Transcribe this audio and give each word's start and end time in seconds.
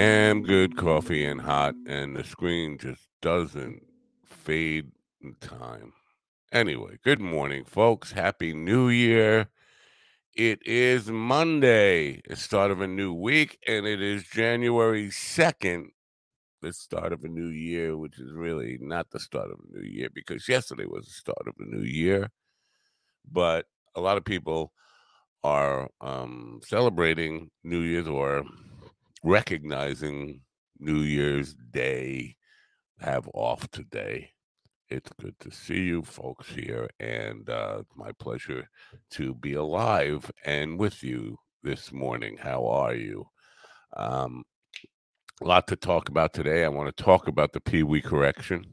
Damn 0.00 0.44
good 0.44 0.78
coffee 0.78 1.26
and 1.26 1.42
hot, 1.42 1.74
and 1.86 2.16
the 2.16 2.24
screen 2.24 2.78
just 2.78 3.06
doesn't 3.20 3.82
fade 4.24 4.92
in 5.20 5.34
time. 5.42 5.92
Anyway, 6.50 6.96
good 7.04 7.20
morning, 7.20 7.66
folks. 7.66 8.12
Happy 8.12 8.54
New 8.54 8.88
Year. 8.88 9.50
It 10.34 10.66
is 10.66 11.10
Monday, 11.10 12.22
the 12.26 12.36
start 12.36 12.70
of 12.70 12.80
a 12.80 12.86
new 12.86 13.12
week, 13.12 13.58
and 13.68 13.86
it 13.86 14.00
is 14.00 14.24
January 14.24 15.08
2nd, 15.08 15.88
the 16.62 16.72
start 16.72 17.12
of 17.12 17.22
a 17.22 17.28
new 17.28 17.48
year, 17.48 17.94
which 17.94 18.18
is 18.18 18.32
really 18.32 18.78
not 18.80 19.10
the 19.10 19.20
start 19.20 19.50
of 19.50 19.58
a 19.58 19.78
new 19.78 19.86
year 19.86 20.08
because 20.14 20.48
yesterday 20.48 20.86
was 20.86 21.04
the 21.04 21.10
start 21.10 21.46
of 21.46 21.52
a 21.58 21.76
new 21.76 21.84
year. 21.84 22.30
But 23.30 23.66
a 23.94 24.00
lot 24.00 24.16
of 24.16 24.24
people 24.24 24.72
are 25.44 25.90
um, 26.00 26.60
celebrating 26.64 27.50
New 27.62 27.80
Year's 27.80 28.08
or 28.08 28.46
recognizing 29.22 30.40
New 30.78 31.00
Year's 31.00 31.54
Day, 31.70 32.36
have 33.00 33.28
off 33.34 33.70
today. 33.70 34.30
It's 34.88 35.10
good 35.20 35.38
to 35.40 35.50
see 35.50 35.82
you 35.82 36.02
folks 36.02 36.48
here, 36.48 36.88
and 36.98 37.48
uh, 37.48 37.82
my 37.94 38.12
pleasure 38.12 38.68
to 39.12 39.34
be 39.34 39.54
alive 39.54 40.30
and 40.44 40.78
with 40.78 41.02
you 41.02 41.38
this 41.62 41.92
morning. 41.92 42.36
How 42.36 42.66
are 42.66 42.94
you? 42.94 43.26
Um, 43.96 44.44
a 45.42 45.46
lot 45.46 45.68
to 45.68 45.76
talk 45.76 46.08
about 46.08 46.32
today. 46.32 46.64
I 46.64 46.68
want 46.68 46.94
to 46.94 47.02
talk 47.02 47.28
about 47.28 47.52
the 47.52 47.60
Pee 47.60 47.82
Wee 47.82 48.02
correction. 48.02 48.66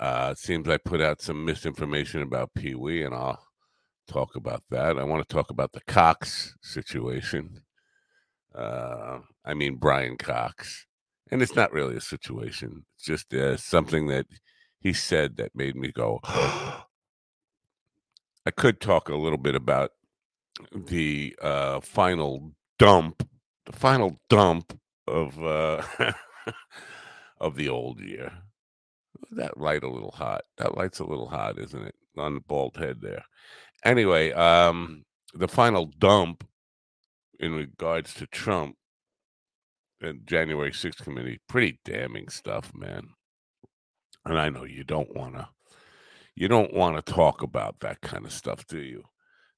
Uh, 0.00 0.34
seems 0.34 0.68
I 0.68 0.76
put 0.78 1.00
out 1.00 1.22
some 1.22 1.44
misinformation 1.44 2.22
about 2.22 2.54
Pee 2.54 2.74
Wee, 2.74 3.04
and 3.04 3.14
I'll 3.14 3.42
talk 4.08 4.36
about 4.36 4.62
that. 4.70 4.98
I 4.98 5.04
want 5.04 5.26
to 5.26 5.34
talk 5.34 5.50
about 5.50 5.72
the 5.72 5.80
Cox 5.82 6.54
situation. 6.60 7.62
Uh, 8.56 9.18
I 9.44 9.54
mean, 9.54 9.76
Brian 9.76 10.16
Cox. 10.16 10.86
And 11.30 11.42
it's 11.42 11.56
not 11.56 11.72
really 11.72 11.96
a 11.96 12.00
situation, 12.00 12.84
it's 12.94 13.04
just 13.04 13.34
uh, 13.34 13.56
something 13.56 14.06
that 14.06 14.26
he 14.80 14.92
said 14.92 15.36
that 15.38 15.56
made 15.56 15.74
me 15.74 15.90
go, 15.90 16.20
I 16.24 16.82
could 18.56 18.80
talk 18.80 19.08
a 19.08 19.16
little 19.16 19.38
bit 19.38 19.56
about 19.56 19.90
the 20.72 21.34
uh, 21.42 21.80
final 21.80 22.52
dump, 22.78 23.28
the 23.64 23.72
final 23.72 24.20
dump 24.28 24.78
of 25.08 25.42
uh, 25.42 25.82
of 27.40 27.56
the 27.56 27.68
old 27.68 28.00
year. 28.00 28.32
That 29.32 29.58
light 29.58 29.82
a 29.82 29.90
little 29.90 30.12
hot. 30.12 30.44
That 30.58 30.76
light's 30.76 31.00
a 31.00 31.04
little 31.04 31.28
hot, 31.28 31.58
isn't 31.58 31.82
it? 31.82 31.94
On 32.16 32.34
the 32.34 32.40
bald 32.40 32.76
head 32.76 33.00
there. 33.00 33.24
Anyway, 33.84 34.30
um, 34.32 35.04
the 35.34 35.48
final 35.48 35.86
dump 35.98 36.46
in 37.40 37.52
regards 37.52 38.14
to 38.14 38.26
Trump 38.26 38.76
and 40.00 40.26
January 40.26 40.72
6th 40.72 41.02
committee, 41.02 41.40
pretty 41.48 41.78
damning 41.84 42.28
stuff, 42.28 42.72
man. 42.74 43.08
And 44.24 44.38
I 44.38 44.48
know 44.48 44.64
you 44.64 44.84
don't 44.84 45.14
want 45.14 45.34
to 45.34 45.48
you 46.34 46.48
don't 46.48 46.74
want 46.74 46.96
to 46.96 47.12
talk 47.12 47.42
about 47.42 47.80
that 47.80 48.02
kind 48.02 48.26
of 48.26 48.32
stuff, 48.32 48.66
do 48.66 48.78
you? 48.78 49.04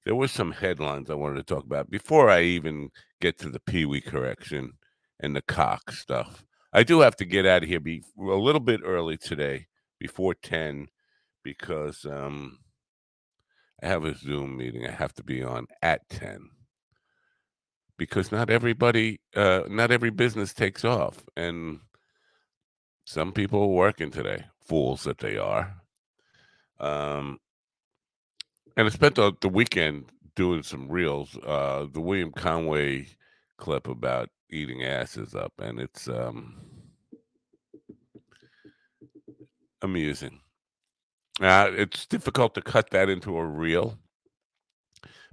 There 0.05 0.15
were 0.15 0.29
some 0.29 0.53
headlines 0.53 1.11
I 1.11 1.15
wanted 1.15 1.45
to 1.45 1.55
talk 1.55 1.65
about 1.65 1.91
before 1.91 2.31
I 2.31 2.43
even 2.43 2.91
get 3.21 3.37
to 3.41 3.51
the 3.51 3.59
Pee 3.59 3.85
Wee 3.85 4.01
correction 4.01 4.75
and 5.19 5.35
the 5.35 5.43
Cox 5.43 5.99
stuff. 5.99 6.45
I 6.73 6.85
do 6.85 7.01
have 7.01 7.17
to 7.17 7.25
get 7.25 7.47
out 7.47 7.65
of 7.65 7.69
here 7.69 7.81
be 7.81 8.05
a 8.17 8.23
little 8.23 8.61
bit 8.61 8.81
early 8.85 9.17
today, 9.17 9.67
before 9.99 10.35
10, 10.35 10.87
because 11.43 12.07
um, 12.07 12.59
I 13.83 13.89
have 13.89 14.05
a 14.05 14.15
Zoom 14.15 14.57
meeting 14.57 14.87
I 14.87 14.93
have 14.93 15.15
to 15.15 15.25
be 15.25 15.43
on 15.43 15.67
at 15.83 16.09
10 16.11 16.49
because 17.99 18.33
not 18.33 18.49
everybody, 18.49 19.21
uh, 19.37 19.63
not 19.69 19.91
every 19.91 20.11
business 20.11 20.55
takes 20.55 20.85
off. 20.85 21.25
And 21.37 21.81
some 23.05 23.33
people 23.33 23.63
are 23.63 23.67
working 23.67 24.11
today, 24.11 24.45
fools 24.61 25.03
that 25.05 25.19
they 25.19 25.37
are. 25.37 25.75
Um, 26.81 27.39
and 28.77 28.87
I 28.87 28.91
spent 28.91 29.17
the, 29.17 29.33
the 29.41 29.49
weekend 29.49 30.07
doing 30.37 30.63
some 30.63 30.89
reels. 30.89 31.37
Uh, 31.45 31.87
the 31.93 32.01
William 32.01 32.33
Conway 32.33 33.09
clip 33.59 33.89
about 33.89 34.31
eating 34.51 34.85
asses 34.85 35.35
up, 35.35 35.53
and 35.59 35.81
it's 35.81 36.09
um, 36.09 36.57
amusing. 39.83 40.41
Uh, 41.41 41.71
it's 41.73 42.07
difficult 42.07 42.55
to 42.55 42.63
cut 42.63 42.91
that 42.91 43.09
into 43.09 43.37
a 43.37 43.45
reel 43.45 43.99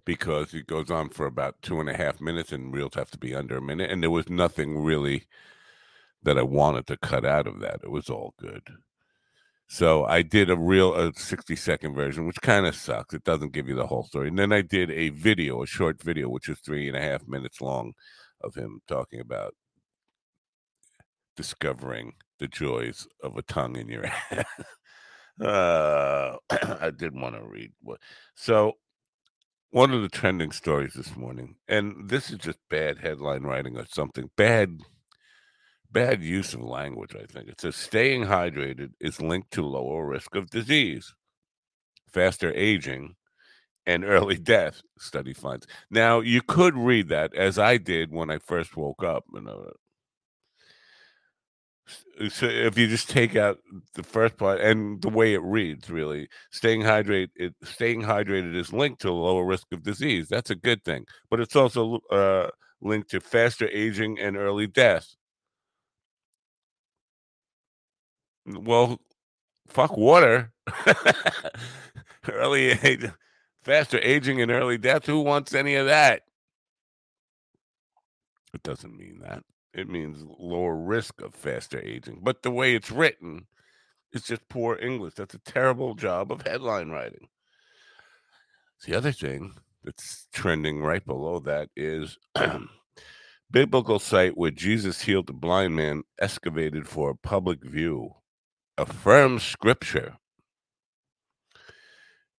because 0.05 0.53
it 0.53 0.67
goes 0.67 0.91
on 0.91 1.09
for 1.09 1.25
about 1.25 1.61
two 1.61 1.79
and 1.79 1.89
a 1.89 1.97
half 1.97 2.21
minutes, 2.21 2.51
and 2.51 2.73
reels 2.73 2.93
have 2.93 3.11
to 3.11 3.17
be 3.17 3.35
under 3.35 3.57
a 3.57 3.61
minute. 3.61 3.91
And 3.91 4.01
there 4.03 4.11
was 4.11 4.29
nothing 4.29 4.77
really 4.83 5.25
that 6.23 6.38
I 6.38 6.43
wanted 6.43 6.88
to 6.88 6.97
cut 6.97 7.25
out 7.25 7.47
of 7.47 7.59
that. 7.59 7.81
It 7.83 7.91
was 7.91 8.09
all 8.09 8.33
good. 8.39 8.63
So 9.67 10.05
I 10.05 10.21
did 10.21 10.49
a 10.49 10.57
real 10.57 10.93
a 10.93 11.11
60 11.13 11.55
second 11.55 11.95
version, 11.95 12.27
which 12.27 12.41
kind 12.41 12.67
of 12.67 12.75
sucks. 12.75 13.13
It 13.13 13.23
doesn't 13.23 13.53
give 13.53 13.67
you 13.67 13.75
the 13.75 13.88
whole 13.88 14.03
story. 14.03 14.27
And 14.27 14.38
then 14.38 14.51
I 14.51 14.61
did 14.61 14.91
a 14.91 15.09
video, 15.09 15.63
a 15.63 15.67
short 15.67 16.01
video, 16.01 16.29
which 16.29 16.49
is 16.49 16.59
three 16.59 16.87
and 16.87 16.95
a 16.95 17.01
half 17.01 17.27
minutes 17.27 17.61
long 17.61 17.93
of 18.41 18.55
him 18.55 18.81
talking 18.87 19.19
about 19.19 19.55
discovering 21.35 22.13
the 22.39 22.47
joys 22.47 23.07
of 23.23 23.37
a 23.37 23.41
tongue 23.41 23.75
in 23.75 23.87
your 23.87 24.05
ass. 24.31 24.45
uh, 25.41 26.37
I 26.79 26.91
didn't 26.91 27.22
want 27.22 27.35
to 27.35 27.43
read 27.43 27.72
what. 27.81 27.99
So 28.35 28.73
one 29.75 29.91
of 29.91 30.01
the 30.01 30.07
trending 30.07 30.53
stories 30.53 30.93
this 30.93 31.17
morning, 31.17 31.53
and 31.67 32.07
this 32.07 32.31
is 32.31 32.37
just 32.37 32.57
bad 32.69 32.97
headline 32.99 33.43
writing 33.43 33.75
or 33.75 33.85
something. 33.85 34.29
Bad 34.37 34.79
bad 35.91 36.23
use 36.23 36.53
of 36.53 36.61
language, 36.61 37.13
I 37.13 37.25
think. 37.25 37.49
It 37.49 37.59
says 37.59 37.75
staying 37.75 38.23
hydrated 38.23 38.91
is 39.01 39.21
linked 39.21 39.51
to 39.51 39.65
lower 39.65 40.05
risk 40.05 40.33
of 40.33 40.49
disease, 40.49 41.13
faster 42.09 42.53
aging, 42.55 43.15
and 43.85 44.05
early 44.05 44.37
death, 44.37 44.81
study 44.97 45.33
finds. 45.33 45.67
Now, 45.91 46.21
you 46.21 46.41
could 46.41 46.77
read 46.77 47.09
that 47.09 47.35
as 47.35 47.59
I 47.59 47.75
did 47.75 48.13
when 48.13 48.29
I 48.29 48.37
first 48.37 48.77
woke 48.77 49.03
up. 49.03 49.25
You 49.33 49.41
know, 49.41 49.73
so 52.29 52.47
if 52.47 52.77
you 52.77 52.87
just 52.87 53.09
take 53.09 53.35
out 53.35 53.59
the 53.93 54.03
first 54.03 54.37
part 54.37 54.61
and 54.61 55.01
the 55.01 55.09
way 55.09 55.33
it 55.33 55.41
reads, 55.41 55.89
really, 55.89 56.29
staying 56.51 56.81
hydrated, 56.81 57.29
it, 57.35 57.53
staying 57.63 58.01
hydrated 58.01 58.55
is 58.55 58.71
linked 58.73 59.01
to 59.01 59.09
a 59.09 59.11
lower 59.11 59.45
risk 59.45 59.67
of 59.71 59.83
disease. 59.83 60.27
That's 60.29 60.49
a 60.49 60.55
good 60.55 60.83
thing, 60.83 61.05
but 61.29 61.39
it's 61.39 61.55
also 61.55 61.99
uh, 62.11 62.49
linked 62.81 63.09
to 63.11 63.19
faster 63.19 63.67
aging 63.69 64.19
and 64.19 64.37
early 64.37 64.67
death. 64.67 65.16
Well, 68.45 68.99
fuck 69.67 69.97
water. 69.97 70.51
early 72.31 72.72
age, 72.84 73.05
faster 73.63 73.99
aging 74.01 74.41
and 74.41 74.51
early 74.51 74.78
death. 74.78 75.05
Who 75.05 75.22
wants 75.22 75.53
any 75.53 75.75
of 75.75 75.87
that? 75.87 76.23
It 78.53 78.63
doesn't 78.63 78.95
mean 78.97 79.19
that. 79.19 79.43
It 79.75 79.89
means 79.89 80.23
lower 80.39 80.75
risk 80.75 81.22
of 81.22 81.35
faster 81.35 81.79
aging. 81.81 82.22
But 82.23 82.43
the 82.43 82.51
way 82.51 82.75
it's 82.75 82.91
written, 82.91 83.47
it's 84.13 84.27
just 84.27 84.47
poor 84.47 84.77
English. 84.77 85.16
That's 85.16 85.35
a 85.35 85.39
terrible 85.39 85.95
job 85.95 86.31
of 86.31 86.43
headline 86.43 86.89
writing. 86.89 87.27
The 88.85 88.95
other 88.95 89.11
thing 89.11 89.55
that's 89.83 90.27
trending 90.31 90.81
right 90.81 91.05
below 91.05 91.39
that 91.41 91.69
is 91.75 92.17
biblical 93.51 93.99
site 93.99 94.37
where 94.37 94.51
Jesus 94.51 95.01
healed 95.01 95.27
the 95.27 95.33
blind 95.33 95.75
man 95.75 96.03
excavated 96.19 96.87
for 96.87 97.13
public 97.13 97.63
view 97.63 98.16
affirms 98.78 99.43
scripture. 99.43 100.17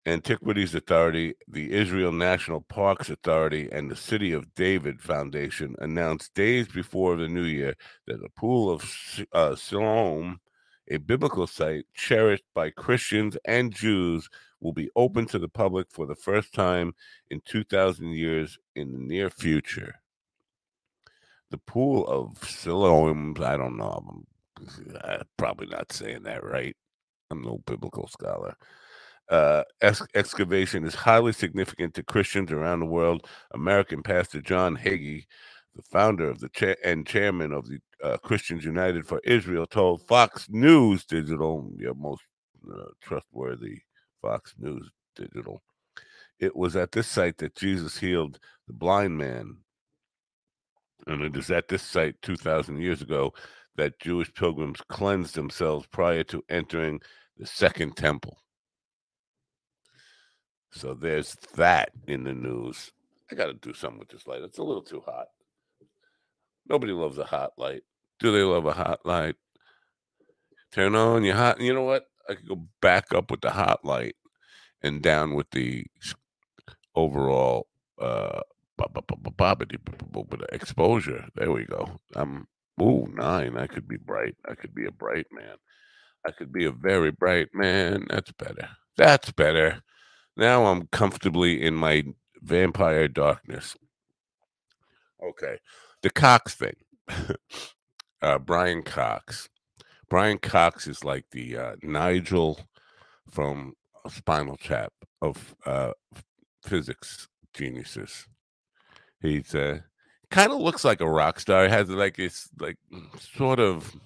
Antiquities 0.06 0.72
Authority, 0.72 1.34
the 1.48 1.72
Israel 1.72 2.12
National 2.12 2.60
Parks 2.60 3.10
Authority, 3.10 3.68
and 3.72 3.90
the 3.90 3.96
City 3.96 4.32
of 4.32 4.54
David 4.54 5.00
Foundation 5.00 5.74
announced 5.80 6.32
days 6.34 6.68
before 6.68 7.16
the 7.16 7.26
new 7.26 7.42
year 7.42 7.74
that 8.06 8.22
the 8.22 8.28
Pool 8.36 8.70
of 8.70 8.88
uh, 9.32 9.56
Siloam, 9.56 10.38
a 10.88 10.98
biblical 10.98 11.48
site 11.48 11.86
cherished 11.92 12.44
by 12.54 12.70
Christians 12.70 13.36
and 13.44 13.74
Jews, 13.74 14.28
will 14.60 14.72
be 14.72 14.90
open 14.94 15.26
to 15.26 15.40
the 15.40 15.48
public 15.48 15.88
for 15.90 16.06
the 16.06 16.14
first 16.14 16.54
time 16.54 16.94
in 17.30 17.42
2,000 17.44 18.10
years 18.10 18.58
in 18.76 18.92
the 18.92 18.98
near 18.98 19.28
future. 19.28 19.96
The 21.50 21.58
Pool 21.58 22.06
of 22.06 22.48
Siloam, 22.48 23.34
I 23.42 23.56
don't 23.56 23.76
know, 23.76 24.24
I'm, 24.60 24.96
I'm 25.02 25.22
probably 25.36 25.66
not 25.66 25.90
saying 25.90 26.22
that 26.22 26.44
right. 26.44 26.76
I'm 27.28 27.42
no 27.42 27.60
biblical 27.66 28.06
scholar 28.06 28.56
uh, 29.28 29.64
ex- 29.81 30.06
excavation 30.14 30.84
is 30.84 30.94
highly 30.94 31.32
significant 31.32 31.94
to 31.94 32.02
Christians 32.02 32.52
around 32.52 32.81
the 32.81 32.87
world. 32.87 33.26
American 33.52 34.02
pastor 34.02 34.40
John 34.40 34.76
Hagee, 34.76 35.26
the 35.75 35.82
founder 35.82 36.28
of 36.28 36.40
the 36.40 36.49
cha- 36.50 36.75
and 36.84 37.06
chairman 37.06 37.52
of 37.52 37.69
the 37.69 37.78
uh, 38.02 38.17
Christians 38.19 38.64
United 38.64 39.06
for 39.06 39.20
Israel, 39.25 39.67
told 39.67 40.06
Fox 40.06 40.46
News 40.49 41.05
Digital, 41.05 41.70
your 41.76 41.94
most 41.94 42.23
uh, 42.70 42.84
trustworthy 43.02 43.81
Fox 44.23 44.55
News 44.58 44.90
Digital, 45.17 45.62
it 46.38 46.55
was 46.55 46.76
at 46.76 46.93
this 46.93 47.06
site 47.06 47.38
that 47.38 47.56
Jesus 47.56 47.99
healed 47.99 48.38
the 48.67 48.73
blind 48.75 49.17
man. 49.19 49.56
And 51.06 51.23
it 51.23 51.37
is 51.37 51.50
at 51.50 51.69
this 51.69 51.82
site 51.82 52.20
2,000 52.23 52.81
years 52.81 53.02
ago 53.02 53.32
that 53.76 53.99
Jewish 54.00 54.32
pilgrims 54.34 54.81
cleansed 54.88 55.34
themselves 55.34 55.87
prior 55.87 56.25
to 56.25 56.43
entering 56.49 57.00
the 57.37 57.46
second 57.46 57.96
temple. 57.96 58.38
So 60.76 60.94
there's 60.94 61.37
that 61.56 61.90
in 62.06 62.25
the 62.25 62.34
news. 62.34 62.93
I 63.31 63.34
got 63.34 63.46
to 63.46 63.55
do 63.55 63.73
something 63.73 63.99
with 63.99 64.11
this 64.11 64.26
light. 64.26 64.43
It's 64.43 64.58
a 64.58 64.62
little 64.62 64.82
too 64.82 65.02
hot. 65.05 65.28
Nobody 66.69 66.93
loves 66.93 67.19
a 67.19 67.25
hot 67.25 67.52
light. 67.56 67.82
Do 68.20 68.31
they 68.31 68.43
love 68.43 68.67
a 68.67 68.73
hot 68.73 69.00
light? 69.05 69.37
Turn 70.73 70.94
on 70.94 71.25
your 71.25 71.34
hot. 71.34 71.61
You 71.61 71.73
know 71.73 71.84
what? 71.84 72.06
I 72.28 72.34
could 72.34 72.49
go 72.49 72.67
back 72.82 73.14
up 73.14 73.31
with 73.31 73.40
the 73.40 73.50
hot 73.50 73.84
light 73.84 74.17
and 74.82 75.00
down 75.00 75.34
with 75.34 75.50
the 75.50 75.87
overall 76.94 77.67
uh 78.00 78.40
exposure. 80.52 81.26
There 81.34 81.52
we 81.52 81.64
go. 81.64 82.00
I'm 82.14 82.46
ooh 82.81 83.08
nine. 83.14 83.56
I 83.56 83.67
could 83.67 83.88
be 83.88 83.96
bright. 83.96 84.37
I 84.49 84.55
could 84.55 84.75
be 84.75 84.87
a 84.87 84.90
bright 84.90 85.26
man. 85.32 85.56
I 86.26 86.32
could 86.32 86.52
be 86.52 86.64
a 86.64 86.73
very 86.73 87.11
bright 87.11 87.49
man. 87.55 88.06
That's 88.11 88.32
better. 88.32 88.69
That's 88.96 89.31
better. 89.32 89.82
Now 90.36 90.66
I'm 90.66 90.86
comfortably 90.88 91.62
in 91.62 91.74
my 91.74 92.04
vampire 92.42 93.08
darkness. 93.08 93.76
Okay. 95.22 95.58
The 96.02 96.10
Cox 96.10 96.54
thing. 96.54 96.76
uh, 98.22 98.38
Brian 98.38 98.82
Cox. 98.82 99.48
Brian 100.08 100.38
Cox 100.38 100.86
is 100.86 101.04
like 101.04 101.24
the 101.32 101.56
uh, 101.56 101.76
Nigel 101.82 102.60
from 103.30 103.74
Spinal 104.08 104.56
Tap 104.56 104.92
of 105.20 105.54
uh, 105.64 105.92
physics 106.64 107.28
geniuses. 107.54 108.26
He's 109.20 109.54
uh, 109.54 109.80
kind 110.30 110.52
of 110.52 110.60
looks 110.60 110.84
like 110.84 111.00
a 111.00 111.10
rock 111.10 111.40
star. 111.40 111.64
He 111.64 111.70
Has 111.70 111.88
like 111.88 112.16
this 112.16 112.48
like 112.60 112.76
sort 113.18 113.58
of 113.58 113.96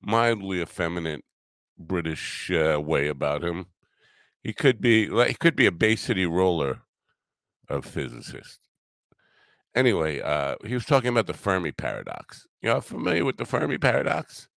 mildly 0.00 0.60
effeminate 0.60 1.24
British 1.78 2.50
uh, 2.50 2.80
way 2.80 3.08
about 3.08 3.44
him. 3.44 3.66
He 4.44 4.52
could 4.52 4.78
be 4.80 5.08
like 5.08 5.28
he 5.28 5.34
could 5.34 5.56
be 5.56 5.64
a 5.64 5.72
Bay 5.72 5.96
City 5.96 6.26
roller 6.26 6.82
of 7.68 7.86
physicists. 7.86 8.58
Anyway, 9.74 10.20
uh, 10.20 10.56
he 10.64 10.74
was 10.74 10.84
talking 10.84 11.08
about 11.08 11.26
the 11.26 11.32
Fermi 11.32 11.72
paradox. 11.72 12.46
You 12.60 12.70
all 12.70 12.82
familiar 12.82 13.24
with 13.24 13.38
the 13.38 13.46
Fermi 13.46 13.78
paradox? 13.78 14.48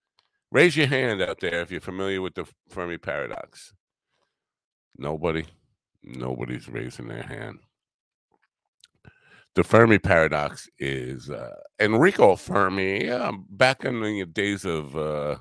Raise 0.51 0.75
your 0.75 0.88
hand 0.88 1.22
out 1.22 1.39
there 1.39 1.62
if 1.62 1.72
you're 1.72 1.81
familiar 1.81 2.22
with 2.22 2.36
the 2.36 2.45
Fermi 2.69 2.98
paradox. 2.98 3.74
Nobody, 4.98 5.45
nobody's 6.04 6.68
raising 6.68 7.07
their 7.07 7.24
hand. 7.24 7.60
The 9.56 9.63
Fermi 9.63 10.00
paradox 10.00 10.69
is 10.78 11.30
uh, 11.30 11.56
Enrico 11.80 12.36
Fermi. 12.36 13.10
Back 13.50 13.86
in 13.86 14.01
the 14.01 14.25
days 14.25 14.66
of 14.66 14.95
uh, 14.98 15.38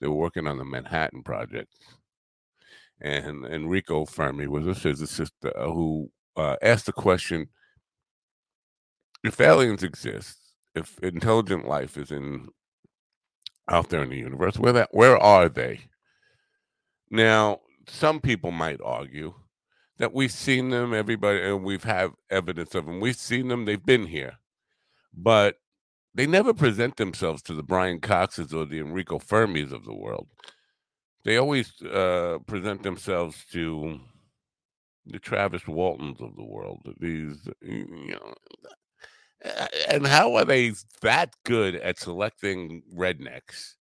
they 0.00 0.06
were 0.06 0.14
working 0.14 0.46
on 0.46 0.58
the 0.58 0.64
Manhattan 0.64 1.22
Project 1.22 1.72
and 3.00 3.44
Enrico 3.46 4.04
Fermi 4.04 4.46
was 4.46 4.66
a 4.66 4.74
physicist 4.74 5.32
uh, 5.44 5.50
who 5.66 6.10
uh, 6.36 6.56
asked 6.62 6.86
the 6.86 6.92
question: 6.92 7.48
If 9.24 9.40
aliens 9.40 9.82
exist, 9.82 10.38
if 10.74 10.98
intelligent 11.00 11.66
life 11.66 11.96
is 11.96 12.10
in 12.10 12.48
out 13.70 13.90
there 13.90 14.02
in 14.02 14.10
the 14.10 14.16
universe, 14.16 14.58
where 14.58 14.72
that 14.72 14.88
where 14.92 15.16
are 15.16 15.48
they? 15.48 15.80
Now, 17.10 17.60
some 17.86 18.20
people 18.20 18.50
might 18.50 18.80
argue 18.84 19.34
that 19.98 20.12
we've 20.12 20.32
seen 20.32 20.70
them, 20.70 20.94
everybody, 20.94 21.40
and 21.40 21.64
we've 21.64 21.84
have 21.84 22.12
evidence 22.30 22.74
of 22.74 22.86
them. 22.86 23.00
We've 23.00 23.16
seen 23.16 23.48
them; 23.48 23.64
they've 23.64 23.84
been 23.84 24.06
here, 24.06 24.38
but 25.14 25.56
they 26.14 26.26
never 26.26 26.52
present 26.52 26.96
themselves 26.96 27.42
to 27.42 27.54
the 27.54 27.62
Brian 27.62 28.00
Coxes 28.00 28.52
or 28.52 28.64
the 28.64 28.80
Enrico 28.80 29.18
Fermis 29.20 29.72
of 29.72 29.84
the 29.84 29.94
world 29.94 30.26
they 31.24 31.36
always 31.36 31.80
uh, 31.82 32.38
present 32.46 32.82
themselves 32.82 33.44
to 33.52 34.00
the 35.06 35.18
Travis 35.18 35.66
Waltons 35.66 36.20
of 36.20 36.36
the 36.36 36.44
world. 36.44 36.80
These, 37.00 37.48
you 37.62 38.12
know, 38.12 38.34
and 39.88 40.06
how 40.06 40.34
are 40.34 40.44
they 40.44 40.72
that 41.02 41.34
good 41.44 41.76
at 41.76 41.98
selecting 41.98 42.82
rednecks 42.94 43.74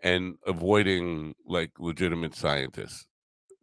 and 0.00 0.36
avoiding 0.46 1.34
like 1.46 1.72
legitimate 1.78 2.34
scientists? 2.34 3.06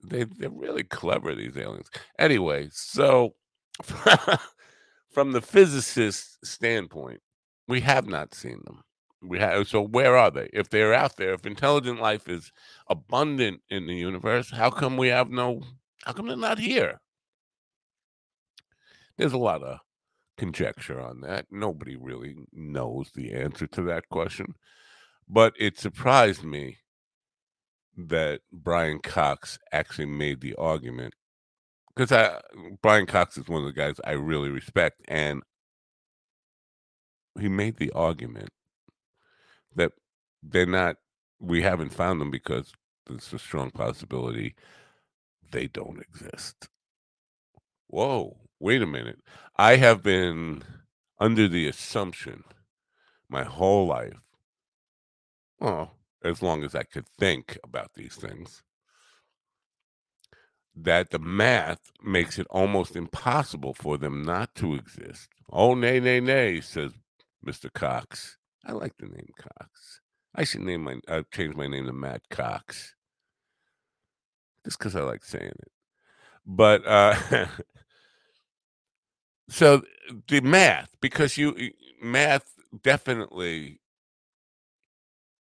They 0.03 0.23
they're 0.23 0.49
really 0.49 0.83
clever. 0.83 1.33
These 1.33 1.57
aliens. 1.57 1.89
Anyway, 2.19 2.69
so 2.71 3.35
from 5.11 5.31
the 5.31 5.41
physicist 5.41 6.45
standpoint, 6.45 7.21
we 7.67 7.81
have 7.81 8.07
not 8.07 8.33
seen 8.35 8.61
them 8.65 8.83
we 9.21 9.39
have 9.39 9.67
so 9.67 9.81
where 9.81 10.15
are 10.17 10.31
they? 10.31 10.49
If 10.53 10.69
they're 10.69 10.93
out 10.93 11.17
there 11.17 11.33
if 11.33 11.45
intelligent 11.45 11.99
life 12.01 12.27
is 12.29 12.51
abundant 12.89 13.61
in 13.69 13.87
the 13.87 13.95
universe 13.95 14.51
how 14.51 14.69
come 14.69 14.97
we 14.97 15.07
have 15.09 15.29
no 15.29 15.61
how 16.05 16.13
come 16.13 16.27
they're 16.27 16.37
not 16.37 16.59
here? 16.59 16.99
There's 19.17 19.33
a 19.33 19.37
lot 19.37 19.63
of 19.63 19.79
conjecture 20.37 20.99
on 20.99 21.21
that. 21.21 21.45
Nobody 21.49 21.95
really 21.95 22.35
knows 22.51 23.11
the 23.15 23.33
answer 23.33 23.67
to 23.67 23.81
that 23.83 24.09
question 24.09 24.55
but 25.27 25.53
it 25.59 25.77
surprised 25.77 26.43
me 26.43 26.77
that 27.97 28.41
brian 28.51 28.99
cox 28.99 29.57
actually 29.71 30.05
made 30.05 30.41
the 30.41 30.53
argument 30.55 31.13
because 31.95 32.11
i 32.11 32.39
brian 32.81 33.05
cox 33.05 33.37
is 33.37 33.47
one 33.47 33.61
of 33.61 33.67
the 33.67 33.73
guys 33.73 33.95
i 34.05 34.11
really 34.11 34.49
respect 34.49 35.01
and 35.07 35.41
he 37.39 37.47
made 37.47 37.77
the 37.77 37.91
argument 37.91 38.49
that 39.75 39.91
they're 40.43 40.65
not 40.65 40.97
we 41.39 41.61
haven't 41.61 41.93
found 41.93 42.21
them 42.21 42.31
because 42.31 42.73
there's 43.07 43.33
a 43.33 43.39
strong 43.39 43.71
possibility 43.71 44.55
they 45.51 45.67
don't 45.67 46.01
exist. 46.01 46.69
Whoa, 47.87 48.37
wait 48.59 48.81
a 48.81 48.87
minute. 48.87 49.19
I 49.57 49.75
have 49.77 50.01
been 50.01 50.63
under 51.19 51.47
the 51.47 51.67
assumption 51.67 52.43
my 53.29 53.43
whole 53.43 53.87
life, 53.87 54.19
well, 55.59 55.95
as 56.23 56.41
long 56.41 56.63
as 56.63 56.75
I 56.75 56.83
could 56.83 57.07
think 57.07 57.57
about 57.63 57.91
these 57.95 58.15
things, 58.15 58.63
that 60.75 61.11
the 61.11 61.19
math 61.19 61.91
makes 62.03 62.37
it 62.37 62.47
almost 62.49 62.95
impossible 62.95 63.73
for 63.73 63.97
them 63.97 64.23
not 64.23 64.53
to 64.55 64.73
exist. 64.73 65.29
Oh, 65.51 65.73
nay, 65.73 65.99
nay, 65.99 66.19
nay, 66.19 66.59
says 66.59 66.91
Mr. 67.45 67.71
Cox. 67.71 68.37
I 68.65 68.71
like 68.71 68.97
the 68.97 69.07
name 69.07 69.29
Cox. 69.37 70.01
I 70.35 70.43
should 70.43 70.61
name 70.61 70.83
my 70.83 70.97
I 71.07 71.23
change 71.31 71.55
my 71.55 71.67
name 71.67 71.85
to 71.85 71.93
Matt 71.93 72.21
Cox. 72.29 72.95
Just 74.65 74.79
because 74.79 74.95
I 74.95 75.01
like 75.01 75.23
saying 75.23 75.47
it. 75.47 75.71
But 76.45 76.85
uh 76.85 77.15
so 79.49 79.83
the 80.27 80.41
math, 80.41 80.89
because 81.01 81.37
you 81.37 81.71
math 82.01 82.51
definitely 82.81 83.79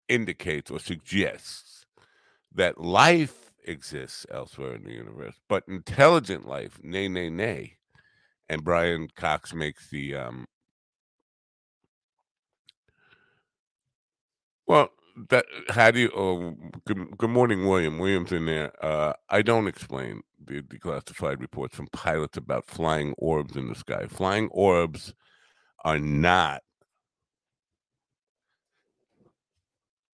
indicates 0.10 0.70
or 0.70 0.80
suggests 0.80 1.86
that 2.54 2.80
life 2.80 3.52
exists 3.66 4.26
elsewhere 4.32 4.76
in 4.76 4.84
the 4.84 4.92
universe, 4.92 5.36
but 5.48 5.64
intelligent 5.68 6.48
life, 6.48 6.78
nay, 6.84 7.08
nay, 7.08 7.30
nay. 7.30 7.78
And 8.50 8.64
Brian 8.64 9.08
Cox 9.16 9.54
makes 9.54 9.90
the 9.90 10.16
um, 10.16 10.46
Well, 14.74 14.90
that 15.30 15.46
how 15.70 15.92
do 15.92 16.00
you? 16.00 16.12
Oh, 16.16 16.56
good, 16.88 17.16
good 17.16 17.30
morning, 17.30 17.68
William. 17.68 18.00
William's 18.00 18.32
in 18.32 18.48
there. 18.48 18.74
Uh, 18.84 19.14
I 19.30 19.44
don't 19.44 19.68
explain 19.68 20.24
the 20.44 20.64
declassified 20.64 21.40
reports 21.40 21.76
from 21.76 21.86
pilots 21.94 22.38
about 22.38 22.66
flying 22.66 23.14
orbs 23.20 23.56
in 23.56 23.68
the 23.68 23.76
sky. 23.76 24.08
Flying 24.08 24.48
orbs 24.50 25.14
are 25.86 26.00
not 26.00 26.64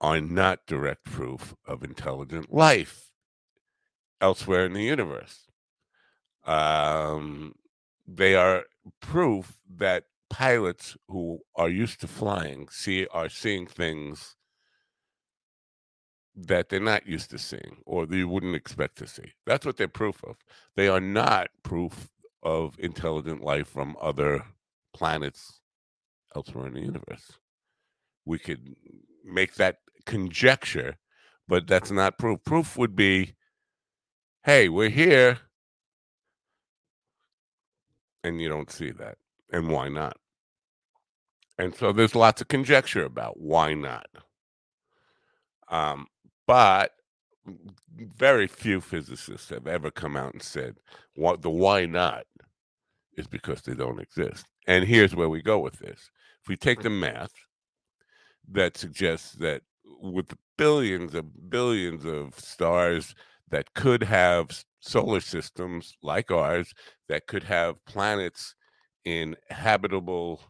are 0.01 0.19
not 0.19 0.65
direct 0.67 1.05
proof 1.05 1.55
of 1.65 1.81
intelligent 1.81 2.53
life 2.53 3.11
elsewhere 4.19 4.65
in 4.65 4.73
the 4.73 4.83
universe. 4.83 5.47
Um, 6.45 7.55
they 8.05 8.35
are 8.35 8.65
proof 8.99 9.57
that 9.77 10.03
pilots 10.29 10.97
who 11.07 11.39
are 11.55 11.69
used 11.69 12.01
to 12.01 12.07
flying 12.07 12.67
see 12.69 13.07
are 13.13 13.29
seeing 13.29 13.65
things 13.65 14.35
that 16.47 16.69
they're 16.69 16.79
not 16.79 17.07
used 17.07 17.29
to 17.31 17.37
seeing 17.37 17.77
or 17.85 18.05
you 18.09 18.27
wouldn't 18.27 18.55
expect 18.55 18.97
to 18.97 19.07
see. 19.07 19.33
That's 19.45 19.65
what 19.65 19.77
they're 19.77 19.87
proof 19.87 20.23
of. 20.23 20.37
They 20.75 20.87
are 20.87 21.01
not 21.01 21.49
proof 21.63 22.09
of 22.43 22.75
intelligent 22.79 23.43
life 23.43 23.67
from 23.67 23.97
other 24.01 24.43
planets 24.93 25.59
elsewhere 26.35 26.67
in 26.67 26.73
the 26.73 26.81
universe. 26.81 27.33
We 28.25 28.39
could 28.39 28.75
make 29.25 29.55
that 29.55 29.77
conjecture, 30.05 30.97
but 31.47 31.67
that's 31.67 31.91
not 31.91 32.17
proof. 32.17 32.43
Proof 32.43 32.77
would 32.77 32.95
be 32.95 33.35
hey, 34.43 34.69
we're 34.69 34.89
here. 34.89 35.39
And 38.23 38.41
you 38.41 38.49
don't 38.49 38.71
see 38.71 38.91
that. 38.91 39.17
And 39.51 39.69
why 39.69 39.89
not? 39.89 40.17
And 41.57 41.75
so 41.75 41.91
there's 41.91 42.15
lots 42.15 42.41
of 42.41 42.47
conjecture 42.47 43.03
about 43.03 43.39
why 43.39 43.73
not. 43.73 44.07
Um, 45.69 46.07
but 46.49 46.93
very 48.17 48.47
few 48.47 48.81
physicists 48.81 49.49
have 49.49 49.67
ever 49.67 49.91
come 49.91 50.17
out 50.17 50.33
and 50.33 50.41
said 50.41 50.77
what 51.13 51.43
the 51.43 51.49
why 51.51 51.85
not 51.85 52.23
is 53.17 53.27
because 53.27 53.61
they 53.61 53.75
don't 53.75 54.01
exist. 54.01 54.47
And 54.65 54.83
here's 54.83 55.15
where 55.15 55.29
we 55.29 55.43
go 55.43 55.59
with 55.59 55.77
this. 55.77 56.09
If 56.41 56.47
we 56.47 56.57
take 56.57 56.81
the 56.81 56.89
math 56.89 57.33
that 58.51 58.77
suggests 58.77 59.33
that 59.33 59.61
with 60.01 60.33
billions 60.57 61.13
of 61.13 61.51
billions 61.51 62.03
of 62.03 62.39
stars 62.39 63.13
that 63.49 63.71
could 63.75 64.01
have 64.01 64.49
solar 64.79 65.19
systems 65.19 65.97
like 66.01 66.31
ours, 66.31 66.73
that 67.09 67.27
could 67.27 67.43
have 67.43 67.85
planets 67.85 68.55
in 69.05 69.35
habitable 69.51 70.41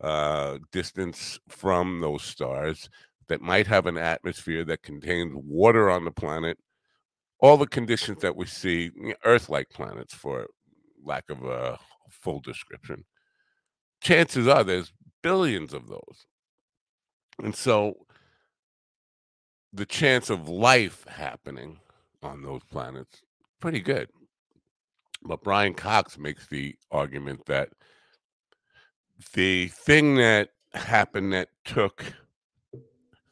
uh, 0.00 0.58
distance 0.72 1.38
from 1.48 2.00
those 2.00 2.24
stars, 2.24 2.90
that 3.28 3.40
might 3.40 3.66
have 3.66 3.86
an 3.86 3.98
atmosphere 3.98 4.64
that 4.64 4.82
contains 4.82 5.32
water 5.34 5.90
on 5.90 6.04
the 6.04 6.10
planet, 6.10 6.58
all 7.40 7.56
the 7.56 7.66
conditions 7.66 8.20
that 8.22 8.36
we 8.36 8.46
see, 8.46 8.90
Earth 9.24 9.48
like 9.48 9.68
planets, 9.70 10.14
for 10.14 10.46
lack 11.04 11.24
of 11.30 11.44
a 11.44 11.78
full 12.10 12.40
description. 12.40 13.04
Chances 14.00 14.48
are 14.48 14.64
there's 14.64 14.92
billions 15.22 15.72
of 15.72 15.88
those. 15.88 16.26
And 17.42 17.54
so 17.54 17.94
the 19.72 19.86
chance 19.86 20.30
of 20.30 20.48
life 20.48 21.04
happening 21.08 21.78
on 22.22 22.42
those 22.42 22.62
planets 22.70 23.22
pretty 23.60 23.80
good. 23.80 24.08
But 25.22 25.42
Brian 25.42 25.74
Cox 25.74 26.18
makes 26.18 26.46
the 26.46 26.76
argument 26.90 27.44
that 27.46 27.70
the 29.34 29.68
thing 29.68 30.16
that 30.16 30.50
happened 30.72 31.32
that 31.32 31.48
took 31.64 32.04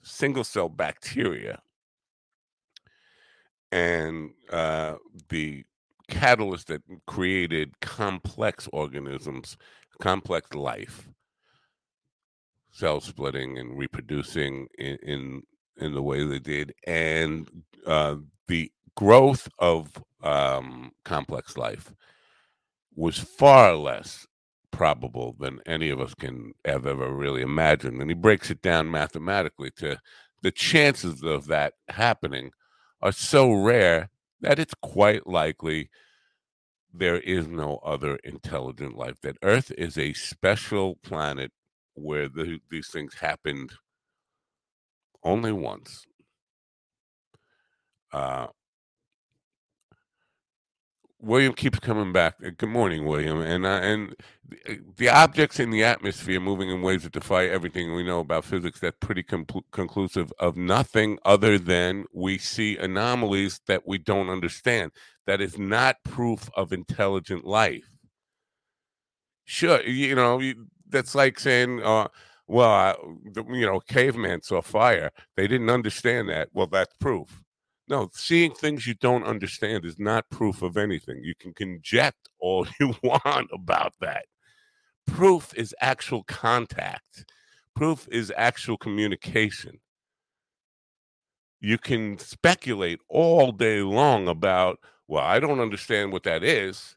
single 0.05 0.45
cell 0.45 0.69
bacteria 0.69 1.61
and 3.73 4.31
uh, 4.53 4.95
the 5.31 5.65
catalyst 6.09 6.69
that 6.69 6.83
created 7.07 7.79
complex 7.81 8.69
organisms, 8.73 9.57
complex 10.01 10.55
life, 10.55 11.09
cell 12.71 13.01
splitting 13.01 13.59
and 13.59 13.77
reproducing 13.77 14.69
in, 14.79 14.97
in 15.03 15.43
in 15.79 15.93
the 15.93 16.03
way 16.03 16.25
they 16.25 16.39
did, 16.39 16.73
and 16.87 17.51
uh, 17.85 18.15
the 18.47 18.71
growth 18.97 19.49
of 19.59 19.91
um, 20.23 20.93
complex 21.05 21.57
life 21.57 21.93
was 22.95 23.19
far 23.19 23.75
less 23.75 24.25
probable 24.77 25.37
than 25.39 25.61
any 25.67 25.91
of 25.91 26.01
us 26.01 26.15
can 26.15 26.53
have 26.65 26.87
ever 26.87 27.13
really 27.13 27.43
imagined. 27.43 28.01
And 28.01 28.11
he 28.11 28.15
breaks 28.15 28.51
it 28.51 28.61
down 28.61 28.91
mathematically 28.91 29.71
to 29.79 29.99
the 30.43 30.51
chances 30.51 31.23
of 31.23 31.47
that 31.47 31.75
happening 31.89 32.51
are 33.01 33.13
so 33.13 33.53
rare 33.53 34.11
that 34.41 34.59
it's 34.59 34.75
quite 34.83 35.27
likely 35.27 35.91
there 36.93 37.19
is 37.21 37.47
no 37.49 37.81
other 37.85 38.17
intelligent 38.17 38.97
life. 38.97 39.21
That 39.23 39.39
Earth 39.43 39.73
is 39.77 39.99
a 39.99 40.13
special 40.13 40.97
planet 40.97 41.51
where 41.95 42.29
the, 42.29 42.61
these 42.71 42.89
things 42.89 43.15
happened 43.15 43.73
only 45.23 45.53
once. 45.53 46.05
Uh, 48.13 48.49
William 51.25 51.55
keeps 51.55 51.81
coming 51.81 52.13
back. 52.13 52.37
Uh, 52.45 52.51
good 52.57 52.71
morning, 52.71 53.07
William. 53.07 53.41
And 53.43 53.67
uh, 53.67 53.81
and 53.83 54.17
uh, 54.69 54.75
the 54.99 55.09
objects 55.11 55.61
in 55.61 55.71
the 55.71 55.85
atmosphere 55.85 56.41
moving 56.41 56.71
in 56.71 56.83
ways 56.83 57.05
that 57.05 57.13
defy 57.13 57.47
everything 57.47 57.95
we 57.95 58.05
know 58.05 58.21
about 58.21 58.45
physics. 58.45 58.81
That's 58.81 58.99
pretty 59.01 59.25
com- 59.25 59.47
conclusive 59.73 60.33
of 60.41 60.57
nothing 60.57 61.19
other 61.25 61.59
than 61.59 62.07
we 62.15 62.39
see 62.39 62.77
anomalies 62.79 63.61
that 63.69 63.89
we 63.89 63.99
don't 63.99 64.31
understand. 64.31 64.93
That 65.27 65.41
is 65.43 65.59
not 65.59 65.97
proof 66.05 66.51
of 66.57 66.73
intelligent 66.73 67.47
life. 67.47 67.89
Sure, 69.45 69.83
you 69.83 70.15
know 70.17 70.41
that's 70.89 71.15
like 71.15 71.41
saying, 71.41 71.83
uh, 71.83 72.09
"Well, 72.49 73.19
the, 73.33 73.45
you 73.51 73.67
know, 73.67 73.81
caveman 73.81 74.43
saw 74.43 74.63
fire. 74.63 75.11
They 75.37 75.49
didn't 75.49 75.71
understand 75.71 76.29
that. 76.31 76.51
Well, 76.55 76.69
that's 76.69 76.95
proof." 77.01 77.44
No, 77.87 78.09
seeing 78.15 78.53
things 78.53 78.87
you 78.87 78.95
don't 78.95 79.25
understand 79.25 79.85
is 79.85 79.99
not 79.99 80.31
proof 80.31 80.63
of 80.63 80.77
anything. 80.77 81.23
You 81.23 81.35
can 81.39 81.53
conject 81.53 82.29
all 82.39 82.67
you 82.81 82.95
want 83.03 83.51
about 83.53 83.95
that. 84.01 84.25
Proof 85.07 85.53
is 85.55 85.75
actual 85.81 86.25
contact, 86.25 87.27
proof 87.77 88.09
is 88.11 88.33
actual 88.37 88.79
communication. 88.79 89.81
You 91.61 91.79
can 91.79 92.19
speculate 92.19 93.01
all 93.09 93.53
day 93.53 93.81
long 93.81 94.29
about, 94.29 94.79
well, 95.09 95.25
I 95.25 95.41
don't 95.41 95.61
understand 95.61 96.13
what 96.13 96.23
that 96.25 96.43
is. 96.45 96.97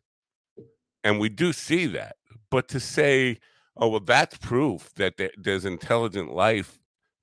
And 1.03 1.19
we 1.19 1.29
do 1.29 1.53
see 1.53 1.85
that. 1.87 2.17
But 2.49 2.67
to 2.69 2.79
say, 2.79 3.39
oh, 3.77 3.87
well, 3.89 3.99
that's 4.01 4.37
proof 4.37 4.93
that 4.95 5.13
there's 5.37 5.63
intelligent 5.63 6.33
life 6.33 6.79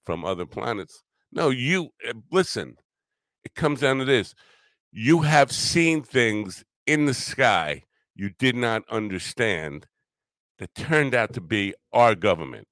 from 0.07 0.25
other 0.25 0.47
planets. 0.47 1.03
No, 1.33 1.51
you 1.51 1.91
eh, 2.07 2.13
listen 2.31 2.77
it 3.45 3.55
comes 3.55 3.81
down 3.81 3.99
to 3.99 4.05
this 4.05 4.35
you 4.97 5.23
have 5.23 5.51
seen 5.51 6.03
things 6.03 6.65
in 6.87 7.07
the 7.07 7.15
sky 7.15 7.83
you 8.15 8.31
did 8.31 8.55
not 8.55 8.85
understand 8.89 9.87
that 10.59 10.75
turned 10.75 11.15
out 11.17 11.33
to 11.33 11.41
be 11.41 11.75
our 11.93 12.15
government, 12.15 12.69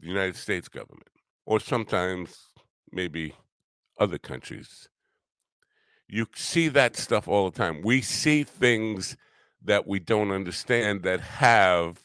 the 0.00 0.06
United 0.06 0.36
States 0.36 0.68
government, 0.68 1.10
or 1.44 1.60
sometimes 1.60 2.46
maybe 2.90 3.34
other 3.98 4.16
countries. 4.16 4.88
You 6.08 6.26
see 6.34 6.68
that 6.68 6.96
stuff 6.96 7.28
all 7.28 7.50
the 7.50 7.56
time. 7.56 7.82
We 7.82 8.00
see 8.00 8.42
things 8.42 9.16
that 9.62 9.86
we 9.86 9.98
don't 9.98 10.30
understand 10.30 11.02
that 11.02 11.20
have 11.20 12.02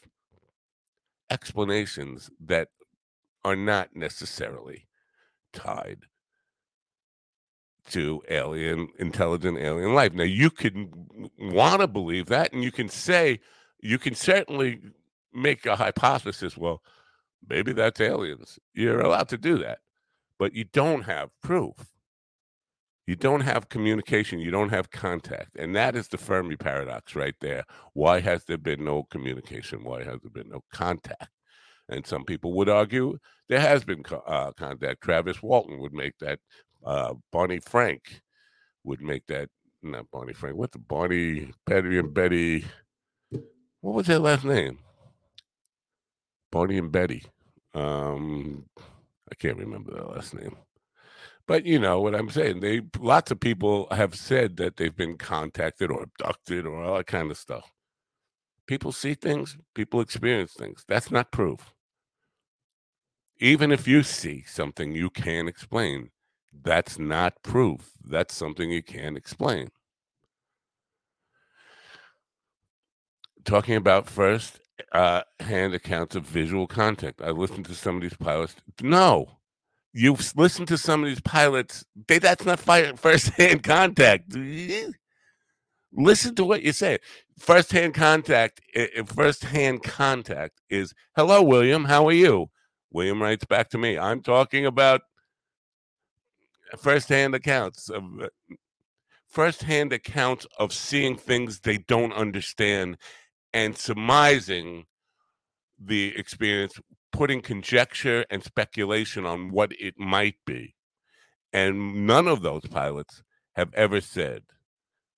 explanations 1.30 2.30
that 2.38 2.68
are 3.44 3.56
not 3.56 3.96
necessarily 3.96 4.86
tied 5.54 6.04
to 7.90 8.22
alien, 8.28 8.88
intelligent 8.98 9.58
alien 9.58 9.94
life. 9.94 10.12
Now, 10.12 10.24
you 10.24 10.50
can 10.50 10.90
want 11.38 11.80
to 11.80 11.86
believe 11.88 12.26
that, 12.26 12.52
and 12.52 12.62
you 12.62 12.72
can 12.72 12.88
say, 12.88 13.40
you 13.80 13.98
can 13.98 14.14
certainly 14.14 14.80
make 15.32 15.66
a 15.66 15.76
hypothesis. 15.76 16.56
Well, 16.56 16.82
maybe 17.48 17.72
that's 17.72 18.00
aliens. 18.00 18.58
You're 18.74 19.00
allowed 19.00 19.28
to 19.30 19.38
do 19.38 19.58
that, 19.58 19.78
but 20.38 20.54
you 20.54 20.64
don't 20.64 21.02
have 21.02 21.30
proof. 21.42 21.74
You 23.06 23.14
don't 23.14 23.42
have 23.42 23.68
communication. 23.68 24.40
You 24.40 24.50
don't 24.50 24.70
have 24.70 24.90
contact. 24.90 25.56
And 25.56 25.76
that 25.76 25.94
is 25.94 26.08
the 26.08 26.18
Fermi 26.18 26.56
paradox 26.56 27.14
right 27.14 27.36
there. 27.40 27.64
Why 27.92 28.18
has 28.20 28.44
there 28.44 28.58
been 28.58 28.84
no 28.84 29.04
communication? 29.04 29.84
Why 29.84 30.02
has 30.02 30.20
there 30.22 30.30
been 30.32 30.50
no 30.50 30.64
contact? 30.72 31.28
And 31.88 32.04
some 32.04 32.24
people 32.24 32.52
would 32.54 32.68
argue 32.68 33.18
there 33.48 33.60
has 33.60 33.84
been 33.84 34.02
uh, 34.26 34.50
contact. 34.52 35.02
Travis 35.02 35.40
Walton 35.40 35.78
would 35.78 35.92
make 35.92 36.18
that 36.18 36.40
uh, 36.86 37.14
Barney 37.32 37.60
Frank 37.60 38.22
would 38.84 39.02
make 39.02 39.26
that. 39.26 39.48
Not 39.82 40.10
Barney 40.10 40.32
Frank. 40.32 40.56
What 40.56 40.72
the 40.72 40.78
Barney 40.78 41.52
Betty 41.66 41.98
and 41.98 42.12
Betty? 42.12 42.64
What 43.82 43.94
was 43.94 44.06
their 44.06 44.18
last 44.18 44.44
name? 44.44 44.78
Barney 46.50 46.78
and 46.78 46.90
Betty. 46.90 47.24
Um, 47.74 48.64
I 49.30 49.34
can't 49.34 49.58
remember 49.58 49.92
their 49.92 50.04
last 50.04 50.34
name. 50.34 50.56
But 51.46 51.66
you 51.66 51.78
know 51.78 52.00
what 52.00 52.14
I'm 52.14 52.30
saying. 52.30 52.60
They 52.60 52.80
lots 52.98 53.30
of 53.30 53.38
people 53.38 53.86
have 53.90 54.14
said 54.14 54.56
that 54.56 54.76
they've 54.76 54.96
been 54.96 55.16
contacted 55.16 55.90
or 55.90 56.02
abducted 56.02 56.66
or 56.66 56.82
all 56.82 56.96
that 56.96 57.06
kind 57.06 57.30
of 57.30 57.36
stuff. 57.36 57.70
People 58.66 58.90
see 58.90 59.14
things, 59.14 59.56
people 59.74 60.00
experience 60.00 60.54
things. 60.54 60.84
That's 60.88 61.10
not 61.10 61.30
proof. 61.30 61.72
Even 63.38 63.70
if 63.70 63.86
you 63.86 64.02
see 64.02 64.42
something 64.48 64.92
you 64.92 65.10
can't 65.10 65.48
explain, 65.48 66.10
that's 66.52 66.98
not 66.98 67.42
proof. 67.42 67.92
That's 68.04 68.34
something 68.34 68.70
you 68.70 68.82
can't 68.82 69.16
explain. 69.16 69.70
Talking 73.44 73.76
about 73.76 74.08
first 74.08 74.60
uh, 74.92 75.22
hand 75.40 75.74
accounts 75.74 76.16
of 76.16 76.24
visual 76.24 76.66
contact. 76.66 77.22
I 77.22 77.30
listened 77.30 77.66
to 77.66 77.74
some 77.74 77.96
of 77.96 78.02
these 78.02 78.16
pilots. 78.16 78.56
No, 78.82 79.38
you've 79.92 80.32
listened 80.36 80.68
to 80.68 80.78
some 80.78 81.02
of 81.02 81.08
these 81.08 81.20
pilots. 81.20 81.84
They, 82.08 82.18
that's 82.18 82.44
not 82.44 82.60
first 82.98 83.28
hand 83.30 83.62
contact. 83.62 84.36
Listen 85.92 86.34
to 86.36 86.44
what 86.44 86.62
you 86.62 86.72
say. 86.72 86.98
First 87.38 87.72
hand 87.72 87.94
contact. 87.94 88.60
First 89.06 89.44
hand 89.44 89.82
contact 89.82 90.60
is 90.70 90.94
hello, 91.16 91.42
William. 91.42 91.84
How 91.86 92.06
are 92.08 92.12
you? 92.12 92.50
William 92.92 93.22
writes 93.22 93.44
back 93.44 93.70
to 93.70 93.78
me. 93.78 93.98
I'm 93.98 94.22
talking 94.22 94.66
about 94.66 95.02
first 96.76 97.08
hand 97.08 97.34
accounts 97.34 97.88
of 97.88 98.04
uh, 98.22 98.28
first 99.28 99.62
hand 99.62 99.92
accounts 99.92 100.46
of 100.58 100.72
seeing 100.72 101.16
things 101.16 101.60
they 101.60 101.78
don't 101.78 102.12
understand 102.12 102.96
and 103.52 103.76
surmising 103.76 104.84
the 105.78 106.16
experience, 106.16 106.80
putting 107.12 107.40
conjecture 107.40 108.24
and 108.30 108.42
speculation 108.42 109.26
on 109.26 109.50
what 109.50 109.72
it 109.78 109.98
might 109.98 110.36
be. 110.46 110.74
And 111.52 112.06
none 112.06 112.28
of 112.28 112.42
those 112.42 112.62
pilots 112.70 113.22
have 113.54 113.72
ever 113.74 114.00
said, 114.00 114.42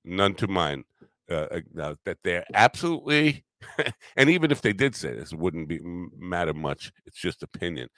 none 0.05 0.35
to 0.35 0.47
mine, 0.47 0.85
uh, 1.31 1.47
uh 1.79 1.95
that 2.05 2.19
they're 2.25 2.45
absolutely, 2.55 3.45
and 4.17 4.31
even 4.31 4.51
if 4.51 4.63
they 4.63 4.73
did 4.73 4.95
say 4.95 5.15
this, 5.15 5.33
it 5.33 5.39
wouldn't 5.39 5.69
be 5.69 5.81
matter 6.17 6.55
much. 6.55 6.93
It's 7.07 7.19
just 7.21 7.43
opinion. 7.43 7.89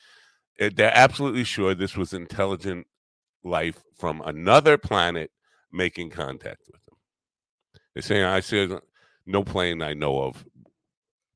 Eh, 0.58 0.70
they're 0.74 0.96
absolutely 0.96 1.44
sure 1.44 1.74
this 1.74 1.96
was 1.96 2.12
intelligent 2.12 2.86
life 3.42 3.82
from 3.96 4.22
another 4.24 4.78
planet 4.78 5.30
making 5.72 6.10
contact 6.10 6.62
with 6.70 6.84
them. 6.84 6.96
They're 7.94 8.02
saying, 8.02 8.24
I 8.24 8.40
said, 8.40 8.78
no 9.26 9.44
plane 9.44 9.82
I 9.82 9.94
know 9.94 10.22
of 10.22 10.44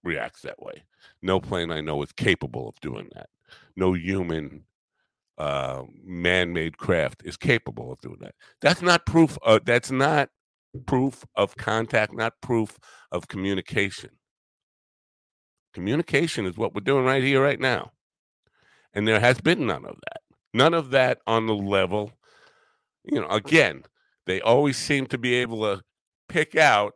reacts 0.02 0.42
that 0.42 0.60
way. 0.60 0.84
No 1.22 1.40
plane 1.40 1.70
I 1.70 1.80
know 1.80 2.02
is 2.02 2.12
capable 2.12 2.68
of 2.68 2.80
doing 2.80 3.08
that. 3.14 3.28
No 3.76 3.92
human 3.94 4.64
uh, 5.38 5.82
man-made 6.04 6.78
craft 6.78 7.22
is 7.24 7.36
capable 7.36 7.92
of 7.92 8.00
doing 8.00 8.18
that. 8.20 8.34
That's 8.60 8.82
not 8.82 9.06
proof. 9.06 9.38
Of, 9.42 9.64
that's 9.64 9.90
not 9.90 10.28
proof 10.86 11.24
of 11.34 11.56
contact. 11.56 12.14
Not 12.14 12.40
proof 12.40 12.78
of 13.10 13.28
communication. 13.28 14.10
Communication 15.72 16.46
is 16.46 16.56
what 16.56 16.74
we're 16.74 16.80
doing 16.82 17.04
right 17.04 17.22
here, 17.22 17.42
right 17.42 17.58
now, 17.58 17.90
and 18.92 19.08
there 19.08 19.18
has 19.18 19.40
been 19.40 19.66
none 19.66 19.84
of 19.84 19.96
that. 19.96 20.20
None 20.54 20.72
of 20.72 20.90
that 20.90 21.18
on 21.26 21.46
the 21.46 21.54
level. 21.54 22.12
You 23.02 23.20
know, 23.20 23.28
again, 23.28 23.82
they 24.24 24.40
always 24.40 24.76
seem 24.76 25.06
to 25.08 25.18
be 25.18 25.34
able 25.34 25.62
to 25.62 25.82
pick 26.28 26.54
out 26.56 26.94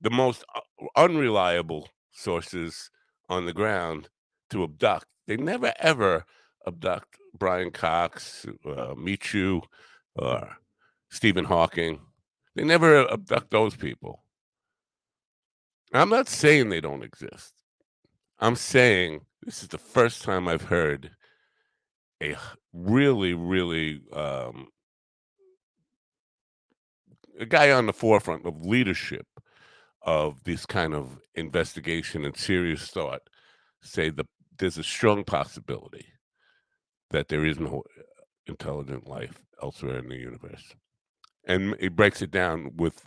the 0.00 0.10
most 0.10 0.44
uh, 0.54 0.60
unreliable 0.94 1.88
sources 2.12 2.90
on 3.30 3.46
the 3.46 3.54
ground 3.54 4.10
to 4.50 4.62
abduct. 4.62 5.06
They 5.26 5.38
never 5.38 5.72
ever 5.80 6.26
abduct 6.66 7.18
Brian 7.36 7.70
Cox, 7.70 8.46
uh, 8.66 8.94
Michio, 8.94 9.62
or 10.14 10.58
Stephen 11.08 11.46
Hawking. 11.46 11.98
They 12.54 12.62
never 12.62 13.10
abduct 13.10 13.50
those 13.50 13.74
people. 13.74 14.22
I'm 15.94 16.10
not 16.10 16.28
saying 16.28 16.68
they 16.68 16.82
don't 16.82 17.02
exist. 17.02 17.54
I'm 18.38 18.56
saying 18.56 19.22
this 19.42 19.62
is 19.62 19.68
the 19.68 19.78
first 19.78 20.22
time 20.22 20.46
I've 20.46 20.62
heard 20.62 21.12
a 22.32 22.36
really, 22.72 23.34
really 23.34 24.02
um, 24.12 24.68
a 27.38 27.46
guy 27.46 27.70
on 27.70 27.86
the 27.86 27.92
forefront 27.92 28.46
of 28.46 28.64
leadership 28.64 29.26
of 30.02 30.42
this 30.44 30.66
kind 30.66 30.94
of 30.94 31.18
investigation 31.34 32.24
and 32.24 32.36
serious 32.36 32.88
thought 32.88 33.22
say 33.82 34.10
that 34.10 34.26
there's 34.58 34.78
a 34.78 34.84
strong 34.84 35.24
possibility 35.24 36.06
that 37.10 37.28
there 37.28 37.44
is 37.44 37.58
no 37.58 37.82
uh, 37.98 38.02
intelligent 38.46 39.06
life 39.06 39.40
elsewhere 39.62 39.98
in 39.98 40.08
the 40.08 40.16
universe. 40.16 40.74
And 41.46 41.74
it 41.78 41.96
breaks 41.96 42.22
it 42.22 42.30
down 42.30 42.72
with 42.76 43.04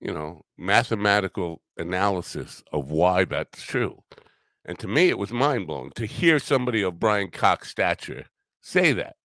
you 0.00 0.12
know 0.12 0.42
mathematical 0.56 1.60
analysis 1.76 2.62
of 2.72 2.90
why 2.90 3.24
that's 3.24 3.62
true 3.62 4.02
and 4.64 4.78
to 4.78 4.88
me, 4.88 5.08
it 5.08 5.18
was 5.18 5.32
mind 5.32 5.66
blowing 5.66 5.90
to 5.96 6.06
hear 6.06 6.38
somebody 6.38 6.82
of 6.82 7.00
Brian 7.00 7.30
Cox 7.30 7.70
stature 7.70 8.26
say 8.60 8.92
that. 8.92 9.16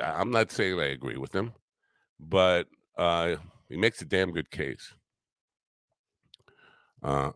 I'm 0.00 0.30
not 0.30 0.50
saying 0.50 0.80
I 0.80 0.86
agree 0.86 1.16
with 1.16 1.34
him, 1.34 1.52
but 2.18 2.66
uh, 2.96 3.36
he 3.68 3.76
makes 3.76 4.00
a 4.02 4.06
damn 4.06 4.32
good 4.32 4.50
case. 4.50 4.94
Uh, 7.02 7.32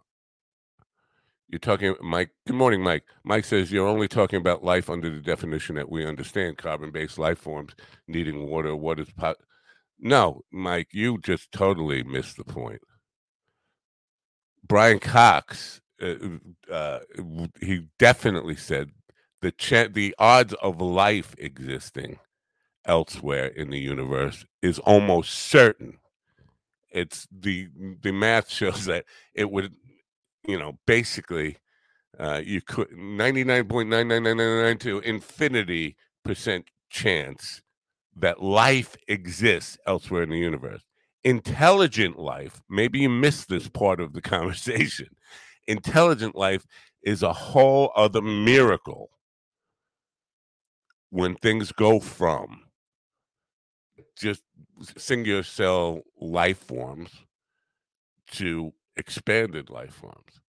you're 1.49 1.59
talking, 1.59 1.95
Mike. 2.01 2.31
Good 2.47 2.57
morning, 2.57 2.83
Mike. 2.83 3.05
Mike 3.25 3.45
says 3.45 3.71
you're 3.71 3.87
only 3.87 4.09
talking 4.09 4.39
about 4.39 4.65
life 4.65 4.91
under 4.91 5.09
the 5.09 5.21
definition 5.21 5.77
that 5.77 5.91
we 5.91 6.05
understand 6.05 6.59
carbon 6.59 6.91
based 6.91 7.19
life 7.19 7.39
forms 7.39 7.75
needing 8.07 8.47
water. 8.47 8.75
What 8.75 8.99
is 8.99 9.11
pot? 9.13 9.37
No, 9.99 10.43
Mike, 10.53 10.89
you 10.93 11.19
just 11.19 11.51
totally 11.53 12.03
missed 12.03 12.37
the 12.37 12.45
point. 12.45 12.81
Brian 14.67 14.99
Cox 14.99 15.81
uh, 16.03 16.73
uh, 16.73 17.01
he 17.61 17.87
definitely 17.99 18.57
said 18.57 18.91
the 19.43 19.53
ch- 19.53 19.93
the 19.93 20.15
odds 20.19 20.55
of 20.55 20.81
life 20.81 21.35
existing 21.39 22.19
elsewhere 22.87 23.47
in 23.47 23.71
the 23.71 23.79
universe 23.79 24.45
is 24.63 24.79
almost 24.81 25.33
certain. 25.35 25.99
It's 26.91 27.27
the 27.31 27.69
the 28.03 28.13
math 28.13 28.51
shows 28.51 28.85
that 28.87 29.05
it 29.35 29.51
would, 29.51 29.75
you 30.47 30.59
know, 30.59 30.79
basically, 30.87 31.59
uh, 32.19 32.43
you 32.45 32.63
could 32.63 32.93
ninety 32.93 33.45
nine 33.45 33.69
point 33.69 33.89
nine 33.91 34.09
nine 34.09 34.25
nine 34.25 34.37
nine 34.39 34.63
nine 34.63 34.79
to 34.79 35.01
infinity 35.01 35.97
percent 36.25 36.67
chance 36.91 37.63
that 38.17 38.43
life 38.43 38.97
exists 39.09 39.79
elsewhere 39.87 40.23
in 40.25 40.31
the 40.31 40.39
universe. 40.39 40.83
Intelligent 41.25 42.19
life. 42.19 42.63
Maybe 42.69 43.01
you 43.01 43.11
missed 43.11 43.49
this 43.49 43.69
part 43.69 44.01
of 44.01 44.13
the 44.15 44.23
conversation 44.23 45.09
intelligent 45.69 46.35
life 46.35 46.67
is 47.03 47.23
a 47.23 47.33
whole 47.33 47.93
other 47.95 48.23
miracle 48.23 49.11
when 51.11 51.37
things 51.37 51.71
go 51.71 52.01
from 52.01 52.63
just 54.17 54.43
singular 54.97 55.43
cell 55.43 56.03
life 56.21 56.59
forms 56.59 57.11
to 58.33 58.73
expanded 58.97 59.71
life 59.71 59.95
forms 59.95 60.41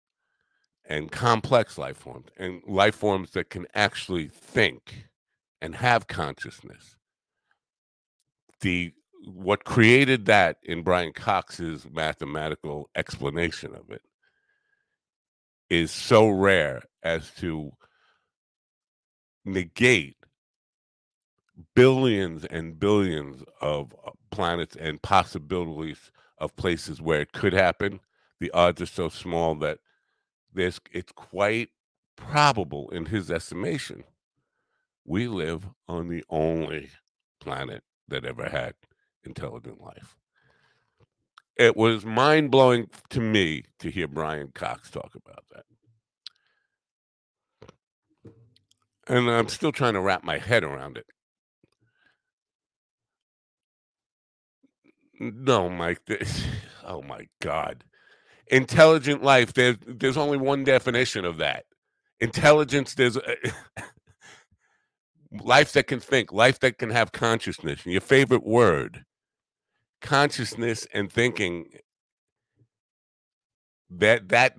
and 0.86 1.12
complex 1.12 1.77
life 1.77 1.97
forms 1.97 2.27
and 2.38 2.62
life 2.67 2.95
forms 2.95 3.32
that 3.32 3.49
can 3.49 3.67
actually 3.75 4.27
think 4.27 5.05
and 5.62 5.75
have 5.75 6.08
consciousness. 6.08 6.95
The 8.62 8.93
what 9.25 9.65
created 9.65 10.25
that 10.27 10.58
in 10.63 10.82
Brian 10.82 11.12
Cox's 11.12 11.86
mathematical 11.91 12.89
explanation 12.95 13.75
of 13.75 13.91
it 13.91 14.01
is 15.69 15.91
so 15.91 16.29
rare 16.29 16.84
as 17.03 17.32
to 17.38 17.71
negate 19.45 20.15
billions 21.75 22.45
and 22.45 22.79
billions 22.79 23.43
of 23.62 23.93
uh, 24.05 24.12
planets 24.32 24.75
and 24.75 25.01
possibilities 25.01 26.12
of 26.38 26.55
places 26.55 27.01
where 27.01 27.21
it 27.21 27.34
could 27.34 27.53
happen. 27.53 27.99
The 28.39 28.51
odds 28.51 28.82
are 28.82 28.86
so 28.86 29.10
small 29.10 29.55
that 29.55 29.79
there's 30.53 30.79
it's 30.91 31.12
quite 31.12 31.69
probable 32.15 32.89
in 32.89 33.05
his 33.05 33.32
estimation 33.32 34.03
we 35.05 35.27
live 35.27 35.67
on 35.88 36.08
the 36.08 36.23
only 36.29 36.89
planet 37.39 37.84
that 38.08 38.25
ever 38.25 38.47
had 38.47 38.75
intelligent 39.23 39.82
life 39.82 40.15
it 41.60 41.78
was 41.78 42.06
mind 42.06 42.52
blowing 42.52 42.89
to 43.12 43.22
me 43.22 43.65
to 43.82 43.91
hear 43.91 44.08
Brian 44.08 44.52
Cox 44.56 44.91
talk 44.91 45.13
about 45.15 45.45
that. 45.54 45.65
And 49.08 49.30
I'm 49.30 49.50
still 49.50 49.72
trying 49.74 49.93
to 49.95 50.02
wrap 50.02 50.24
my 50.24 50.39
head 50.39 50.63
around 50.63 50.98
it. 50.98 51.08
No, 55.19 55.69
Mike. 55.69 56.02
This, 56.08 56.45
oh 56.86 57.02
my 57.04 57.28
God. 57.41 57.86
Intelligent 58.48 59.24
life, 59.24 59.54
there's 59.54 59.78
there's 59.88 60.17
only 60.17 60.38
one 60.38 60.63
definition 60.65 61.26
of 61.26 61.38
that. 61.38 61.65
intelligence. 62.22 62.95
There's 62.95 63.17
life 65.32 65.74
that 65.74 65.88
can 65.88 66.00
think, 66.00 66.32
life 66.34 66.60
that 66.62 66.78
can 66.80 66.91
have 66.91 67.12
consciousness. 67.12 67.86
Your 67.86 68.02
favorite 68.02 68.45
word, 68.45 69.06
consciousness 70.01 70.88
and 70.93 71.12
thinking. 71.12 71.69
That 73.89 74.29
that 74.29 74.55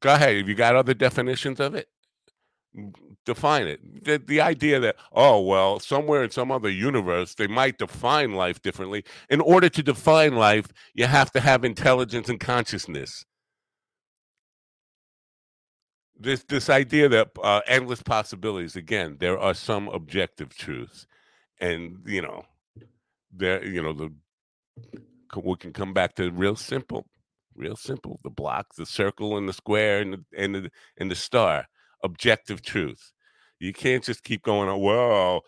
go 0.00 0.14
ahead. 0.14 0.36
Have 0.36 0.48
you 0.48 0.54
got 0.54 0.76
other 0.76 0.94
definitions 0.94 1.60
of 1.60 1.74
it? 1.74 1.88
define 3.24 3.66
it. 3.66 4.04
The, 4.04 4.18
the 4.18 4.40
idea 4.40 4.80
that, 4.80 4.96
oh, 5.12 5.40
well, 5.40 5.78
somewhere 5.78 6.22
in 6.24 6.30
some 6.30 6.50
other 6.50 6.68
universe, 6.68 7.34
they 7.34 7.46
might 7.46 7.78
define 7.78 8.34
life 8.34 8.62
differently. 8.62 9.04
In 9.28 9.40
order 9.40 9.68
to 9.68 9.82
define 9.82 10.34
life, 10.36 10.68
you 10.94 11.06
have 11.06 11.30
to 11.32 11.40
have 11.40 11.64
intelligence 11.64 12.28
and 12.28 12.40
consciousness. 12.40 13.24
This, 16.18 16.44
this 16.44 16.68
idea 16.68 17.08
that 17.08 17.30
uh, 17.42 17.60
endless 17.66 18.02
possibilities, 18.02 18.76
again, 18.76 19.16
there 19.20 19.38
are 19.38 19.54
some 19.54 19.88
objective 19.88 20.54
truths. 20.54 21.06
And, 21.60 21.98
you 22.06 22.22
know, 22.22 22.44
there, 23.32 23.64
you 23.64 23.82
know, 23.82 23.92
the 23.92 24.12
we 25.36 25.56
can 25.56 25.72
come 25.72 25.92
back 25.92 26.14
to 26.16 26.30
real 26.30 26.56
simple, 26.56 27.06
real 27.54 27.76
simple. 27.76 28.20
The 28.22 28.30
block, 28.30 28.74
the 28.76 28.86
circle, 28.86 29.36
and 29.36 29.48
the 29.48 29.52
square, 29.52 30.00
and 30.00 30.14
the 30.14 30.24
and 30.36 30.54
the, 30.54 30.70
and 30.98 31.10
the 31.10 31.14
star 31.14 31.66
objective 32.02 32.62
truth. 32.62 33.12
You 33.58 33.72
can't 33.72 34.02
just 34.02 34.24
keep 34.24 34.42
going, 34.42 34.68
oh, 34.68 34.78
well, 34.78 35.42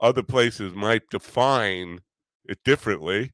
other 0.00 0.22
places 0.22 0.74
might 0.74 1.02
define 1.10 2.00
it 2.44 2.58
differently. 2.64 3.32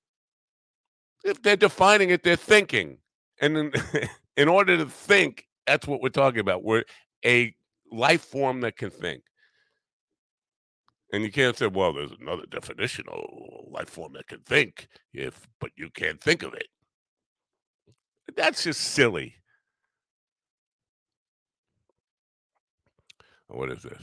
If 1.24 1.42
they're 1.42 1.56
defining 1.56 2.10
it, 2.10 2.22
they're 2.22 2.36
thinking. 2.36 2.98
And 3.40 3.56
in, 3.56 3.72
in 4.36 4.48
order 4.48 4.76
to 4.78 4.86
think, 4.86 5.46
that's 5.66 5.86
what 5.86 6.00
we're 6.00 6.08
talking 6.08 6.40
about. 6.40 6.64
We're 6.64 6.84
a 7.24 7.54
life 7.90 8.22
form 8.22 8.62
that 8.62 8.76
can 8.76 8.90
think. 8.90 9.22
And 11.12 11.22
you 11.22 11.30
can't 11.30 11.56
say, 11.56 11.66
well, 11.66 11.92
there's 11.92 12.12
another 12.18 12.46
definition 12.48 13.04
of 13.08 13.20
life 13.70 13.90
form 13.90 14.14
that 14.14 14.28
can 14.28 14.40
think, 14.40 14.88
if 15.12 15.46
but 15.60 15.70
you 15.76 15.90
can't 15.90 16.20
think 16.20 16.42
of 16.42 16.54
it. 16.54 16.68
That's 18.34 18.64
just 18.64 18.80
silly. 18.80 19.34
What 23.48 23.70
is 23.70 23.82
this? 23.82 24.02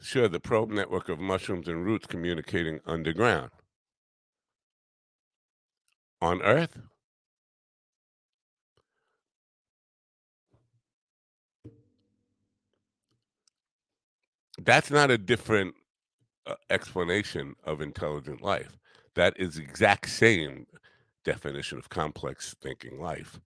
Sure, 0.00 0.26
the 0.26 0.40
probe 0.40 0.70
network 0.70 1.10
of 1.10 1.20
mushrooms 1.20 1.68
and 1.68 1.84
roots 1.84 2.06
communicating 2.06 2.80
underground. 2.86 3.50
On 6.22 6.40
Earth? 6.40 6.78
That's 14.58 14.90
not 14.90 15.10
a 15.10 15.18
different 15.18 15.74
uh, 16.46 16.54
explanation 16.70 17.54
of 17.64 17.80
intelligent 17.80 18.42
life. 18.42 18.78
That 19.14 19.34
is 19.38 19.58
exact 19.58 20.08
same 20.10 20.66
definition 21.24 21.78
of 21.78 21.88
complex 21.88 22.54
thinking 22.60 23.00
life. 23.00 23.40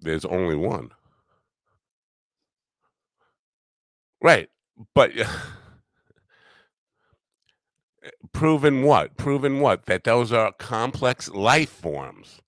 There's 0.00 0.24
only 0.24 0.56
one. 0.56 0.90
Right. 4.22 4.48
But 4.94 5.12
proven 8.32 8.82
what? 8.82 9.16
Proven 9.16 9.60
what? 9.60 9.86
That 9.86 10.04
those 10.04 10.32
are 10.32 10.52
complex 10.52 11.28
life 11.28 11.70
forms 11.70 12.40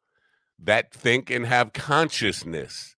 that 0.58 0.92
think 0.92 1.30
and 1.30 1.46
have 1.46 1.72
consciousness. 1.72 2.96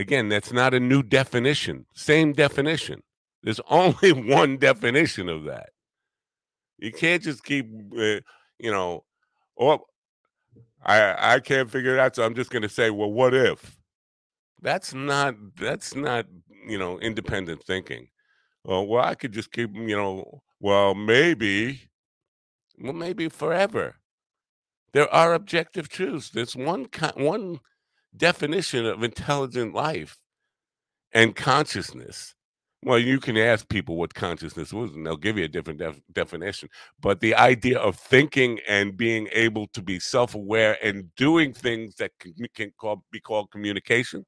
Again, 0.00 0.28
that's 0.28 0.52
not 0.52 0.74
a 0.74 0.80
new 0.80 1.02
definition. 1.02 1.86
Same 1.94 2.32
definition. 2.32 3.02
There's 3.42 3.60
only 3.70 4.12
one 4.12 4.56
definition 4.56 5.28
of 5.28 5.44
that. 5.44 5.70
You 6.78 6.92
can't 6.92 7.22
just 7.22 7.44
keep, 7.44 7.66
uh, 7.96 8.20
you 8.58 8.70
know, 8.70 9.04
oh, 9.58 9.80
I 10.82 11.34
I 11.34 11.40
can't 11.40 11.70
figure 11.70 11.94
it 11.94 12.00
out, 12.00 12.16
so 12.16 12.24
I'm 12.24 12.34
just 12.34 12.50
going 12.50 12.62
to 12.62 12.68
say, 12.68 12.88
well, 12.88 13.12
what 13.12 13.34
if? 13.34 13.76
That's 14.62 14.94
not 14.94 15.34
that's 15.56 15.94
not 15.94 16.26
you 16.66 16.78
know, 16.78 16.98
independent 17.00 17.62
thinking. 17.64 18.08
Oh, 18.64 18.82
well, 18.82 19.04
I 19.04 19.14
could 19.14 19.32
just 19.32 19.52
keep, 19.52 19.74
you 19.74 19.96
know, 19.96 20.42
well, 20.60 20.94
maybe, 20.94 21.88
well, 22.78 22.92
maybe 22.92 23.28
forever. 23.28 23.96
There 24.92 25.12
are 25.12 25.34
objective 25.34 25.88
truths. 25.88 26.30
There's 26.30 26.56
one 26.56 26.86
kind 26.86 27.14
one 27.16 27.60
definition 28.16 28.86
of 28.86 29.02
intelligent 29.02 29.74
life 29.74 30.18
and 31.12 31.34
consciousness. 31.34 32.34
Well, 32.82 32.98
you 32.98 33.20
can 33.20 33.36
ask 33.36 33.68
people 33.68 33.96
what 33.96 34.14
consciousness 34.14 34.72
was, 34.72 34.94
and 34.94 35.04
they'll 35.04 35.16
give 35.16 35.36
you 35.36 35.44
a 35.44 35.48
different 35.48 35.80
def- 35.80 36.00
definition. 36.12 36.70
But 36.98 37.20
the 37.20 37.34
idea 37.34 37.78
of 37.78 37.96
thinking 37.96 38.58
and 38.66 38.96
being 38.96 39.28
able 39.32 39.66
to 39.68 39.82
be 39.82 40.00
self-aware 40.00 40.78
and 40.82 41.14
doing 41.14 41.52
things 41.52 41.96
that 41.96 42.12
can, 42.18 42.34
can 42.54 42.72
call, 42.78 43.04
be 43.12 43.20
called 43.20 43.50
communication 43.50 44.24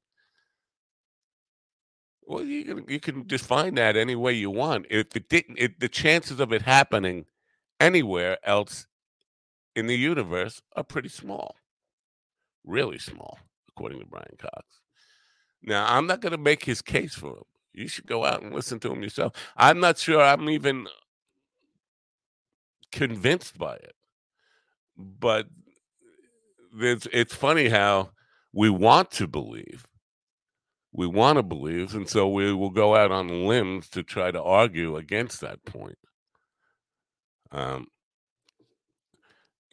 well, 2.25 2.43
you 2.43 2.63
can 2.63 2.85
you 2.87 2.99
can 2.99 3.27
define 3.27 3.75
that 3.75 3.97
any 3.97 4.15
way 4.15 4.33
you 4.33 4.49
want. 4.49 4.85
If 4.89 5.15
it 5.15 5.29
didn't, 5.29 5.79
the 5.79 5.89
chances 5.89 6.39
of 6.39 6.53
it 6.53 6.61
happening 6.61 7.25
anywhere 7.79 8.37
else 8.43 8.87
in 9.75 9.87
the 9.87 9.97
universe 9.97 10.61
are 10.75 10.83
pretty 10.83 11.09
small, 11.09 11.55
really 12.63 12.99
small, 12.99 13.39
according 13.75 13.99
to 13.99 14.05
Brian 14.05 14.35
Cox. 14.37 14.81
Now, 15.61 15.85
I'm 15.87 16.07
not 16.07 16.21
going 16.21 16.31
to 16.31 16.37
make 16.37 16.65
his 16.65 16.81
case 16.81 17.15
for 17.15 17.37
him. 17.37 17.43
You 17.73 17.87
should 17.87 18.05
go 18.05 18.25
out 18.25 18.43
and 18.43 18.53
listen 18.53 18.79
to 18.81 18.91
him 18.91 19.01
yourself. 19.01 19.33
I'm 19.55 19.79
not 19.79 19.97
sure 19.97 20.21
I'm 20.21 20.49
even 20.49 20.87
convinced 22.91 23.57
by 23.57 23.75
it, 23.75 23.95
but 24.97 25.47
it's 26.79 27.07
it's 27.11 27.33
funny 27.33 27.69
how 27.69 28.11
we 28.51 28.69
want 28.69 29.09
to 29.11 29.27
believe 29.27 29.87
we 30.93 31.07
want 31.07 31.37
to 31.37 31.43
believe, 31.43 31.95
and 31.95 32.07
so 32.07 32.29
we 32.29 32.53
will 32.53 32.69
go 32.69 32.95
out 32.95 33.11
on 33.11 33.47
limbs 33.47 33.89
to 33.89 34.03
try 34.03 34.29
to 34.29 34.41
argue 34.41 34.95
against 34.95 35.41
that 35.41 35.65
point. 35.65 35.97
Um, 37.51 37.87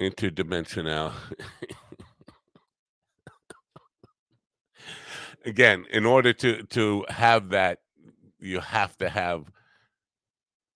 interdimensional. 0.01 1.13
Again, 5.45 5.87
in 5.91 6.05
order 6.07 6.33
to 6.35 6.63
to 6.65 7.05
have 7.09 7.51
that, 7.51 7.79
you 8.39 8.61
have 8.61 8.97
to 8.99 9.09
have 9.09 9.51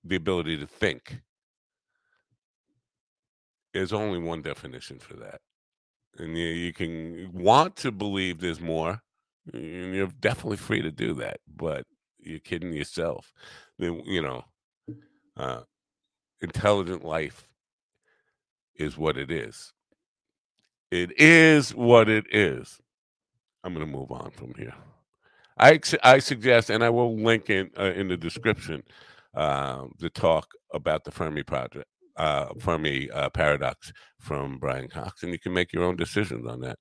the 0.05 0.17
ability 0.17 0.59
to 0.59 0.67
think. 0.67 1.21
There's 3.73 3.93
only 3.93 4.19
one 4.19 4.43
definition 4.43 4.99
for 4.99 5.15
that, 5.15 5.41
and 6.19 6.37
you, 6.39 6.47
you 6.47 6.73
can 6.73 7.31
want 7.33 7.77
to 7.77 7.93
believe 7.93 8.41
there's 8.41 8.61
more 8.61 9.03
you're 9.53 10.07
definitely 10.07 10.57
free 10.57 10.83
to 10.83 10.91
do 10.91 11.15
that, 11.15 11.41
but 11.55 11.85
you're 12.19 12.39
kidding 12.41 12.73
yourself. 12.73 13.33
Then 13.79 14.03
you 14.07 14.23
know, 14.23 14.45
uh, 15.37 15.61
intelligent 16.41 17.05
life 17.05 17.47
is 18.77 18.97
what 18.97 19.17
it 19.17 19.31
is. 19.31 19.73
It 20.91 21.13
is 21.21 21.75
what 21.75 22.09
it 22.09 22.25
is. 22.31 22.81
I'm 23.65 23.75
going 23.75 23.87
to 23.87 23.93
move 23.93 24.13
on 24.13 24.31
from 24.33 24.55
here. 24.57 24.75
I 25.59 25.81
I 26.03 26.19
suggest, 26.21 26.71
and 26.71 26.85
I 26.85 26.91
will 26.91 27.17
link 27.17 27.51
in 27.51 27.71
uh, 27.79 27.93
in 27.97 28.09
the 28.09 28.17
description, 28.17 28.83
uh, 29.35 29.85
the 30.01 30.11
talk 30.11 30.49
about 30.75 31.05
the 31.05 31.13
Fermi 31.13 31.43
project, 31.45 31.87
uh, 32.17 32.49
Fermi 32.61 33.11
uh, 33.11 33.31
paradox 33.31 33.93
from 34.21 34.59
Brian 34.59 34.89
Cox, 34.89 35.23
and 35.23 35.33
you 35.33 35.39
can 35.39 35.55
make 35.55 35.73
your 35.73 35.85
own 35.85 35.97
decisions 35.97 36.47
on 36.47 36.61
that. 36.63 36.79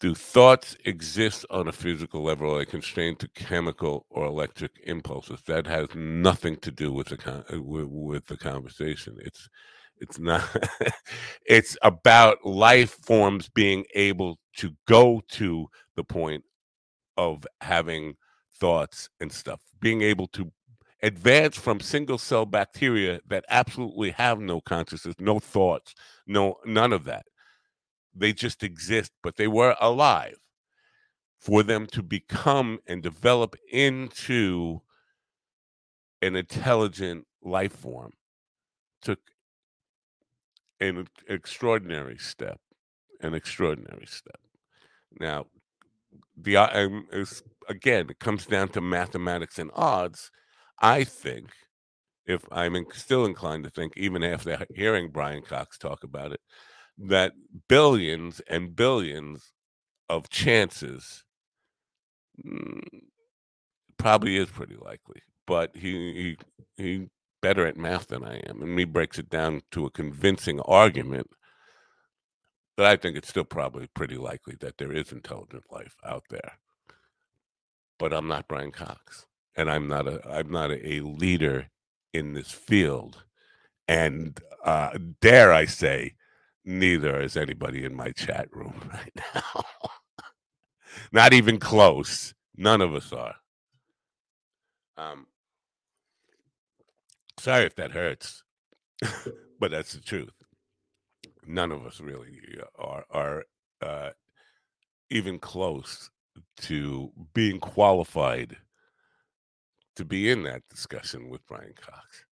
Do 0.00 0.14
thoughts 0.14 0.76
exist 0.84 1.46
on 1.50 1.68
a 1.68 1.72
physical 1.72 2.22
level 2.22 2.50
or 2.50 2.60
are 2.60 2.64
constrained 2.66 3.20
to 3.20 3.28
chemical 3.28 4.06
or 4.10 4.26
electric 4.26 4.72
impulses? 4.84 5.40
That 5.46 5.66
has 5.68 5.88
nothing 5.94 6.56
to 6.58 6.70
do 6.70 6.92
with 6.92 7.06
the 7.08 7.16
con- 7.16 7.44
uh, 7.52 7.62
with, 7.62 7.86
with 7.86 8.26
the 8.26 8.36
conversation. 8.36 9.16
It's 9.20 9.48
it's 10.00 10.18
not. 10.18 10.42
it's 11.46 11.76
about 11.82 12.44
life 12.44 12.98
forms 13.02 13.48
being 13.48 13.84
able 13.94 14.38
to 14.56 14.72
go 14.86 15.22
to 15.30 15.68
the 15.96 16.04
point 16.04 16.44
of 17.16 17.46
having 17.60 18.14
thoughts 18.56 19.08
and 19.20 19.32
stuff, 19.32 19.60
being 19.80 20.02
able 20.02 20.26
to 20.28 20.52
advance 21.02 21.56
from 21.56 21.80
single 21.80 22.18
cell 22.18 22.46
bacteria 22.46 23.20
that 23.28 23.44
absolutely 23.48 24.10
have 24.10 24.40
no 24.40 24.60
consciousness, 24.60 25.14
no 25.18 25.38
thoughts, 25.38 25.94
no 26.26 26.56
none 26.64 26.92
of 26.92 27.04
that 27.04 27.24
they 28.14 28.32
just 28.32 28.62
exist, 28.62 29.12
but 29.22 29.36
they 29.36 29.48
were 29.48 29.76
alive. 29.80 30.36
For 31.38 31.62
them 31.62 31.86
to 31.88 32.02
become 32.02 32.78
and 32.86 33.02
develop 33.02 33.54
into 33.70 34.80
an 36.22 36.36
intelligent 36.36 37.26
life 37.42 37.74
form 37.74 38.12
took 39.02 39.18
an 40.80 41.06
extraordinary 41.28 42.18
step. 42.18 42.60
an 43.20 43.34
extraordinary 43.34 44.06
step. 44.06 44.40
Now, 45.18 45.46
the 46.36 46.56
um, 46.56 47.06
is, 47.12 47.42
again, 47.68 48.10
it 48.10 48.18
comes 48.18 48.46
down 48.46 48.68
to 48.70 48.80
mathematics 48.80 49.58
and 49.58 49.70
odds. 49.74 50.30
I 50.80 51.04
think, 51.04 51.50
if 52.26 52.44
I'm 52.50 52.74
in, 52.74 52.86
still 52.92 53.24
inclined 53.24 53.64
to 53.64 53.70
think, 53.70 53.94
even 53.96 54.22
after 54.24 54.66
hearing 54.74 55.10
Brian 55.10 55.42
Cox 55.42 55.78
talk 55.78 56.04
about 56.04 56.32
it, 56.32 56.40
that 56.98 57.32
billions 57.68 58.40
and 58.48 58.74
billions 58.74 59.52
of 60.08 60.28
chances 60.28 61.24
mm, 62.44 62.82
probably 63.96 64.36
is 64.36 64.48
pretty 64.48 64.76
likely. 64.76 65.22
But 65.46 65.76
he 65.76 66.36
he 66.76 66.82
he 66.82 67.08
better 67.44 67.66
at 67.66 67.76
math 67.76 68.08
than 68.08 68.24
I 68.24 68.36
am, 68.48 68.62
and 68.62 68.78
he 68.78 68.86
breaks 68.86 69.18
it 69.18 69.28
down 69.28 69.60
to 69.72 69.84
a 69.84 69.90
convincing 69.90 70.60
argument. 70.60 71.28
But 72.74 72.86
I 72.86 72.96
think 72.96 73.18
it's 73.18 73.28
still 73.28 73.44
probably 73.44 73.86
pretty 73.86 74.16
likely 74.16 74.56
that 74.60 74.78
there 74.78 74.90
is 74.90 75.12
intelligent 75.12 75.64
life 75.70 75.94
out 76.06 76.24
there. 76.30 76.52
But 77.98 78.14
I'm 78.14 78.28
not 78.28 78.48
Brian 78.48 78.72
Cox, 78.72 79.26
and 79.54 79.70
I'm 79.70 79.88
not 79.88 80.08
a 80.08 80.26
I'm 80.26 80.50
not 80.50 80.70
a, 80.70 81.00
leader 81.00 81.66
in 82.14 82.32
this 82.32 82.50
field, 82.50 83.24
and 83.86 84.40
uh, 84.64 84.96
dare 85.20 85.52
I 85.52 85.66
say, 85.66 86.14
neither 86.64 87.20
is 87.20 87.36
anybody 87.36 87.84
in 87.84 87.94
my 87.94 88.10
chat 88.12 88.48
room 88.52 88.88
right 88.90 89.12
now. 89.34 89.64
not 91.12 91.34
even 91.34 91.58
close. 91.58 92.32
None 92.56 92.80
of 92.80 92.94
us 92.94 93.12
are. 93.12 93.34
Um, 94.96 95.26
sorry 97.44 97.66
if 97.66 97.74
that 97.76 97.92
hurts, 97.92 98.42
but 99.60 99.70
that's 99.70 99.92
the 99.92 100.00
truth. 100.00 100.32
None 101.46 101.72
of 101.72 101.84
us 101.84 102.00
really 102.00 102.40
are 102.78 103.04
are 103.10 103.44
uh, 103.82 104.10
even 105.10 105.38
close 105.38 106.10
to 106.62 107.12
being 107.34 107.60
qualified 107.60 108.56
to 109.96 110.04
be 110.04 110.30
in 110.30 110.42
that 110.44 110.62
discussion 110.70 111.28
with 111.28 111.46
Brian 111.46 111.74
Cox. 111.78 112.24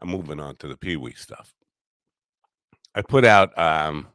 I'm 0.00 0.08
moving 0.08 0.40
on 0.40 0.56
to 0.56 0.66
the 0.66 0.76
Pee 0.76 0.96
Wee 0.96 1.12
stuff. 1.12 1.54
I 2.94 3.02
put 3.02 3.24
out 3.24 3.56
um, 3.56 4.08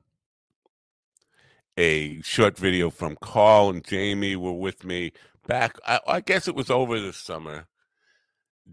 a 1.78 2.22
short 2.22 2.58
video 2.58 2.90
from 2.90 3.18
Carl 3.22 3.70
and 3.70 3.84
Jamie 3.84 4.36
were 4.36 4.52
with 4.52 4.84
me 4.84 5.14
back. 5.48 5.78
I, 5.88 6.02
I 6.06 6.20
guess 6.20 6.50
it 6.50 6.56
was 6.56 6.70
over 6.70 7.00
the 7.00 7.14
summer. 7.14 7.68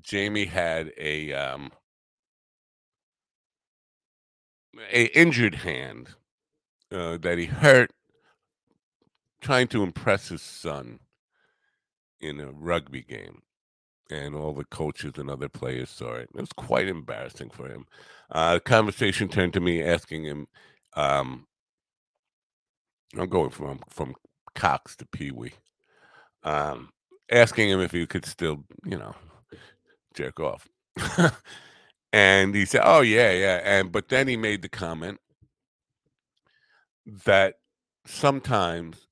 Jamie 0.00 0.46
had 0.46 0.92
a 0.98 1.32
um, 1.32 1.70
a 4.90 5.04
injured 5.16 5.56
hand 5.56 6.10
uh, 6.90 7.18
that 7.18 7.38
he 7.38 7.46
hurt 7.46 7.92
trying 9.40 9.68
to 9.68 9.82
impress 9.82 10.28
his 10.28 10.42
son 10.42 11.00
in 12.20 12.40
a 12.40 12.52
rugby 12.52 13.02
game 13.02 13.42
and 14.10 14.34
all 14.34 14.52
the 14.52 14.64
coaches 14.64 15.14
and 15.16 15.30
other 15.30 15.48
players 15.48 15.90
saw 15.90 16.14
it. 16.14 16.28
It 16.34 16.40
was 16.40 16.52
quite 16.52 16.88
embarrassing 16.88 17.50
for 17.50 17.68
him. 17.68 17.86
Uh, 18.30 18.54
the 18.54 18.60
conversation 18.60 19.28
turned 19.28 19.52
to 19.54 19.60
me 19.60 19.82
asking 19.82 20.24
him, 20.24 20.46
um, 20.94 21.46
I'm 23.18 23.28
going 23.28 23.50
from 23.50 23.80
from 23.88 24.14
Cox 24.54 24.96
to 24.96 25.06
Pee 25.06 25.30
Wee, 25.30 25.52
um, 26.44 26.90
asking 27.30 27.68
him 27.70 27.80
if 27.80 27.92
he 27.92 28.06
could 28.06 28.24
still, 28.24 28.64
you 28.84 28.98
know, 28.98 29.14
jerk 30.14 30.40
off. 30.40 30.68
and 32.12 32.54
he 32.54 32.64
said, 32.64 32.82
"Oh 32.84 33.00
yeah, 33.00 33.32
yeah." 33.32 33.60
And 33.64 33.92
but 33.92 34.08
then 34.08 34.28
he 34.28 34.36
made 34.36 34.62
the 34.62 34.68
comment 34.68 35.20
that 37.24 37.54
sometimes 38.06 39.06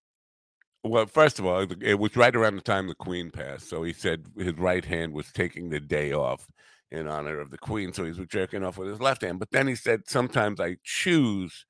well, 0.82 1.06
first 1.06 1.38
of 1.38 1.44
all, 1.44 1.66
it 1.82 1.98
was 1.98 2.16
right 2.16 2.34
around 2.34 2.56
the 2.56 2.62
time 2.62 2.88
the 2.88 2.94
Queen 2.94 3.30
passed. 3.30 3.68
So 3.68 3.82
he 3.82 3.92
said 3.92 4.24
his 4.38 4.54
right 4.54 4.84
hand 4.84 5.12
was 5.12 5.30
taking 5.30 5.68
the 5.68 5.80
day 5.80 6.12
off 6.12 6.48
in 6.90 7.06
honor 7.06 7.38
of 7.38 7.50
the 7.50 7.58
Queen. 7.58 7.92
So 7.92 8.04
he 8.04 8.12
was 8.12 8.26
jerking 8.28 8.64
off 8.64 8.78
with 8.78 8.88
his 8.88 9.00
left 9.00 9.22
hand. 9.22 9.38
But 9.38 9.50
then 9.50 9.66
he 9.68 9.74
said, 9.74 10.08
sometimes 10.08 10.58
I 10.58 10.76
choose 10.82 11.66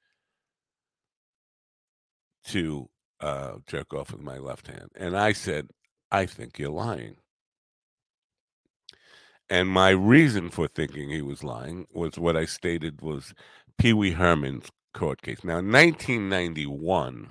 to 2.48 2.88
uh, 3.20 3.54
jerk 3.66 3.92
off 3.92 4.12
with 4.12 4.22
my 4.22 4.38
left 4.38 4.68
hand. 4.68 4.90
And 4.96 5.16
I 5.16 5.32
said, 5.32 5.68
I 6.12 6.26
think 6.26 6.58
you're 6.58 6.70
lying. 6.70 7.16
And 9.50 9.68
my 9.68 9.90
reason 9.90 10.48
for 10.48 10.68
thinking 10.68 11.10
he 11.10 11.22
was 11.22 11.42
lying 11.42 11.86
was 11.92 12.18
what 12.18 12.36
I 12.36 12.44
stated 12.44 13.02
was 13.02 13.34
Pee 13.78 13.92
Wee 13.92 14.12
Herman's 14.12 14.70
court 14.94 15.22
case. 15.22 15.42
Now, 15.42 15.56
1991 15.56 17.30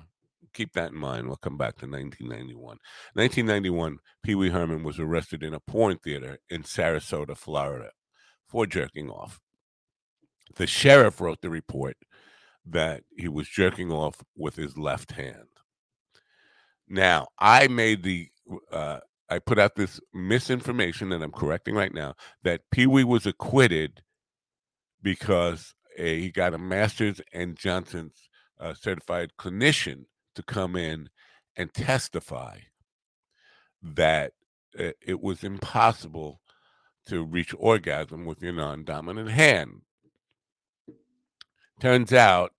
keep 0.52 0.72
that 0.74 0.92
in 0.92 0.98
mind. 0.98 1.26
We'll 1.26 1.36
come 1.36 1.56
back 1.56 1.76
to 1.78 1.86
1991. 1.86 2.78
1991, 3.14 3.98
Pee 4.22 4.34
Wee 4.34 4.50
Herman 4.50 4.82
was 4.82 4.98
arrested 4.98 5.42
in 5.42 5.54
a 5.54 5.60
porn 5.60 5.98
theater 5.98 6.38
in 6.48 6.62
Sarasota, 6.62 7.36
Florida, 7.36 7.90
for 8.46 8.66
jerking 8.66 9.10
off. 9.10 9.40
The 10.56 10.66
sheriff 10.66 11.20
wrote 11.20 11.40
the 11.40 11.50
report 11.50 11.96
that 12.66 13.02
he 13.16 13.28
was 13.28 13.48
jerking 13.48 13.90
off 13.92 14.22
with 14.36 14.56
his 14.56 14.76
left 14.76 15.12
hand. 15.12 15.48
Now, 16.88 17.28
I 17.38 17.68
made 17.68 18.02
the 18.02 18.28
uh, 18.72 19.00
I 19.30 19.38
put 19.38 19.58
out 19.58 19.76
this 19.76 20.00
misinformation 20.12 21.10
that 21.10 21.22
I'm 21.22 21.30
correcting 21.30 21.74
right 21.74 21.94
now 21.94 22.14
that 22.42 22.62
Pee 22.72 22.86
Wee 22.86 23.04
was 23.04 23.26
acquitted 23.26 24.02
because 25.02 25.74
a, 25.96 26.20
he 26.20 26.30
got 26.30 26.54
a 26.54 26.58
Masters 26.58 27.20
and 27.32 27.56
Johnson's 27.56 28.28
uh, 28.58 28.74
certified 28.74 29.32
clinician 29.38 30.04
to 30.34 30.42
come 30.42 30.76
in 30.76 31.08
and 31.56 31.72
testify 31.72 32.58
that 33.82 34.32
it 34.74 35.20
was 35.20 35.42
impossible 35.42 36.40
to 37.06 37.24
reach 37.24 37.54
orgasm 37.58 38.24
with 38.24 38.42
your 38.42 38.52
non 38.52 38.84
dominant 38.84 39.30
hand. 39.30 39.82
Turns 41.80 42.12
out 42.12 42.52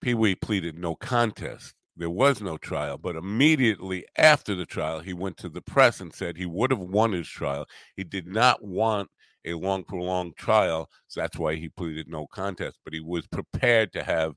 Pee 0.00 0.14
Wee 0.14 0.34
pleaded 0.34 0.78
no 0.78 0.94
contest. 0.94 1.74
There 1.98 2.08
was 2.08 2.40
no 2.40 2.56
trial, 2.56 2.96
but 2.96 3.16
immediately 3.16 4.06
after 4.16 4.54
the 4.54 4.64
trial, 4.64 5.00
he 5.00 5.12
went 5.12 5.36
to 5.38 5.48
the 5.48 5.60
press 5.60 6.00
and 6.00 6.14
said 6.14 6.36
he 6.36 6.46
would 6.46 6.70
have 6.70 6.80
won 6.80 7.10
his 7.10 7.28
trial. 7.28 7.66
He 7.96 8.04
did 8.04 8.28
not 8.28 8.62
want 8.62 9.10
a 9.44 9.54
long, 9.54 9.82
prolonged 9.82 10.36
trial, 10.36 10.88
so 11.08 11.20
that's 11.20 11.36
why 11.36 11.56
he 11.56 11.68
pleaded 11.68 12.08
no 12.08 12.28
contest. 12.28 12.78
But 12.84 12.94
he 12.94 13.00
was 13.00 13.26
prepared 13.26 13.92
to 13.94 14.04
have 14.04 14.34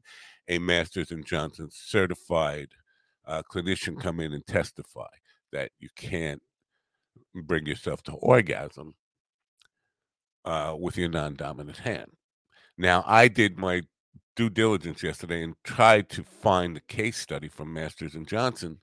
a 0.47 0.58
Masters 0.58 1.12
and 1.12 1.24
Johnson 1.24 1.69
certified 1.71 2.69
uh, 3.28 3.43
clinician 3.43 4.00
come 4.00 4.19
in 4.19 4.34
and 4.34 4.45
testify 4.47 5.10
that 5.52 5.71
you 5.80 5.89
can't 5.95 6.41
bring 7.36 7.67
yourself 7.67 8.02
to 8.04 8.13
orgasm 8.13 8.95
uh, 10.45 10.76
with 10.80 10.97
your 10.97 11.10
non-dominant 11.10 11.78
hand. 11.78 12.10
Now, 12.76 13.04
I 13.06 13.28
did 13.28 13.60
my 13.60 13.84
due 14.36 14.50
diligence 14.50 15.04
yesterday 15.04 15.44
and 15.44 15.56
tried 15.63 16.10
to 16.10 16.24
find 16.24 16.78
a 16.78 16.82
case 16.82 17.17
study 17.17 17.48
from 17.48 17.74
Masters 17.74 18.15
and 18.15 18.28
Johnson 18.28 18.80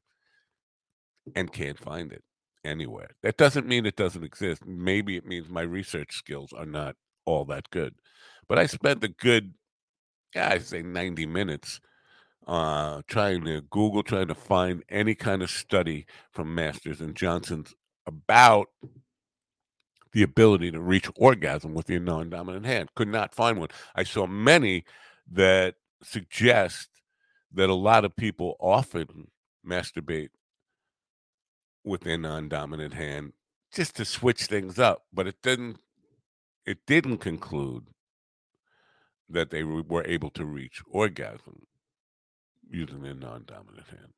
and 1.35 1.53
can't 1.53 1.79
find 1.79 2.13
it 2.13 2.23
anywhere. 2.65 3.11
That 3.23 3.37
doesn't 3.37 3.67
mean 3.67 3.87
it 3.87 3.97
doesn't 3.97 4.25
exist. 4.25 4.65
Maybe 4.67 5.17
it 5.17 5.27
means 5.27 5.49
my 5.49 5.63
research 5.63 6.15
skills 6.15 6.53
are 6.53 6.67
not 6.67 6.97
all 7.25 7.45
that 7.47 7.71
good. 7.71 7.95
But 8.49 8.59
I 8.59 8.67
spent 8.67 9.05
a 9.05 9.09
good 9.09 9.55
yeah, 10.35 10.51
I 10.53 10.59
say 10.59 10.83
90 10.83 11.27
minutes 11.27 11.81
uh, 12.47 13.03
trying 13.07 13.45
to 13.45 13.63
Google, 13.63 14.03
trying 14.03 14.29
to 14.29 14.35
find 14.35 14.83
any 14.89 15.15
kind 15.15 15.43
of 15.43 15.51
study 15.51 16.07
from 16.33 16.55
Masters 16.55 17.01
and 17.01 17.15
Johnson's 17.15 17.75
about 18.07 18.69
the 20.13 20.23
ability 20.23 20.71
to 20.71 20.81
reach 20.81 21.11
orgasm 21.17 21.75
with 21.75 21.91
your 21.91 22.01
non 22.01 22.31
dominant 22.31 22.67
hand. 22.67 22.89
Could 22.95 23.09
not 23.09 23.35
find 23.35 23.59
one. 23.59 23.69
I 23.95 24.05
saw 24.05 24.27
many 24.27 24.85
that 25.31 25.77
suggest 26.03 26.89
that 27.53 27.71
a 27.71 27.75
lot 27.75 28.05
of 28.05 28.17
people 28.17 28.57
often 28.61 29.29
masturbate 29.67 30.31
with 31.85 32.03
their 32.03 32.19
non 32.19 32.49
dominant 32.49 32.95
hand 32.95 33.33
just 33.73 33.97
to 33.97 34.05
switch 34.05 34.47
things 34.47 34.79
up, 34.79 35.05
but 35.13 35.27
it 35.27 35.37
didn't. 35.43 35.79
It 36.67 36.79
didn't 36.87 37.19
conclude 37.19 37.87
that 39.31 39.51
they 39.51 39.63
were 39.63 40.05
able 40.05 40.31
to 40.31 40.45
reach 40.45 40.83
orgasm 40.91 41.67
using 42.71 43.03
their 43.03 43.15
non-dominant 43.15 43.87
hand. 43.89 44.13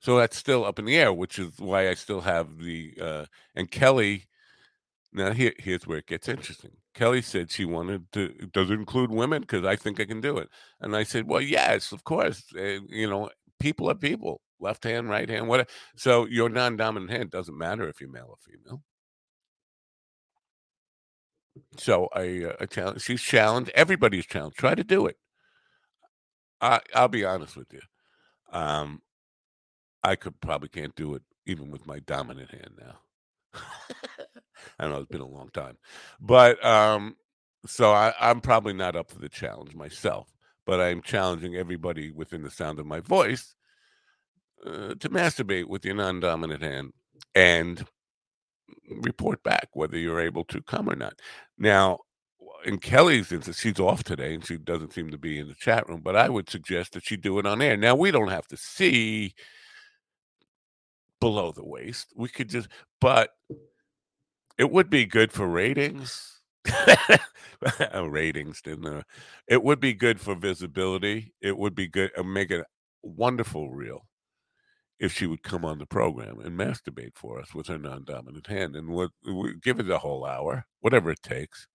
So 0.00 0.18
that's 0.18 0.36
still 0.36 0.64
up 0.64 0.78
in 0.78 0.84
the 0.84 0.96
air, 0.96 1.12
which 1.12 1.38
is 1.38 1.58
why 1.58 1.88
I 1.88 1.94
still 1.94 2.20
have 2.20 2.58
the 2.58 2.94
uh, 3.00 3.24
and 3.54 3.70
Kelly. 3.70 4.24
Now 5.12 5.32
here, 5.32 5.52
here's 5.58 5.86
where 5.86 5.98
it 5.98 6.06
gets 6.06 6.28
interesting. 6.28 6.76
Kelly 6.94 7.22
said 7.22 7.50
she 7.50 7.64
wanted 7.64 8.10
to. 8.12 8.28
Does 8.52 8.70
it 8.70 8.74
include 8.74 9.10
women? 9.10 9.42
Because 9.42 9.64
I 9.64 9.76
think 9.76 10.00
I 10.00 10.04
can 10.04 10.20
do 10.20 10.38
it. 10.38 10.48
And 10.80 10.96
I 10.96 11.02
said, 11.02 11.28
well, 11.28 11.40
yes, 11.40 11.92
of 11.92 12.04
course. 12.04 12.44
Uh, 12.56 12.80
you 12.88 13.08
know, 13.08 13.30
people 13.60 13.90
are 13.90 13.94
people. 13.94 14.40
Left 14.60 14.84
hand, 14.84 15.10
right 15.10 15.28
hand, 15.28 15.48
whatever. 15.48 15.68
So 15.96 16.26
your 16.26 16.48
non-dominant 16.48 17.10
hand 17.10 17.30
doesn't 17.30 17.58
matter 17.58 17.88
if 17.88 18.00
you're 18.00 18.10
male 18.10 18.28
or 18.30 18.36
female. 18.40 18.82
So 21.76 22.08
I, 22.14 22.44
uh, 22.44 22.56
I 22.60 22.66
challenge. 22.66 23.02
She's 23.02 23.22
challenged. 23.22 23.70
Everybody's 23.74 24.26
challenged. 24.26 24.56
Try 24.58 24.74
to 24.74 24.84
do 24.84 25.06
it. 25.06 25.16
I, 26.60 26.80
I'll 26.94 27.08
be 27.08 27.24
honest 27.24 27.56
with 27.56 27.72
you. 27.72 27.80
Um, 28.52 29.02
I 30.02 30.16
could 30.16 30.40
probably 30.40 30.68
can't 30.68 30.94
do 30.94 31.14
it 31.14 31.22
even 31.46 31.70
with 31.70 31.86
my 31.86 31.98
dominant 31.98 32.50
hand 32.50 32.78
now. 32.78 33.60
I 34.78 34.88
know 34.88 34.98
it's 34.98 35.10
been 35.10 35.20
a 35.20 35.26
long 35.26 35.50
time, 35.52 35.78
but 36.20 36.64
um, 36.64 37.16
so 37.66 37.92
I, 37.92 38.14
I'm 38.20 38.40
probably 38.40 38.72
not 38.74 38.96
up 38.96 39.10
for 39.10 39.18
the 39.18 39.28
challenge 39.28 39.74
myself. 39.74 40.28
But 40.66 40.80
I'm 40.80 41.02
challenging 41.02 41.56
everybody 41.56 42.10
within 42.10 42.42
the 42.42 42.50
sound 42.50 42.78
of 42.78 42.86
my 42.86 43.00
voice 43.00 43.54
uh, 44.64 44.94
to 44.94 45.08
masturbate 45.10 45.66
with 45.66 45.84
your 45.84 45.94
non-dominant 45.94 46.62
hand 46.62 46.92
and 47.34 47.86
report 49.02 49.42
back 49.42 49.68
whether 49.74 49.98
you're 49.98 50.20
able 50.20 50.44
to 50.44 50.62
come 50.62 50.88
or 50.88 50.96
not. 50.96 51.20
Now, 51.58 52.00
in 52.64 52.78
Kelly's 52.78 53.32
instance, 53.32 53.60
she's 53.60 53.78
off 53.78 54.04
today 54.04 54.34
and 54.34 54.44
she 54.46 54.56
doesn't 54.56 54.92
seem 54.92 55.10
to 55.10 55.18
be 55.18 55.38
in 55.38 55.48
the 55.48 55.54
chat 55.54 55.88
room, 55.88 56.00
but 56.02 56.16
I 56.16 56.28
would 56.28 56.48
suggest 56.48 56.92
that 56.92 57.04
she 57.04 57.16
do 57.16 57.38
it 57.38 57.46
on 57.46 57.60
air. 57.62 57.76
Now, 57.76 57.94
we 57.94 58.10
don't 58.10 58.28
have 58.28 58.46
to 58.48 58.56
see 58.56 59.34
below 61.20 61.52
the 61.52 61.64
waist. 61.64 62.12
We 62.16 62.28
could 62.28 62.48
just, 62.48 62.68
but 63.00 63.30
it 64.58 64.70
would 64.70 64.90
be 64.90 65.06
good 65.06 65.32
for 65.32 65.48
ratings. 65.48 66.40
ratings, 67.94 68.62
didn't 68.62 68.86
uh, 68.86 69.02
it? 69.48 69.62
Would 69.62 69.80
be 69.80 69.94
good 69.94 70.20
for 70.20 70.34
visibility. 70.34 71.34
It 71.40 71.56
would 71.56 71.74
be 71.74 71.88
good, 71.88 72.10
uh, 72.16 72.22
make 72.22 72.50
it 72.50 72.64
wonderful 73.02 73.70
reel 73.70 74.06
if 74.98 75.12
she 75.12 75.26
would 75.26 75.42
come 75.42 75.64
on 75.64 75.78
the 75.78 75.86
program 75.86 76.40
and 76.40 76.58
masturbate 76.58 77.16
for 77.16 77.40
us 77.40 77.54
with 77.54 77.66
her 77.66 77.78
non-dominant 77.78 78.46
hand, 78.46 78.76
and 78.76 78.88
what 78.88 79.10
give 79.62 79.80
it 79.80 79.90
a 79.90 79.98
whole 79.98 80.24
hour, 80.24 80.66
whatever 80.80 81.10
it 81.10 81.22
takes. 81.22 81.66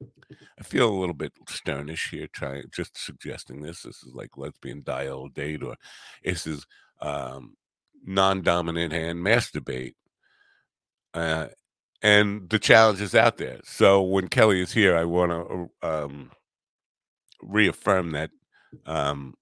I 0.00 0.62
feel 0.62 0.88
a 0.88 0.98
little 0.98 1.14
bit 1.14 1.32
sternish 1.46 2.10
here, 2.10 2.28
trying 2.32 2.64
just 2.72 2.96
suggesting 2.96 3.62
this. 3.62 3.82
This 3.82 4.02
is 4.02 4.12
like 4.14 4.36
lesbian 4.36 4.82
dial 4.84 5.28
date, 5.28 5.62
or 5.62 5.76
this 6.22 6.46
is 6.46 6.66
um, 7.00 7.56
non-dominant 8.04 8.92
hand 8.92 9.20
masturbate. 9.20 9.94
Uh, 11.14 11.48
and 12.02 12.48
the 12.48 12.58
challenge 12.58 13.00
is 13.00 13.14
out 13.14 13.38
there. 13.38 13.60
So 13.64 14.02
when 14.02 14.28
Kelly 14.28 14.60
is 14.60 14.72
here, 14.72 14.96
I 14.96 15.04
want 15.04 15.32
to 15.32 15.70
um, 15.88 16.30
reaffirm 17.42 18.12
that 18.12 18.30
um, 18.86 19.34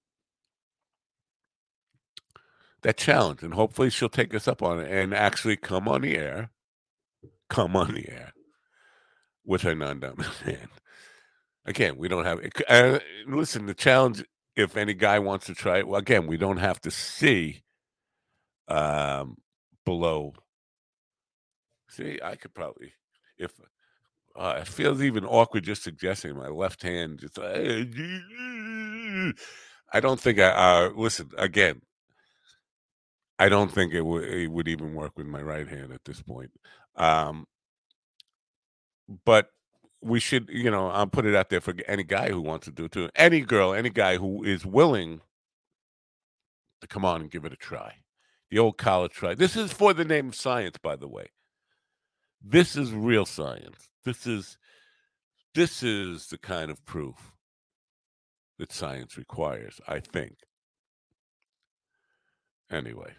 that 2.81 2.97
challenge, 2.97 3.43
and 3.43 3.53
hopefully 3.53 3.89
she'll 3.89 4.09
take 4.09 4.33
us 4.33 4.47
up 4.47 4.61
on 4.63 4.79
it 4.79 4.91
and 4.91 5.13
actually 5.13 5.57
come 5.57 5.87
on 5.87 6.01
the 6.01 6.17
air, 6.17 6.51
come 7.49 7.75
on 7.75 7.93
the 7.93 8.09
air 8.09 8.33
with 9.45 9.61
her 9.63 9.75
non-dominant 9.75 10.35
hand. 10.45 10.69
Again, 11.65 11.97
we 11.97 12.07
don't 12.07 12.25
have. 12.25 12.39
Uh, 12.67 12.99
listen, 13.27 13.65
the 13.65 13.73
challenge. 13.73 14.23
If 14.55 14.75
any 14.75 14.95
guy 14.95 15.19
wants 15.19 15.45
to 15.47 15.53
try 15.53 15.79
it, 15.79 15.87
well, 15.87 15.99
again, 15.99 16.25
we 16.25 16.35
don't 16.35 16.57
have 16.57 16.81
to 16.81 16.91
see 16.91 17.61
um, 18.67 19.37
below. 19.85 20.33
See, 21.89 22.19
I 22.23 22.35
could 22.35 22.53
probably, 22.53 22.93
if 23.37 23.51
uh, 24.35 24.59
it 24.61 24.67
feels 24.67 25.01
even 25.01 25.25
awkward 25.25 25.63
just 25.63 25.83
suggesting 25.83 26.35
my 26.37 26.47
left 26.47 26.83
hand. 26.83 27.19
Just, 27.19 27.39
I 29.91 29.99
don't 29.99 30.19
think 30.19 30.39
I. 30.39 30.49
Uh, 30.49 30.91
listen 30.95 31.29
again. 31.37 31.81
I 33.39 33.49
don't 33.49 33.71
think 33.71 33.93
it 33.93 34.01
would 34.01 34.23
it 34.25 34.47
would 34.51 34.67
even 34.67 34.93
work 34.93 35.13
with 35.17 35.27
my 35.27 35.41
right 35.41 35.67
hand 35.67 35.91
at 35.93 36.03
this 36.05 36.21
point. 36.21 36.51
Um, 36.95 37.45
but 39.25 39.49
we 40.01 40.19
should, 40.19 40.49
you 40.49 40.69
know, 40.69 40.89
I'll 40.89 41.07
put 41.07 41.25
it 41.25 41.35
out 41.35 41.49
there 41.49 41.61
for 41.61 41.73
any 41.87 42.03
guy 42.03 42.29
who 42.29 42.41
wants 42.41 42.65
to 42.65 42.71
do 42.71 42.85
it 42.85 42.91
too. 42.91 43.09
Any 43.15 43.41
girl, 43.41 43.73
any 43.73 43.89
guy 43.89 44.17
who 44.17 44.43
is 44.43 44.65
willing 44.65 45.21
to 46.81 46.87
come 46.87 47.05
on 47.05 47.21
and 47.21 47.31
give 47.31 47.45
it 47.45 47.53
a 47.53 47.57
try. 47.57 47.95
The 48.49 48.59
old 48.59 48.77
college 48.77 49.13
try. 49.13 49.35
This 49.35 49.55
is 49.55 49.73
for 49.73 49.93
the 49.93 50.05
name 50.05 50.29
of 50.29 50.35
science, 50.35 50.77
by 50.77 50.95
the 50.95 51.07
way. 51.07 51.27
This 52.43 52.75
is 52.75 52.91
real 52.93 53.25
science. 53.25 53.89
This 54.05 54.25
is 54.27 54.57
this 55.53 55.81
is 55.81 56.27
the 56.27 56.37
kind 56.37 56.69
of 56.69 56.85
proof 56.85 57.33
that 58.59 58.71
science 58.71 59.17
requires, 59.17 59.81
I 59.87 59.99
think. 59.99 60.35
Anyway. 62.71 63.13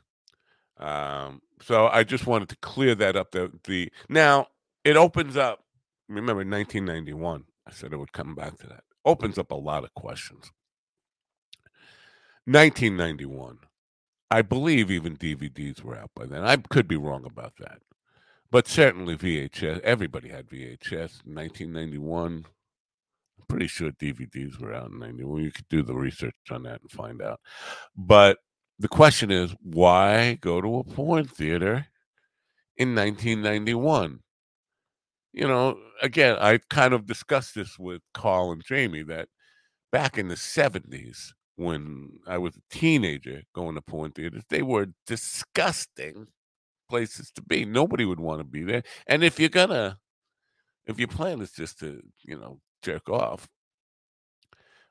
Um, 0.76 1.42
so 1.60 1.88
I 1.88 2.04
just 2.04 2.26
wanted 2.26 2.48
to 2.50 2.56
clear 2.56 2.94
that 2.94 3.16
up. 3.16 3.32
The, 3.32 3.50
the 3.64 3.90
now 4.08 4.46
it 4.84 4.96
opens 4.96 5.36
up. 5.36 5.64
Remember, 6.08 6.44
1991. 6.44 7.44
I 7.66 7.70
said 7.72 7.92
I 7.92 7.96
would 7.96 8.12
come 8.12 8.34
back 8.34 8.56
to 8.58 8.66
that. 8.68 8.84
Opens 9.04 9.38
up 9.38 9.50
a 9.50 9.56
lot 9.56 9.84
of 9.84 9.92
questions. 9.94 10.52
1991. 12.46 13.58
I 14.30 14.42
believe 14.42 14.90
even 14.90 15.16
DVDs 15.16 15.82
were 15.82 15.96
out 15.96 16.10
by 16.14 16.26
then. 16.26 16.44
I 16.44 16.56
could 16.56 16.86
be 16.88 16.96
wrong 16.96 17.24
about 17.24 17.54
that. 17.58 17.80
But 18.50 18.66
certainly 18.66 19.16
VHS, 19.16 19.80
everybody 19.80 20.28
had 20.28 20.48
VHS 20.48 21.26
in 21.26 21.34
1991. 21.34 22.46
I'm 23.38 23.46
pretty 23.46 23.66
sure 23.66 23.90
DVDs 23.90 24.58
were 24.58 24.72
out 24.72 24.90
in 24.90 24.98
91. 24.98 25.42
You 25.42 25.52
could 25.52 25.68
do 25.68 25.82
the 25.82 25.94
research 25.94 26.34
on 26.50 26.62
that 26.62 26.80
and 26.80 26.90
find 26.90 27.20
out. 27.20 27.40
But 27.94 28.38
the 28.78 28.88
question 28.88 29.30
is, 29.30 29.54
why 29.62 30.38
go 30.40 30.60
to 30.62 30.78
a 30.78 30.84
porn 30.84 31.26
theater 31.26 31.86
in 32.78 32.94
1991? 32.94 34.20
You 35.34 35.46
know, 35.46 35.78
again, 36.00 36.36
I 36.40 36.58
kind 36.70 36.94
of 36.94 37.06
discussed 37.06 37.54
this 37.54 37.78
with 37.78 38.00
Carl 38.14 38.52
and 38.52 38.64
Jamie 38.64 39.02
that 39.04 39.28
back 39.92 40.16
in 40.16 40.28
the 40.28 40.36
70s, 40.36 41.32
when 41.56 42.20
I 42.26 42.38
was 42.38 42.56
a 42.56 42.74
teenager 42.74 43.42
going 43.54 43.74
to 43.74 43.82
porn 43.82 44.12
theaters, 44.12 44.44
they 44.48 44.62
were 44.62 44.86
disgusting 45.06 46.28
places 46.88 47.30
to 47.32 47.42
be. 47.42 47.64
Nobody 47.64 48.04
would 48.04 48.20
want 48.20 48.40
to 48.40 48.44
be 48.44 48.62
there. 48.62 48.82
And 49.06 49.22
if 49.22 49.38
you're 49.38 49.48
gonna, 49.48 49.98
if 50.86 50.98
your 50.98 51.08
plan 51.08 51.40
is 51.40 51.52
just 51.52 51.78
to, 51.80 52.02
you 52.22 52.38
know, 52.38 52.60
jerk 52.82 53.08
off, 53.08 53.48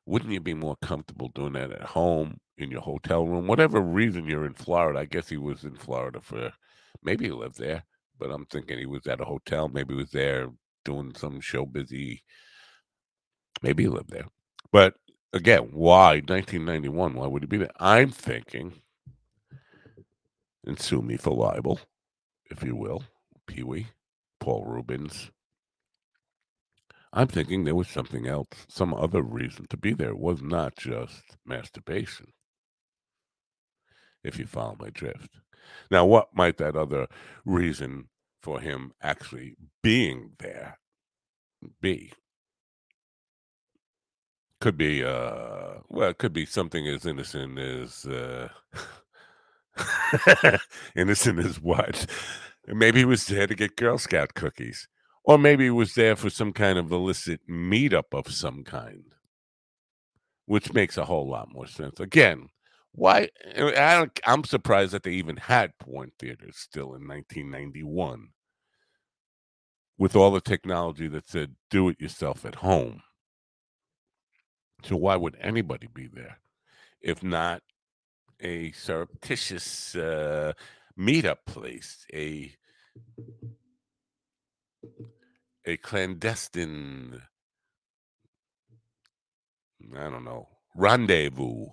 wouldn't 0.05 0.31
you 0.31 0.39
be 0.39 0.53
more 0.53 0.77
comfortable 0.81 1.29
doing 1.35 1.53
that 1.53 1.71
at 1.71 1.81
home 1.83 2.39
in 2.57 2.71
your 2.71 2.81
hotel 2.81 3.27
room? 3.27 3.47
Whatever 3.47 3.81
reason 3.81 4.25
you're 4.25 4.45
in 4.45 4.53
Florida, 4.53 4.99
I 4.99 5.05
guess 5.05 5.27
he 5.27 5.37
was 5.37 5.63
in 5.63 5.75
Florida 5.75 6.21
for 6.21 6.53
maybe 7.03 7.25
he 7.25 7.31
lived 7.31 7.59
there, 7.59 7.83
but 8.17 8.31
I'm 8.31 8.45
thinking 8.45 8.77
he 8.77 8.85
was 8.85 9.05
at 9.07 9.21
a 9.21 9.25
hotel. 9.25 9.67
Maybe 9.67 9.93
he 9.93 9.99
was 9.99 10.11
there 10.11 10.49
doing 10.85 11.13
some 11.15 11.41
show 11.41 11.65
busy. 11.65 12.23
Maybe 13.61 13.83
he 13.83 13.89
lived 13.89 14.09
there. 14.09 14.27
But 14.71 14.95
again, 15.33 15.69
why 15.71 16.21
1991? 16.25 17.13
Why 17.13 17.27
would 17.27 17.43
he 17.43 17.47
be 17.47 17.57
there? 17.57 17.71
I'm 17.79 18.11
thinking, 18.11 18.81
and 20.67 20.79
sue 20.79 21.01
me 21.01 21.17
for 21.17 21.31
libel, 21.31 21.79
if 22.51 22.63
you 22.63 22.75
will, 22.75 23.03
Pee 23.47 23.63
Wee, 23.63 23.87
Paul 24.39 24.65
Reubens. 24.65 25.31
I'm 27.13 27.27
thinking 27.27 27.63
there 27.63 27.73
was 27.75 27.87
something 27.87 28.27
else, 28.27 28.49
some 28.67 28.93
other 28.93 29.21
reason 29.21 29.65
to 29.69 29.77
be 29.77 29.93
there. 29.93 30.09
It 30.09 30.19
was 30.19 30.41
not 30.41 30.75
just 30.75 31.23
masturbation, 31.45 32.27
if 34.23 34.37
you 34.37 34.45
follow 34.45 34.75
my 34.79 34.89
drift. 34.89 35.39
Now, 35.89 36.05
what 36.05 36.35
might 36.35 36.57
that 36.57 36.75
other 36.75 37.07
reason 37.45 38.09
for 38.43 38.59
him 38.59 38.91
actually 39.01 39.55
being 39.81 40.33
there 40.39 40.77
be? 41.81 42.11
could 44.59 44.77
be 44.77 45.03
uh 45.03 45.75
well 45.89 46.09
it 46.09 46.17
could 46.17 46.33
be 46.33 46.45
something 46.45 46.87
as 46.87 47.05
innocent 47.05 47.59
as 47.59 48.05
uh 48.07 48.49
innocent 50.95 51.39
as 51.39 51.59
what? 51.59 52.05
Maybe 52.67 52.99
he 52.99 53.05
was 53.05 53.25
there 53.27 53.47
to 53.47 53.55
get 53.55 53.75
girl 53.75 53.97
scout 53.97 54.33
cookies. 54.33 54.87
Or 55.23 55.37
maybe 55.37 55.65
he 55.65 55.69
was 55.69 55.93
there 55.93 56.15
for 56.15 56.29
some 56.29 56.53
kind 56.53 56.77
of 56.77 56.91
illicit 56.91 57.41
meetup 57.49 58.13
of 58.13 58.31
some 58.31 58.63
kind. 58.63 59.03
Which 60.45 60.73
makes 60.73 60.97
a 60.97 61.05
whole 61.05 61.29
lot 61.29 61.51
more 61.51 61.67
sense. 61.67 61.99
Again 61.99 62.49
why 62.97 63.29
eh, 63.53 63.73
I 63.77 64.07
i'm 64.25 64.43
surprised 64.43 64.91
that 64.91 65.03
they 65.03 65.11
even 65.11 65.37
had 65.37 65.77
porn 65.77 66.11
theaters 66.17 66.57
still 66.57 66.95
in 66.95 67.07
1991 67.07 68.29
with 69.99 70.15
all 70.15 70.31
the 70.31 70.41
technology 70.41 71.07
that 71.07 71.29
said 71.29 71.55
do 71.69 71.89
it 71.89 72.01
yourself 72.01 72.43
at 72.45 72.55
home. 72.55 73.01
So 74.83 74.95
why 74.95 75.15
would 75.15 75.37
anybody 75.39 75.87
be 75.93 76.07
there? 76.07 76.39
If 77.01 77.23
not 77.23 77.61
a 78.41 78.71
surreptitious 78.73 79.95
uh, 79.95 80.53
meetup 80.99 81.39
place, 81.45 82.05
a 82.13 82.53
a 85.65 85.77
clandestine, 85.77 87.21
I 89.95 90.09
don't 90.09 90.23
know, 90.23 90.47
rendezvous. 90.75 91.67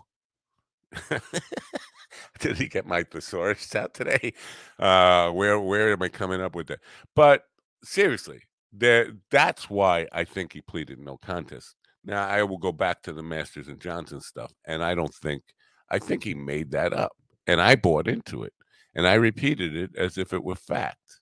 Did 2.41 2.57
he 2.59 2.69
get 2.69 2.87
my 2.87 3.03
thesaurus 3.05 3.75
out 3.75 3.95
today? 3.95 4.33
Uh, 4.79 5.31
where 5.31 5.59
where 5.61 5.93
am 5.93 6.03
I 6.03 6.09
coming 6.09 6.41
up 6.41 6.55
with 6.55 6.69
that? 6.69 6.81
But 7.15 7.45
seriously, 7.85 8.43
there 8.73 9.13
that's 9.31 9.71
why 9.71 10.09
I 10.13 10.25
think 10.25 10.53
he 10.53 10.61
pleaded 10.61 10.99
no 10.99 11.17
contest 11.19 11.77
Now 12.05 12.27
I 12.29 12.43
will 12.45 12.59
go 12.59 12.73
back 12.73 13.03
to 13.05 13.13
the 13.13 13.23
Masters 13.23 13.69
and 13.69 13.81
Johnson 13.81 14.21
stuff, 14.21 14.53
and 14.67 14.85
I 14.85 14.95
don't 14.95 15.15
think 15.15 15.43
I 15.95 16.01
think 16.01 16.25
he 16.25 16.35
made 16.35 16.73
that 16.73 16.93
up, 16.93 17.13
and 17.47 17.61
I 17.61 17.77
bought 17.77 18.09
into 18.09 18.43
it, 18.43 18.53
and 18.97 19.07
I 19.07 19.15
repeated 19.15 19.77
it 19.77 19.91
as 19.97 20.19
if 20.19 20.33
it 20.33 20.43
were 20.43 20.57
fact. 20.57 21.21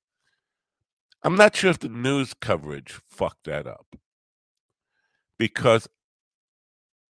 I'm 1.22 1.36
not 1.36 1.54
sure 1.54 1.68
if 1.68 1.78
the 1.78 1.90
news 1.90 2.32
coverage 2.32 2.98
fucked 3.06 3.44
that 3.44 3.66
up 3.66 3.96
because 5.38 5.90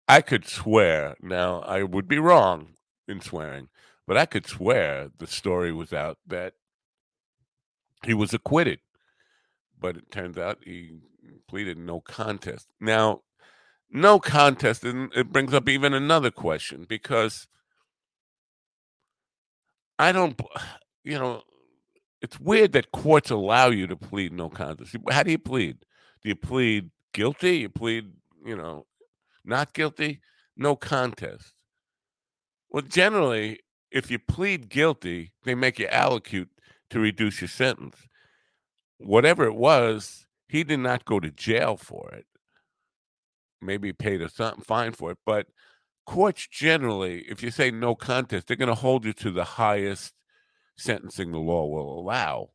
I 0.08 0.22
could 0.22 0.48
swear. 0.48 1.16
Now 1.20 1.60
I 1.60 1.82
would 1.82 2.08
be 2.08 2.18
wrong 2.18 2.76
in 3.06 3.20
swearing, 3.20 3.68
but 4.06 4.16
I 4.16 4.24
could 4.24 4.46
swear 4.46 5.10
the 5.18 5.26
story 5.26 5.70
was 5.70 5.92
out 5.92 6.16
that 6.26 6.54
he 8.06 8.14
was 8.14 8.32
acquitted, 8.32 8.80
but 9.78 9.98
it 9.98 10.10
turns 10.10 10.38
out 10.38 10.64
he 10.64 11.00
pleaded 11.46 11.76
no 11.76 12.00
contest. 12.00 12.68
Now 12.80 13.20
no 13.90 14.18
contest, 14.18 14.84
and 14.84 15.12
it 15.14 15.32
brings 15.32 15.52
up 15.52 15.68
even 15.68 15.94
another 15.94 16.30
question 16.30 16.86
because 16.88 17.46
I 19.98 20.12
don't, 20.12 20.40
you 21.04 21.18
know, 21.18 21.42
it's 22.22 22.38
weird 22.38 22.72
that 22.72 22.92
courts 22.92 23.30
allow 23.30 23.68
you 23.68 23.86
to 23.86 23.96
plead 23.96 24.32
no 24.32 24.48
contest. 24.50 24.94
How 25.10 25.22
do 25.22 25.30
you 25.30 25.38
plead? 25.38 25.78
Do 26.22 26.28
you 26.28 26.36
plead 26.36 26.90
guilty? 27.12 27.58
You 27.58 27.68
plead, 27.70 28.12
you 28.44 28.56
know, 28.56 28.86
not 29.44 29.72
guilty? 29.72 30.20
No 30.56 30.76
contest. 30.76 31.54
Well, 32.68 32.82
generally, 32.82 33.60
if 33.90 34.10
you 34.10 34.18
plead 34.18 34.68
guilty, 34.68 35.32
they 35.44 35.54
make 35.54 35.78
you 35.78 35.86
allocute 35.88 36.48
to 36.90 37.00
reduce 37.00 37.40
your 37.40 37.48
sentence. 37.48 37.96
Whatever 38.98 39.44
it 39.44 39.54
was, 39.54 40.26
he 40.46 40.62
did 40.62 40.80
not 40.80 41.06
go 41.06 41.20
to 41.20 41.30
jail 41.30 41.76
for 41.76 42.10
it 42.12 42.26
maybe 43.60 43.92
paid 43.92 44.22
a 44.22 44.28
something 44.28 44.64
fine 44.64 44.92
for 44.92 45.10
it. 45.10 45.18
But 45.24 45.46
courts 46.06 46.46
generally, 46.50 47.20
if 47.28 47.42
you 47.42 47.50
say 47.50 47.70
no 47.70 47.94
contest, 47.94 48.46
they're 48.46 48.56
going 48.56 48.68
to 48.68 48.74
hold 48.74 49.04
you 49.04 49.12
to 49.14 49.30
the 49.30 49.44
highest 49.44 50.14
sentencing 50.76 51.32
the 51.32 51.38
law 51.38 51.66
will 51.66 51.98
allow, 51.98 52.50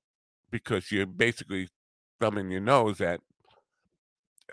because 0.51 0.91
you're 0.91 1.05
basically 1.05 1.69
thumbing 2.19 2.49
your 2.49 2.61
nose 2.61 3.01
at 3.01 3.21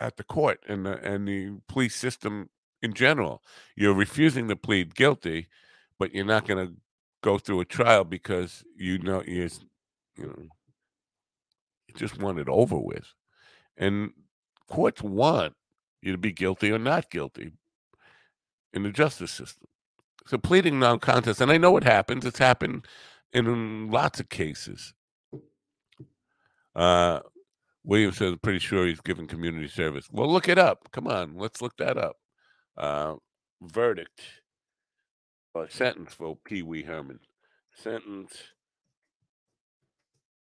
at 0.01 0.17
the 0.17 0.25
court 0.25 0.59
and 0.69 0.87
the 0.87 0.99
and 0.99 1.29
the 1.29 1.53
police 1.69 1.95
system 1.95 2.49
in 2.83 2.93
general. 2.93 3.43
You're 3.77 3.95
refusing 3.95 4.49
to 4.49 4.57
plead 4.57 4.95
guilty, 4.95 5.49
but 5.99 6.15
you're 6.15 6.25
not 6.25 6.47
going 6.47 6.67
to 6.67 6.75
go 7.23 7.39
through 7.39 7.61
a 7.61 7.65
trial 7.65 8.05
because 8.05 8.65
you 8.77 8.99
know 8.99 9.23
you 9.27 9.49
you 10.17 10.27
know 10.27 10.49
you 11.87 11.95
just 11.95 12.21
want 12.21 12.39
it 12.39 12.49
over 12.49 12.79
with, 12.79 13.07
and 13.77 14.11
courts 14.69 15.03
want 15.03 15.55
you 16.03 16.13
to 16.13 16.19
be 16.19 16.33
guilty 16.33 16.71
or 16.71 16.79
not 16.79 17.11
guilty 17.11 17.53
in 18.73 18.83
the 18.83 18.91
justice 18.91 19.31
system. 19.31 19.69
So 20.27 20.39
pleading 20.39 20.79
non-contest, 20.79 21.41
and 21.41 21.51
I 21.51 21.59
know 21.59 21.73
what 21.73 21.85
happens. 21.85 22.25
It's 22.25 22.39
happened 22.39 22.87
in 23.33 23.91
lots 23.91 24.21
of 24.21 24.29
cases. 24.29 24.95
Uh, 26.75 27.21
William 27.85 28.13
says, 28.13 28.37
pretty 28.43 28.61
sure 28.61 28.87
he's 28.87 29.01
given 29.01 29.27
community 29.27 29.69
service. 29.69 30.09
Well, 30.11 30.31
look 30.31 30.49
it 30.49 30.59
up. 30.59 30.91
Come 30.93 31.07
on, 31.07 31.37
let's 31.37 31.61
look 31.61 31.77
that 31.79 31.99
up. 31.99 32.17
Uh, 32.77 33.17
verdict 33.61 34.21
or 35.55 35.69
sentence 35.69 36.15
for 36.15 36.39
Pee 36.45 36.63
Wee 36.63 36.83
Herman. 36.83 37.21
Sentence 37.75 38.33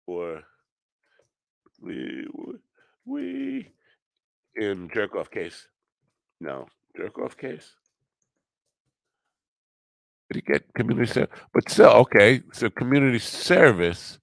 for 0.06 0.44
we 1.82 2.28
we 3.06 3.70
in 4.56 4.90
jerk 4.94 5.16
off 5.16 5.32
case. 5.32 5.68
No, 6.40 6.68
jerk 6.98 7.20
off 7.20 7.38
case. 7.38 7.76
Did 10.30 10.44
he 10.46 10.54
get 10.54 10.74
community 10.74 11.12
service? 11.12 11.40
But 11.54 11.70
still, 11.70 11.90
okay. 11.90 12.42
So 12.54 12.70
community 12.70 13.20
service. 13.20 14.20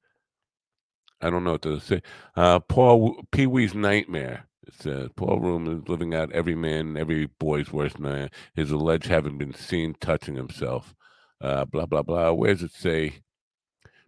I 1.21 1.31
don't 1.31 1.45
know 1.45 1.53
what 1.53 1.63
to 1.63 1.81
say. 1.81 2.03
Uh, 2.37 2.61
Paul 2.61 3.23
Pee 3.33 3.47
Wee's 3.47 3.75
nightmare. 3.75 4.47
It 4.67 4.75
says 4.75 5.09
Paul 5.17 5.41
Reubens 5.41 5.89
living 5.89 6.15
out 6.15 6.33
every 6.33 6.55
man, 6.55 6.97
every 6.97 7.27
boy's 7.27 7.73
worst 7.73 7.99
nightmare. 7.99 8.31
His 8.55 8.71
alleged 8.71 9.07
having 9.07 9.39
been 9.39 9.55
seen 9.55 9.95
touching 10.01 10.35
himself. 10.37 10.95
Uh, 11.41 11.65
blah 11.65 11.87
blah 11.87 12.03
blah. 12.03 12.33
Where 12.33 12.55
does 12.55 12.63
it 12.63 12.73
say? 12.73 13.23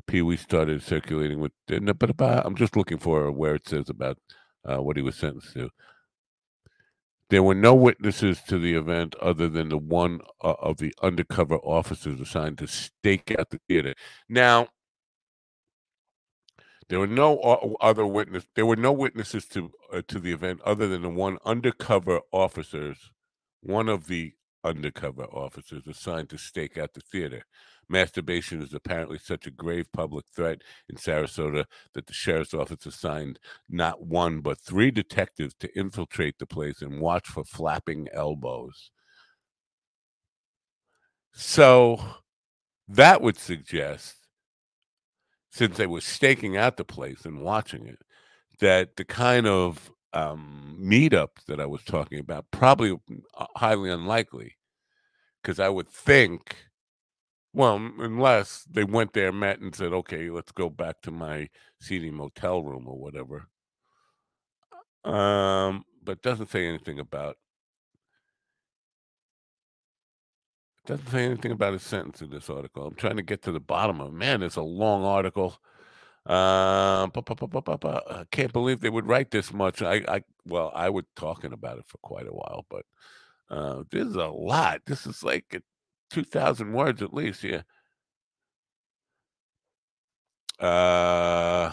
Pee 0.07 0.23
Wee 0.23 0.37
started 0.37 0.83
circulating 0.83 1.41
with. 1.41 1.53
I'm 1.71 2.55
just 2.57 2.77
looking 2.77 2.99
for 2.99 3.31
where 3.31 3.55
it 3.55 3.68
says 3.68 3.89
about 3.89 4.18
uh, 4.64 4.83
what 4.83 4.97
he 4.97 5.03
was 5.03 5.16
sentenced 5.16 5.53
to. 5.55 5.71
There 7.31 7.45
were 7.45 7.55
no 7.55 7.74
witnesses 7.74 8.43
to 8.49 8.59
the 8.59 8.74
event 8.74 9.14
other 9.22 9.49
than 9.49 9.68
the 9.68 9.78
one 9.78 10.20
uh, 10.43 10.55
of 10.61 10.78
the 10.78 10.93
undercover 11.01 11.57
officers 11.59 12.20
assigned 12.20 12.59
to 12.59 12.66
stake 12.66 13.33
out 13.39 13.51
the 13.51 13.61
theater. 13.68 13.95
Now, 14.28 14.66
there 16.89 16.99
were 16.99 17.07
no 17.07 17.39
other 17.81 18.05
witness. 18.05 18.47
There 18.57 18.66
were 18.66 18.74
no 18.74 18.91
witnesses 18.91 19.47
to 19.49 19.70
uh, 19.93 20.03
to 20.09 20.18
the 20.18 20.33
event 20.33 20.61
other 20.62 20.89
than 20.89 21.03
the 21.03 21.09
one 21.09 21.39
undercover 21.45 22.20
officers, 22.33 23.12
one 23.62 23.89
of 23.89 24.09
the 24.09 24.33
undercover 24.64 25.24
officers 25.24 25.87
assigned 25.87 26.31
to 26.31 26.37
stake 26.37 26.76
out 26.76 26.95
the 26.95 27.01
theater. 27.01 27.45
Masturbation 27.91 28.62
is 28.62 28.72
apparently 28.72 29.18
such 29.18 29.47
a 29.47 29.51
grave 29.51 29.91
public 29.93 30.24
threat 30.34 30.62
in 30.88 30.97
Sarasota 30.97 31.64
that 31.93 32.07
the 32.07 32.12
sheriff's 32.12 32.55
office 32.55 32.86
assigned 32.86 33.41
not 33.68 34.07
one 34.07 34.41
but 34.41 34.61
three 34.61 34.93
detectives 34.93 35.55
to 35.61 35.78
infiltrate 35.78 36.38
the 36.38 36.47
place 36.47 36.82
and 36.82 37.01
watch 37.01 37.26
for 37.26 37.45
flapping 37.45 38.09
elbows. 38.12 38.91
So 41.32 42.01
that 42.88 43.20
would 43.20 43.38
suggest, 43.38 44.14
since 45.51 45.76
they 45.76 45.86
were 45.86 46.01
staking 46.01 46.57
out 46.57 46.76
the 46.76 46.84
place 46.84 47.24
and 47.24 47.43
watching 47.43 47.86
it, 47.86 47.99
that 48.61 48.97
the 48.97 49.05
kind 49.05 49.49
of 49.49 49.91
um, 50.12 50.76
meetup 50.80 51.30
that 51.49 51.61
I 51.61 51.66
was 51.66 51.82
talking 51.82 52.20
about 52.20 52.47
probably 52.53 52.97
uh, 53.36 53.47
highly 53.57 53.91
unlikely, 53.91 54.57
because 55.43 55.59
I 55.59 55.68
would 55.68 55.88
think 55.88 56.57
well, 57.53 57.77
unless 57.99 58.65
they 58.71 58.85
went 58.85 59.13
there, 59.13 59.33
met, 59.33 59.61
and 59.61 59.75
said, 59.75 59.93
"Okay, 59.93 60.31
let's 60.31 60.53
go 60.53 60.69
back 60.71 61.01
to 61.03 61.11
my 61.11 61.49
seedy 61.81 62.11
motel 62.11 62.63
room 62.63 62.87
or 62.89 62.97
whatever." 62.99 63.49
Um, 65.05 65.85
but 66.03 66.23
doesn't 66.23 66.51
say 66.51 66.67
anything 66.67 66.99
about. 66.99 67.37
Doesn't 70.87 71.09
say 71.09 71.25
anything 71.25 71.53
about 71.53 71.75
his 71.75 71.83
sentence 71.83 72.23
in 72.23 72.31
this 72.31 72.49
article. 72.51 72.87
I'm 72.87 72.95
trying 72.95 73.17
to 73.17 73.23
get 73.23 73.43
to 73.43 73.53
the 73.53 73.61
bottom 73.61 74.01
of. 74.01 74.13
Man, 74.13 74.43
it's 74.43 74.57
a 74.57 74.63
long 74.63 75.05
article. 75.05 75.59
Uh, 76.27 77.09
I 77.15 78.25
can't 78.31 78.53
believe 78.53 78.81
they 78.81 78.91
would 78.91 79.07
write 79.07 79.31
this 79.31 79.53
much. 79.53 79.83
I, 79.83 80.03
I, 80.09 80.23
well, 80.47 80.71
I 80.75 80.91
was 80.91 81.05
talking 81.17 81.53
about 81.53 81.79
it 81.79 81.85
for 81.87 81.99
quite 81.99 82.27
a 82.27 82.33
while, 82.33 82.67
but 82.69 82.85
uh, 83.51 83.85
this 83.91 84.07
is 84.07 84.17
a 84.17 84.27
lot. 84.27 84.83
This 84.87 85.07
is 85.07 85.23
like 85.23 85.63
2,000 86.11 86.73
words 86.73 87.03
at 87.03 87.15
least, 87.15 87.45
yeah. 87.45 87.63
Uh, 90.59 91.73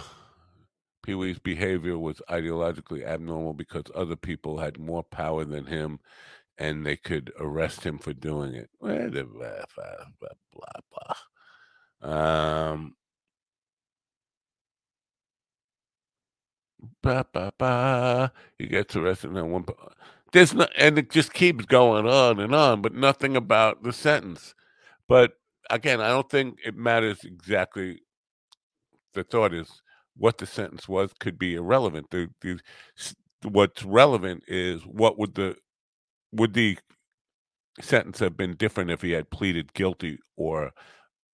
Pee 1.03 1.15
Wee's 1.15 1.39
behavior 1.39 1.97
was 1.97 2.21
ideologically 2.29 3.05
abnormal 3.05 3.53
because 3.53 3.83
other 3.95 4.15
people 4.15 4.59
had 4.59 4.79
more 4.79 5.03
power 5.03 5.45
than 5.45 5.65
him 5.65 5.99
and 6.57 6.85
they 6.85 6.97
could 6.97 7.31
arrest 7.39 7.83
him 7.83 7.97
for 7.99 8.13
doing 8.13 8.53
it. 8.55 8.69
Blah, 8.81 9.09
blah, 10.51 10.81
blah. 10.91 11.15
Um, 12.71 12.95
bah, 17.01 17.23
bah, 17.33 17.51
bah. 17.57 18.29
He 18.57 18.67
gets 18.67 18.95
arrested 18.95 19.31
and 19.31 19.51
one. 19.51 19.65
There's 20.37 20.53
no, 20.53 20.67
and 20.77 20.99
it 20.99 21.09
just 21.09 21.33
keeps 21.33 21.65
going 21.65 22.05
on 22.07 22.39
and 22.39 22.53
on, 22.53 22.83
but 22.83 22.93
nothing 22.93 23.35
about 23.35 23.81
the 23.81 23.91
sentence. 23.91 24.53
But 25.09 25.33
again, 25.71 25.99
I 25.99 26.09
don't 26.09 26.29
think 26.29 26.59
it 26.63 26.75
matters 26.75 27.23
exactly. 27.23 28.01
The 29.15 29.23
thought 29.23 29.51
is 29.51 29.81
what 30.15 30.37
the 30.37 30.45
sentence 30.45 30.87
was 30.87 31.11
could 31.19 31.39
be 31.39 31.55
irrelevant. 31.55 32.11
The, 32.11 32.29
the 32.41 32.59
what's 33.49 33.83
relevant 33.83 34.43
is 34.47 34.83
what 34.83 35.17
would 35.17 35.33
the 35.33 35.55
would 36.33 36.53
the 36.53 36.77
sentence 37.81 38.19
have 38.19 38.37
been 38.37 38.55
different 38.55 38.91
if 38.91 39.01
he 39.01 39.13
had 39.13 39.31
pleaded 39.31 39.73
guilty 39.73 40.19
or 40.35 40.71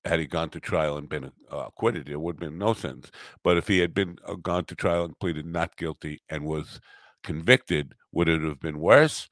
had 0.06 0.20
he 0.22 0.28
gone 0.28 0.50
to 0.52 0.62
trial 0.62 0.98
and 0.98 1.10
been 1.10 1.32
uh, 1.52 1.66
acquitted, 1.68 2.10
it 2.10 2.22
would 2.22 2.36
have 2.36 2.50
been 2.52 2.58
no 2.58 2.74
sentence. 2.74 3.12
But 3.44 3.58
if 3.58 3.68
he 3.68 3.80
had 3.80 3.94
been 3.94 4.18
uh, 4.26 4.36
gone 4.36 4.66
to 4.66 4.76
trial 4.76 5.06
and 5.06 5.20
pleaded 5.20 5.46
not 5.46 5.78
guilty 5.78 6.22
and 6.30 6.46
was 6.46 6.80
convicted, 7.24 7.96
would 8.12 8.30
it 8.30 8.42
have 8.42 8.60
been 8.60 8.80
worse? 8.80 9.30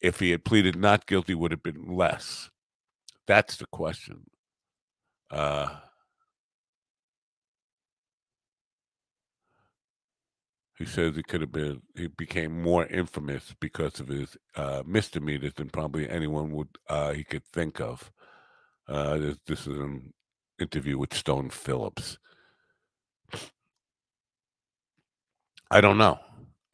If 0.00 0.18
he 0.18 0.30
had 0.30 0.44
pleaded 0.44 0.76
not 0.76 1.06
guilty, 1.06 1.34
would 1.34 1.52
it 1.52 1.60
have 1.64 1.74
been 1.74 1.94
less? 1.94 2.50
That's 3.26 3.56
the 3.56 3.66
question. 3.66 4.24
Uh, 5.30 5.76
He 10.82 10.88
says 10.88 11.14
he 11.14 11.22
could 11.22 11.42
have 11.42 11.52
been, 11.52 11.80
he 11.94 12.08
became 12.08 12.60
more 12.60 12.86
infamous 12.86 13.54
because 13.60 14.00
of 14.00 14.08
his 14.08 14.36
uh, 14.56 14.82
misdemeanors 14.84 15.54
than 15.54 15.70
probably 15.70 16.08
anyone 16.10 16.50
would 16.50 16.70
uh, 16.88 17.12
he 17.12 17.22
could 17.22 17.44
think 17.44 17.80
of. 17.80 18.10
Uh, 18.88 19.16
this, 19.16 19.38
this 19.46 19.60
is 19.68 19.78
an 19.78 20.12
interview 20.58 20.98
with 20.98 21.14
Stone 21.14 21.50
Phillips. 21.50 22.18
I 25.70 25.80
don't 25.80 25.98
know. 25.98 26.18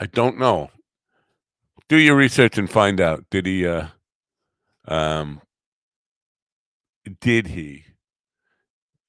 I 0.01 0.07
don't 0.07 0.39
know. 0.39 0.71
Do 1.89 1.97
your 1.97 2.17
research 2.17 2.59
and 2.59 2.71
find 2.71 3.01
out. 3.01 3.25
Did 3.31 3.47
he? 3.47 3.67
Uh, 3.67 3.87
um, 4.87 5.41
did 7.21 7.49
he 7.49 7.85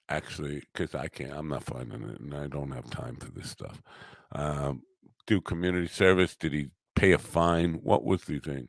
actually? 0.07 0.63
Because 0.73 0.95
I 0.95 1.07
can't. 1.07 1.33
I'm 1.33 1.49
not 1.49 1.63
finding 1.63 2.03
it, 2.09 2.19
and 2.19 2.33
I 2.33 2.47
don't 2.47 2.71
have 2.71 2.89
time 2.89 3.17
for 3.17 3.29
this 3.31 3.49
stuff. 3.49 3.81
Um, 4.31 4.83
do 5.27 5.41
community 5.41 5.87
service? 5.87 6.35
Did 6.35 6.53
he 6.53 6.69
pay 6.95 7.11
a 7.11 7.17
fine? 7.17 7.75
What 7.83 8.03
was 8.03 8.23
the 8.23 8.39
thing? 8.39 8.67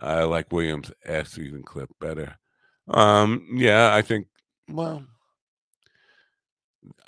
I 0.00 0.22
like 0.24 0.52
Williams' 0.52 0.90
ass 1.06 1.30
season 1.30 1.62
clip 1.62 1.90
better. 2.00 2.36
Um, 2.88 3.46
yeah, 3.54 3.94
I 3.94 4.02
think. 4.02 4.26
Well, 4.68 5.04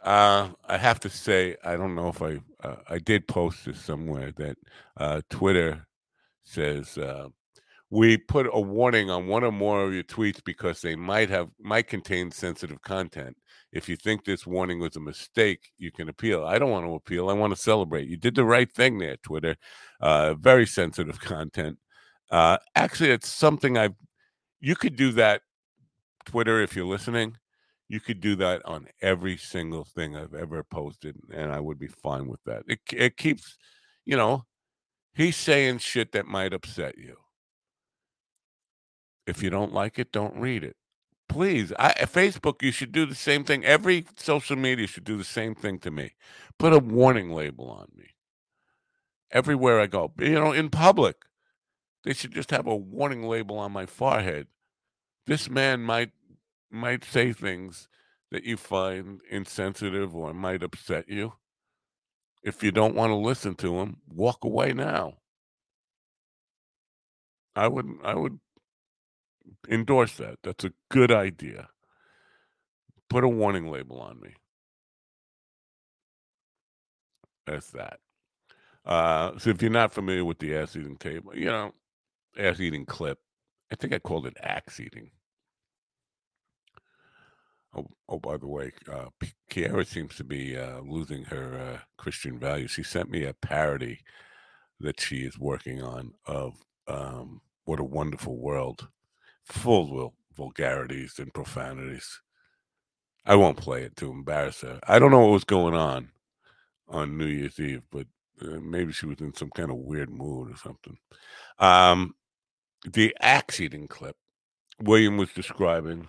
uh, 0.03 0.51
I 0.69 0.77
have 0.77 1.01
to 1.01 1.11
say, 1.11 1.57
I 1.65 1.77
don't 1.77 1.95
know 1.95 2.09
if 2.09 2.23
I 2.23 2.41
uh, 2.65 2.77
I 2.89 2.99
did 2.99 3.29
post 3.29 3.65
this 3.65 3.81
somewhere 3.81 4.33
that 4.37 4.57
uh, 4.97 5.21
Twitter 5.31 5.87
says 6.45 6.97
uh, 6.99 7.29
we 7.91 8.17
put 8.17 8.47
a 8.53 8.61
warning 8.61 9.11
on 9.11 9.27
one 9.27 9.45
or 9.45 9.53
more 9.53 9.85
of 9.85 9.95
your 9.95 10.03
tweets 10.03 10.43
because 10.45 10.81
they 10.81 10.97
might 10.97 11.31
have 11.31 11.49
might 11.61 11.89
contain 11.89 12.31
sensitive 12.31 12.81
content. 12.83 13.37
If 13.73 13.89
you 13.89 13.97
think 13.97 14.25
this 14.25 14.47
warning 14.47 14.79
was 14.79 14.97
a 14.97 15.01
mistake, 15.01 15.73
you 15.79 15.91
can 15.91 16.09
appeal. 16.09 16.45
I 16.45 16.59
don't 16.59 16.71
want 16.71 16.87
to 16.87 16.95
appeal. 16.95 17.29
I 17.29 17.35
want 17.35 17.55
to 17.55 17.61
celebrate. 17.61 18.09
You 18.09 18.17
did 18.17 18.35
the 18.35 18.45
right 18.45 18.71
thing 18.73 18.99
there, 18.99 19.17
Twitter. 19.17 19.57
Uh, 20.01 20.35
very 20.35 20.67
sensitive 20.67 21.21
content. 21.35 21.79
Uh, 22.31 22.59
actually, 22.75 23.11
it's 23.11 23.29
something 23.29 23.77
I've. 23.77 23.95
You 24.61 24.77
could 24.77 24.97
do 24.97 25.13
that, 25.13 25.43
Twitter, 26.25 26.63
if 26.63 26.75
you're 26.75 26.87
listening 26.87 27.37
you 27.95 28.01
could 28.01 28.21
do 28.21 28.35
that 28.35 28.61
on 28.67 28.89
every 29.01 29.37
single 29.37 29.85
thing 29.85 30.17
I've 30.17 30.35
ever 30.35 30.65
posted, 30.65 31.17
and 31.33 31.53
I 31.53 31.61
would 31.61 31.79
be 31.79 31.87
fine 31.87 32.27
with 32.27 32.43
that. 32.45 32.65
It 32.67 32.81
it 32.93 33.17
keeps, 33.17 33.57
you 34.05 34.17
know, 34.17 34.47
he's 35.15 35.37
saying 35.37 35.79
shit 35.79 36.11
that 36.11 36.27
might 36.27 36.53
upset 36.53 36.99
you. 36.99 37.19
If 39.29 39.45
you 39.45 39.49
don't 39.49 39.73
like 39.73 40.01
it, 40.01 40.11
don't 40.11 40.37
read 40.37 40.65
it. 40.65 40.75
Please, 41.29 41.73
I, 41.79 41.93
Facebook, 41.93 42.63
you 42.63 42.73
should 42.73 42.91
do 42.91 43.07
the 43.07 43.15
same 43.15 43.45
thing. 43.45 43.65
Every 43.65 44.07
social 44.17 44.57
media 44.57 44.89
should 44.89 45.05
do 45.05 45.17
the 45.17 45.23
same 45.23 45.55
thing 45.55 45.79
to 45.79 45.93
me. 45.93 46.15
Put 46.59 46.73
a 46.73 46.81
warning 46.81 47.31
label 47.31 47.71
on 47.71 47.87
me. 47.97 48.07
Everywhere 49.31 49.81
I 49.81 49.87
go, 49.87 50.13
you 50.19 50.35
know, 50.35 50.51
in 50.51 50.69
public, 50.69 51.17
they 52.03 52.13
should 52.13 52.33
just 52.33 52.51
have 52.51 52.67
a 52.67 52.77
warning 52.77 53.23
label 53.23 53.57
on 53.57 53.71
my 53.71 53.87
forehead. 53.87 54.49
This 55.27 55.49
man 55.49 55.81
might 55.81 56.11
might 56.75 57.05
say 57.05 57.33
things 57.33 57.89
that 58.31 58.45
you 58.45 58.57
find 58.57 59.21
insensitive 59.31 60.15
or 60.15 60.35
might 60.35 60.63
upset 60.63 61.09
you. 61.09 61.35
If 62.43 62.63
you 62.63 62.73
don't 62.73 62.95
want 62.97 63.11
to 63.11 63.17
listen 63.17 63.55
to 63.57 63.81
him, 63.81 63.99
walk 64.09 64.45
away 64.45 64.73
now. 64.73 65.15
I 67.57 67.69
would 67.69 67.87
I 68.03 68.15
would 68.15 68.41
endorse 69.69 70.17
that. 70.17 70.39
That's 70.43 70.65
a 70.65 70.73
good 70.91 71.13
idea. 71.13 71.69
Put 73.09 73.25
a 73.25 73.29
warning 73.29 73.71
label 73.71 74.01
on 74.01 74.21
me. 74.21 74.35
That's 77.47 77.71
that. 77.73 78.01
Uh, 78.85 79.39
so 79.39 79.51
if 79.51 79.63
you're 79.63 79.71
not 79.71 79.93
familiar 79.93 80.25
with 80.25 80.39
the 80.39 80.57
ass 80.57 80.77
eating 80.77 80.97
table, 80.97 81.37
you 81.37 81.47
know, 81.47 81.73
ass 82.39 82.61
eating 82.61 82.87
clip, 82.87 83.19
I 83.73 83.77
think 83.77 83.93
I 83.93 83.99
called 83.99 84.27
it 84.27 84.37
axe 84.43 84.81
eating. 84.81 85.11
Oh, 87.77 87.87
oh, 88.09 88.19
by 88.19 88.37
the 88.37 88.47
way, 88.47 88.73
uh, 88.93 89.07
Kiara 89.51 89.87
seems 89.87 90.17
to 90.17 90.25
be 90.25 90.57
uh, 90.57 90.81
losing 90.81 91.25
her 91.25 91.59
uh, 91.59 91.79
Christian 91.97 92.39
values. 92.39 92.71
She 92.71 92.83
sent 92.83 93.11
me 93.11 93.25
a 93.25 93.35
parody 93.35 94.01
that 94.81 95.01
she 95.01 95.19
is 95.19 95.39
working 95.39 95.83
on 95.83 96.13
of 96.27 96.55
um, 96.89 97.41
"What 97.65 97.81
a 97.81 97.85
Wonderful 97.85 98.37
World," 98.37 98.89
full 99.45 100.07
of 100.07 100.13
vulgarities 100.37 101.19
and 101.19 101.35
profanities. 101.35 102.21
I 103.27 103.37
won't 103.37 103.57
play 103.57 103.83
it 103.83 103.97
to 103.97 104.11
embarrass 104.11 104.61
her. 104.61 104.79
I 104.87 104.99
don't 104.99 105.11
know 105.11 105.21
what 105.21 105.33
was 105.33 105.45
going 105.45 105.75
on 105.75 106.11
on 106.89 107.19
New 107.19 107.27
Year's 107.27 107.59
Eve, 107.59 107.83
but 107.91 108.07
uh, 108.43 108.61
maybe 108.61 108.93
she 108.93 109.07
was 109.07 109.21
in 109.21 109.35
some 109.35 109.51
kind 109.51 109.71
of 109.71 109.77
weird 109.77 110.11
mood 110.11 110.53
or 110.53 110.57
something. 110.57 110.99
Um, 111.59 112.15
the 112.85 113.17
axe 113.21 113.61
eating 113.61 113.89
clip 113.89 114.17
William 114.81 115.17
was 115.17 115.33
describing 115.33 116.09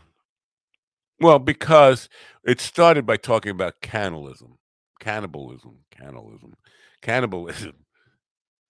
well, 1.20 1.39
because 1.39 2.09
it 2.43 2.59
started 2.61 3.05
by 3.05 3.18
talking 3.18 3.51
about 3.51 3.82
cannibalism, 3.82 4.57
cannibalism, 4.99 5.80
cannibalism, 5.91 6.53
cannibalism. 7.01 7.74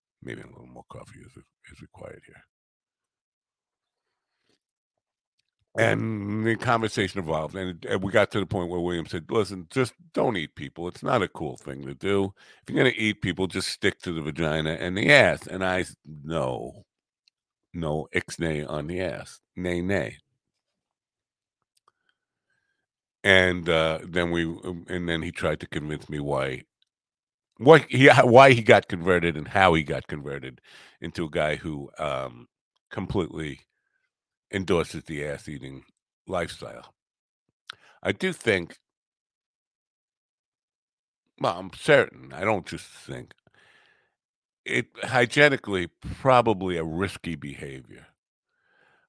Maybe 0.23 0.41
a 0.41 0.47
little 0.47 0.67
more 0.67 0.85
coffee 0.89 1.19
is, 1.19 1.31
is 1.37 1.81
required 1.81 2.21
here. 2.25 2.43
And 5.77 6.45
the 6.45 6.55
conversation 6.55 7.19
evolved, 7.19 7.55
and, 7.55 7.83
and 7.85 8.01
we 8.01 8.11
got 8.11 8.31
to 8.31 8.39
the 8.39 8.45
point 8.45 8.69
where 8.69 8.79
William 8.79 9.05
said, 9.07 9.25
"Listen, 9.29 9.67
just 9.69 9.93
don't 10.13 10.37
eat 10.37 10.55
people. 10.55 10.87
It's 10.87 11.03
not 11.03 11.21
a 11.21 11.27
cool 11.27 11.57
thing 11.57 11.85
to 11.85 11.93
do. 11.93 12.33
If 12.63 12.69
you're 12.73 12.81
going 12.81 12.93
to 12.93 12.99
eat 12.99 13.21
people, 13.21 13.47
just 13.47 13.67
stick 13.69 13.99
to 14.03 14.13
the 14.13 14.21
vagina 14.21 14.71
and 14.71 14.97
the 14.97 15.11
ass." 15.11 15.47
And 15.47 15.65
I, 15.65 15.85
no, 16.05 16.83
no, 17.73 18.07
ixnay 18.15 18.69
on 18.69 18.87
the 18.87 19.01
ass, 19.01 19.41
nay, 19.57 19.81
nay 19.81 20.19
and 23.25 23.67
uh, 23.67 23.99
then 24.07 24.29
we 24.31 24.45
um, 24.45 24.85
and 24.87 25.09
then 25.09 25.23
he 25.23 25.31
tried 25.31 25.59
to 25.59 25.67
convince 25.67 26.07
me 26.09 26.19
why 26.19 26.61
what 27.57 27.83
he 27.89 28.07
why 28.07 28.53
he 28.53 28.61
got 28.61 28.87
converted 28.87 29.35
and 29.35 29.49
how 29.49 29.73
he 29.73 29.83
got 29.83 30.07
converted 30.07 30.61
into 31.01 31.25
a 31.25 31.29
guy 31.29 31.55
who 31.55 31.89
um, 31.97 32.47
completely 32.91 33.61
endorses 34.51 35.03
the 35.05 35.25
ass 35.25 35.49
eating 35.49 35.83
lifestyle. 36.27 36.93
I 38.03 38.11
do 38.11 38.31
think, 38.31 38.77
well, 41.39 41.57
I'm 41.59 41.71
certain. 41.73 42.31
I 42.31 42.41
don't 42.41 42.67
just 42.67 42.85
think 42.85 43.33
it 44.65 44.87
hygienically 45.03 45.87
probably 46.21 46.77
a 46.77 46.83
risky 46.83 47.35
behavior 47.35 48.07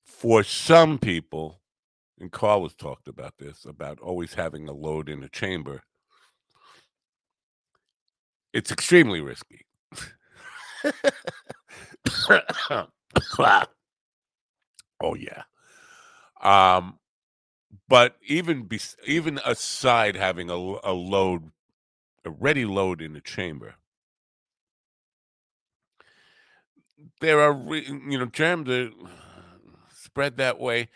for 0.05 0.43
some 0.43 0.99
people 0.99 1.61
and 2.19 2.33
Carl 2.33 2.63
has 2.63 2.75
talked 2.75 3.09
about 3.09 3.35
this 3.39 3.65
about 3.65 4.01
always 4.01 4.35
having 4.35 4.69
a 4.69 4.73
load 4.73 5.09
in 5.09 5.23
a 5.23 5.29
chamber. 5.29 5.83
It's 8.53 8.71
extremely 8.73 9.21
risky. 9.21 9.67
oh 15.01 15.15
yeah. 15.15 15.43
Um, 16.43 16.99
but 17.89 18.17
even 18.27 18.65
be, 18.65 18.81
even 19.07 19.41
aside 19.45 20.17
having 20.17 20.49
a, 20.51 20.55
a 20.55 20.93
load, 20.93 21.51
a 22.25 22.31
ready 22.31 22.65
load 22.65 23.03
in 23.03 23.13
the 23.13 23.21
chamber, 23.21 23.75
there 27.21 27.41
are 27.41 27.75
you 27.75 28.19
know 28.19 28.27
germs 28.27 28.67
that 28.69 28.93
spread 29.95 30.37
that 30.39 30.59
way 30.59 30.89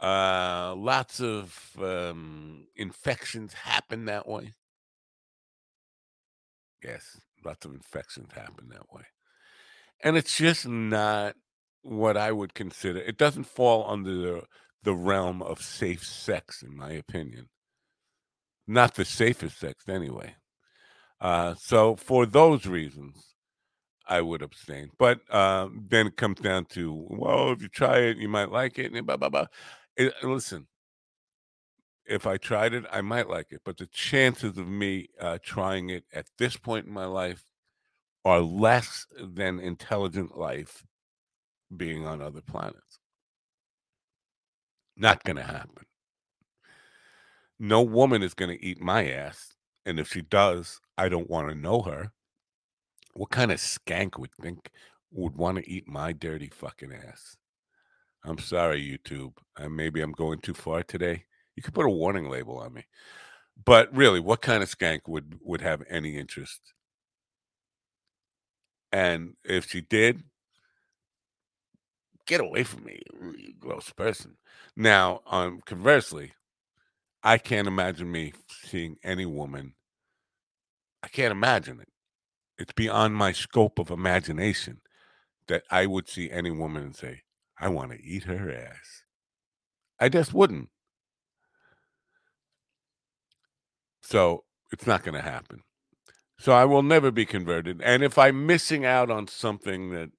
uh, 0.00 0.74
lots 0.76 1.20
of 1.20 1.70
um, 1.80 2.66
infections 2.76 3.52
happen 3.54 4.04
that 4.06 4.28
way. 4.28 4.52
Yes, 6.82 7.18
lots 7.44 7.64
of 7.64 7.72
infections 7.74 8.32
happen 8.32 8.68
that 8.70 8.92
way. 8.92 9.02
And 10.02 10.16
it's 10.16 10.36
just 10.36 10.66
not 10.68 11.34
what 11.82 12.16
I 12.16 12.32
would 12.32 12.54
consider. 12.54 12.98
It 12.98 13.16
doesn't 13.16 13.44
fall 13.44 13.88
under 13.88 14.14
the, 14.14 14.42
the 14.82 14.94
realm 14.94 15.42
of 15.42 15.62
safe 15.62 16.04
sex, 16.04 16.62
in 16.62 16.76
my 16.76 16.92
opinion. 16.92 17.48
Not 18.66 18.94
the 18.94 19.04
safest 19.04 19.58
sex, 19.58 19.88
anyway. 19.88 20.34
Uh, 21.20 21.54
so, 21.54 21.96
for 21.96 22.26
those 22.26 22.66
reasons, 22.66 23.36
I 24.06 24.20
would 24.20 24.42
abstain. 24.42 24.90
But 24.98 25.20
uh, 25.30 25.68
then 25.88 26.08
it 26.08 26.16
comes 26.16 26.40
down 26.40 26.66
to, 26.66 27.06
well, 27.08 27.52
if 27.52 27.62
you 27.62 27.68
try 27.68 27.98
it, 27.98 28.18
you 28.18 28.28
might 28.28 28.50
like 28.50 28.78
it, 28.78 28.92
and 28.92 29.06
blah, 29.06 29.16
blah, 29.16 29.28
blah. 29.28 29.46
It, 29.96 30.12
listen, 30.22 30.66
if 32.04 32.26
I 32.26 32.36
tried 32.36 32.74
it, 32.74 32.84
I 32.90 33.00
might 33.00 33.28
like 33.28 33.48
it, 33.50 33.62
but 33.64 33.76
the 33.76 33.86
chances 33.86 34.58
of 34.58 34.68
me 34.68 35.08
uh, 35.20 35.38
trying 35.42 35.90
it 35.90 36.04
at 36.12 36.26
this 36.38 36.56
point 36.56 36.86
in 36.86 36.92
my 36.92 37.06
life 37.06 37.44
are 38.24 38.40
less 38.40 39.06
than 39.18 39.58
intelligent 39.58 40.36
life 40.36 40.84
being 41.76 42.06
on 42.06 42.20
other 42.20 42.40
planets. 42.40 42.98
Not 44.96 45.24
going 45.24 45.36
to 45.36 45.42
happen. 45.42 45.84
No 47.58 47.82
woman 47.82 48.22
is 48.22 48.34
going 48.34 48.56
to 48.56 48.64
eat 48.64 48.80
my 48.80 49.08
ass. 49.10 49.54
And 49.84 50.00
if 50.00 50.10
she 50.10 50.22
does, 50.22 50.80
I 50.98 51.08
don't 51.08 51.30
want 51.30 51.48
to 51.48 51.54
know 51.54 51.82
her. 51.82 52.12
What 53.14 53.30
kind 53.30 53.52
of 53.52 53.58
skank 53.58 54.18
would 54.18 54.34
think 54.34 54.70
would 55.12 55.36
want 55.36 55.58
to 55.58 55.70
eat 55.70 55.88
my 55.88 56.12
dirty 56.12 56.50
fucking 56.52 56.92
ass? 56.92 57.36
I'm 58.26 58.38
sorry, 58.38 58.82
YouTube. 58.82 59.34
Maybe 59.70 60.00
I'm 60.00 60.12
going 60.12 60.40
too 60.40 60.54
far 60.54 60.82
today. 60.82 61.24
You 61.54 61.62
could 61.62 61.74
put 61.74 61.86
a 61.86 61.90
warning 61.90 62.28
label 62.28 62.58
on 62.58 62.74
me. 62.74 62.84
But 63.64 63.94
really, 63.96 64.20
what 64.20 64.42
kind 64.42 64.62
of 64.62 64.68
skank 64.68 65.02
would 65.06 65.38
would 65.40 65.60
have 65.60 65.82
any 65.88 66.18
interest? 66.18 66.60
And 68.92 69.34
if 69.44 69.70
she 69.70 69.80
did, 69.80 70.24
get 72.26 72.40
away 72.40 72.64
from 72.64 72.84
me, 72.84 73.00
you 73.38 73.54
gross 73.58 73.90
person. 73.90 74.36
Now, 74.76 75.20
um, 75.26 75.60
conversely, 75.64 76.32
I 77.22 77.38
can't 77.38 77.68
imagine 77.68 78.10
me 78.10 78.32
seeing 78.64 78.96
any 79.04 79.24
woman. 79.24 79.74
I 81.02 81.08
can't 81.08 81.32
imagine 81.32 81.80
it. 81.80 81.88
It's 82.58 82.72
beyond 82.72 83.14
my 83.14 83.32
scope 83.32 83.78
of 83.78 83.90
imagination 83.90 84.80
that 85.48 85.62
I 85.70 85.86
would 85.86 86.08
see 86.08 86.30
any 86.30 86.50
woman 86.50 86.82
and 86.82 86.96
say, 86.96 87.22
I 87.58 87.68
want 87.68 87.92
to 87.92 88.02
eat 88.02 88.24
her 88.24 88.50
ass. 88.50 89.02
I 89.98 90.08
just 90.08 90.34
wouldn't. 90.34 90.68
So 94.02 94.44
it's 94.72 94.86
not 94.86 95.02
going 95.02 95.14
to 95.14 95.22
happen. 95.22 95.60
So 96.38 96.52
I 96.52 96.64
will 96.64 96.82
never 96.82 97.10
be 97.10 97.24
converted. 97.24 97.80
And 97.82 98.02
if 98.02 98.18
I'm 98.18 98.46
missing 98.46 98.84
out 98.84 99.10
on 99.10 99.26
something 99.26 99.90
that 99.90 100.10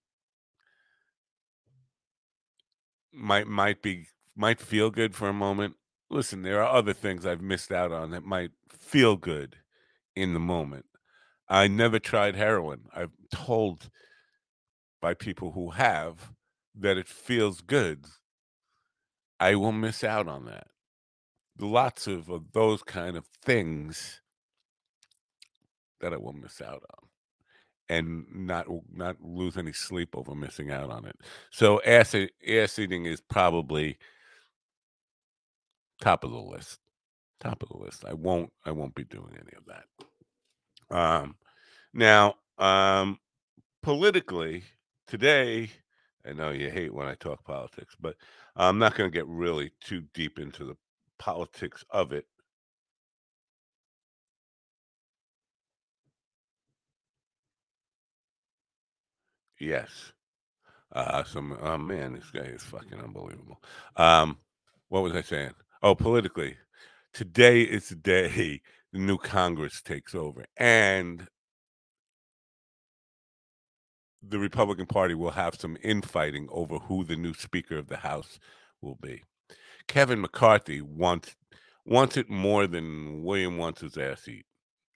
might 3.13 3.47
might 3.47 3.81
be 3.81 4.07
might 4.35 4.59
feel 4.59 4.89
good 4.89 5.15
for 5.15 5.29
a 5.29 5.33
moment, 5.33 5.75
listen, 6.09 6.41
there 6.41 6.61
are 6.61 6.75
other 6.75 6.93
things 6.93 7.25
I've 7.25 7.41
missed 7.41 7.71
out 7.71 7.91
on 7.91 8.11
that 8.11 8.23
might 8.23 8.51
feel 8.69 9.15
good 9.15 9.57
in 10.15 10.33
the 10.33 10.39
moment. 10.39 10.85
I 11.47 11.67
never 11.67 11.99
tried 11.99 12.35
heroin. 12.35 12.85
I've 12.93 13.11
told 13.31 13.89
by 15.01 15.13
people 15.13 15.51
who 15.51 15.71
have 15.71 16.33
that 16.79 16.97
it 16.97 17.07
feels 17.07 17.61
good. 17.61 18.05
I 19.39 19.55
will 19.55 19.71
miss 19.71 20.03
out 20.03 20.27
on 20.27 20.45
that. 20.45 20.67
Lots 21.59 22.07
of, 22.07 22.29
of 22.29 22.51
those 22.53 22.83
kind 22.83 23.17
of 23.17 23.25
things 23.43 24.21
that 26.01 26.13
I 26.13 26.17
will 26.17 26.33
miss 26.33 26.61
out 26.61 26.83
on 26.97 27.07
and 27.89 28.25
not 28.33 28.67
not 28.93 29.17
lose 29.21 29.57
any 29.57 29.73
sleep 29.73 30.15
over 30.15 30.35
missing 30.35 30.71
out 30.71 30.89
on 30.89 31.05
it. 31.05 31.15
So 31.51 31.81
ass 31.83 32.15
ass 32.15 32.79
eating 32.79 33.05
is 33.05 33.21
probably 33.21 33.97
top 36.01 36.23
of 36.23 36.31
the 36.31 36.37
list. 36.37 36.79
Top 37.39 37.63
of 37.63 37.69
the 37.69 37.77
list. 37.77 38.03
I 38.05 38.13
won't 38.13 38.51
I 38.65 38.71
won't 38.71 38.95
be 38.95 39.05
doing 39.05 39.35
any 39.35 39.53
of 39.57 39.65
that. 39.67 40.95
Um 40.95 41.35
now 41.93 42.35
um 42.57 43.19
politically 43.81 44.63
today 45.07 45.71
I 46.27 46.33
know 46.33 46.51
you 46.51 46.69
hate 46.69 46.93
when 46.93 47.07
I 47.07 47.15
talk 47.15 47.43
politics, 47.45 47.95
but 47.99 48.15
I'm 48.55 48.79
not 48.79 48.95
going 48.95 49.09
to 49.09 49.15
get 49.15 49.27
really 49.27 49.71
too 49.81 50.01
deep 50.13 50.39
into 50.39 50.65
the 50.65 50.75
politics 51.19 51.83
of 51.89 52.11
it. 52.11 52.25
Yes. 59.59 60.11
Uh, 60.93 61.23
some 61.23 61.57
oh 61.61 61.77
man, 61.77 62.13
this 62.13 62.29
guy 62.31 62.41
is 62.41 62.63
fucking 62.63 62.99
unbelievable. 62.99 63.61
Um, 63.95 64.37
what 64.89 65.03
was 65.03 65.13
I 65.13 65.21
saying? 65.21 65.53
Oh, 65.83 65.95
politically, 65.95 66.57
today 67.13 67.61
is 67.61 67.89
the 67.89 67.95
day 67.95 68.61
the 68.93 68.99
new 68.99 69.17
Congress 69.17 69.81
takes 69.81 70.15
over, 70.15 70.45
and 70.57 71.27
the 74.29 74.39
Republican 74.39 74.85
Party 74.85 75.13
will 75.13 75.31
have 75.31 75.55
some 75.55 75.77
infighting 75.83 76.47
over 76.51 76.77
who 76.77 77.03
the 77.03 77.15
new 77.15 77.33
Speaker 77.33 77.77
of 77.77 77.87
the 77.87 77.97
House 77.97 78.39
will 78.81 78.95
be. 78.95 79.23
Kevin 79.87 80.21
McCarthy 80.21 80.81
wants 80.81 81.35
wants 81.85 82.17
it 82.17 82.29
more 82.29 82.67
than 82.67 83.23
William 83.23 83.57
wants 83.57 83.79
his 83.79 83.97
ass 83.97 84.27
eat, 84.27 84.45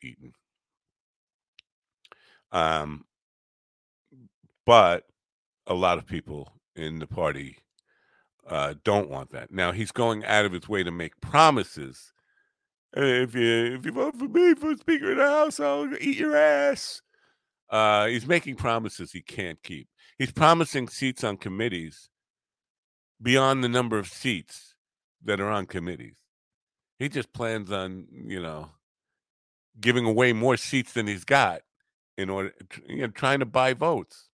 eaten. 0.04 0.34
Um, 2.52 3.06
but 4.66 5.06
a 5.68 5.74
lot 5.74 5.98
of 5.98 6.06
people 6.06 6.52
in 6.76 7.00
the 7.00 7.08
party 7.08 7.58
uh, 8.48 8.74
don't 8.84 9.10
want 9.10 9.32
that. 9.32 9.52
Now 9.52 9.72
he's 9.72 9.92
going 9.92 10.26
out 10.26 10.46
of 10.46 10.52
his 10.52 10.68
way 10.68 10.84
to 10.84 10.92
make 10.92 11.22
promises. 11.22 12.12
If 12.94 13.36
you 13.36 13.76
if 13.76 13.86
you 13.86 13.94
vote 13.94 14.18
for 14.18 14.28
me 14.28 14.54
for 14.54 14.76
Speaker 14.76 15.12
of 15.12 15.18
the 15.18 15.28
House, 15.28 15.60
I'll 15.62 15.90
eat 16.02 16.18
your 16.18 16.36
ass. 16.36 17.02
Uh, 17.72 18.06
he's 18.08 18.28
making 18.28 18.56
promises 18.56 19.14
he 19.14 19.22
can't 19.22 19.64
keep. 19.64 19.88
He's 20.18 20.32
promising 20.32 20.90
seats 20.90 21.24
on 21.24 21.38
committees 21.38 22.10
beyond 23.22 23.64
the 23.64 23.70
number 23.70 23.98
of 23.98 24.08
seats 24.08 24.76
that 25.24 25.40
are 25.40 25.50
on 25.50 25.66
committees. 25.66 26.16
He 27.00 27.08
just 27.08 27.34
plans 27.34 27.72
on, 27.72 28.08
you 28.12 28.42
know, 28.42 28.72
giving 29.80 30.06
away 30.06 30.34
more 30.34 30.58
seats 30.58 30.94
than 30.94 31.08
he's 31.08 31.24
got 31.24 31.62
in 32.18 32.30
order, 32.30 32.54
you 32.88 32.98
know, 32.98 33.08
trying 33.08 33.40
to 33.40 33.46
buy 33.46 33.74
votes. 33.74 34.28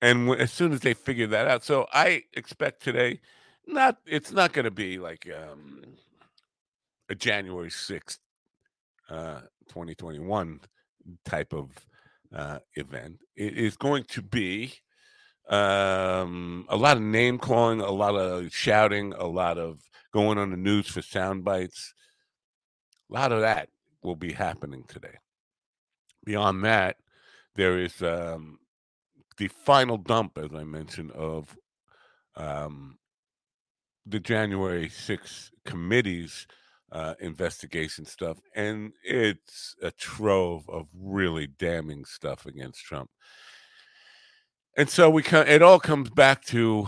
And 0.00 0.30
as 0.30 0.50
soon 0.50 0.72
as 0.72 0.80
they 0.80 0.94
figure 0.94 1.26
that 1.28 1.46
out, 1.46 1.64
so 1.64 1.86
I 1.92 2.24
expect 2.32 2.82
today, 2.82 3.20
not 3.66 3.98
it's 4.06 4.32
not 4.32 4.52
going 4.52 4.64
to 4.64 4.70
be 4.70 4.98
like 4.98 5.28
um, 5.28 5.82
a 7.08 7.14
January 7.14 7.70
sixth, 7.70 8.20
uh, 9.10 9.40
twenty 9.68 9.94
twenty 9.94 10.18
one 10.18 10.60
type 11.24 11.52
of 11.52 11.70
uh, 12.36 12.58
event. 12.74 13.20
It 13.34 13.56
is 13.56 13.76
going 13.76 14.04
to 14.10 14.22
be 14.22 14.74
um, 15.48 16.66
a 16.68 16.76
lot 16.76 16.96
of 16.96 17.02
name 17.02 17.38
calling, 17.38 17.80
a 17.80 17.90
lot 17.90 18.14
of 18.14 18.54
shouting, 18.54 19.14
a 19.14 19.26
lot 19.26 19.58
of 19.58 19.80
going 20.12 20.38
on 20.38 20.50
the 20.50 20.56
news 20.56 20.88
for 20.88 21.02
sound 21.02 21.44
bites. 21.44 21.94
A 23.10 23.14
lot 23.14 23.32
of 23.32 23.40
that 23.40 23.68
will 24.02 24.16
be 24.16 24.32
happening 24.32 24.84
today. 24.86 25.16
Beyond 26.24 26.64
that, 26.64 26.96
there 27.54 27.78
is 27.78 28.02
um, 28.02 28.58
the 29.38 29.48
final 29.48 29.96
dump, 29.96 30.36
as 30.36 30.50
I 30.54 30.64
mentioned, 30.64 31.12
of 31.12 31.56
um, 32.36 32.98
the 34.04 34.20
January 34.20 34.88
6th 34.88 35.50
committee's 35.64 36.46
uh, 36.92 37.14
investigation 37.20 38.04
stuff, 38.04 38.38
and 38.54 38.92
it's 39.02 39.74
a 39.82 39.90
trove 39.90 40.68
of 40.68 40.86
really 40.94 41.46
damning 41.46 42.04
stuff 42.04 42.46
against 42.46 42.84
Trump. 42.84 43.10
And 44.76 44.88
so 44.88 45.08
we 45.08 45.22
come, 45.22 45.46
it 45.46 45.62
all 45.62 45.80
comes 45.80 46.10
back 46.10 46.44
to 46.46 46.86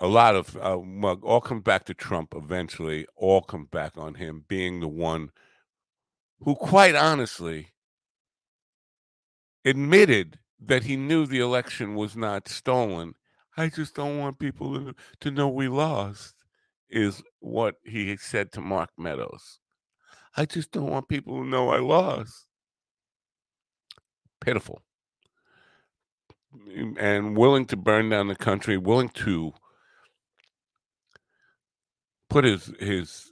a 0.00 0.06
lot 0.06 0.36
of 0.36 0.56
uh, 0.56 0.76
all 0.76 1.40
comes 1.40 1.62
back 1.62 1.84
to 1.86 1.94
Trump 1.94 2.34
eventually. 2.34 3.06
All 3.16 3.42
comes 3.42 3.68
back 3.70 3.92
on 3.96 4.14
him 4.14 4.44
being 4.48 4.80
the 4.80 4.88
one 4.88 5.30
who, 6.40 6.54
quite 6.54 6.94
honestly, 6.94 7.68
admitted 9.64 10.38
that 10.60 10.84
he 10.84 10.96
knew 10.96 11.26
the 11.26 11.40
election 11.40 11.94
was 11.94 12.16
not 12.16 12.48
stolen. 12.48 13.14
I 13.56 13.68
just 13.68 13.94
don't 13.94 14.18
want 14.18 14.38
people 14.38 14.74
to, 14.74 14.94
to 15.20 15.30
know 15.30 15.48
we 15.48 15.68
lost 15.68 16.37
is 16.90 17.22
what 17.40 17.76
he 17.84 18.16
said 18.16 18.52
to 18.52 18.60
Mark 18.60 18.90
Meadows. 18.98 19.58
I 20.36 20.44
just 20.44 20.72
don't 20.72 20.90
want 20.90 21.08
people 21.08 21.42
to 21.42 21.48
know 21.48 21.70
I 21.70 21.78
lost. 21.78 22.46
Pitiful. 24.40 24.82
Mm, 26.56 26.96
and 26.98 27.36
willing 27.36 27.66
to 27.66 27.76
burn 27.76 28.08
down 28.08 28.28
the 28.28 28.36
country, 28.36 28.76
willing 28.76 29.10
to 29.10 29.52
put 32.30 32.44
his 32.44 32.72
his 32.78 33.30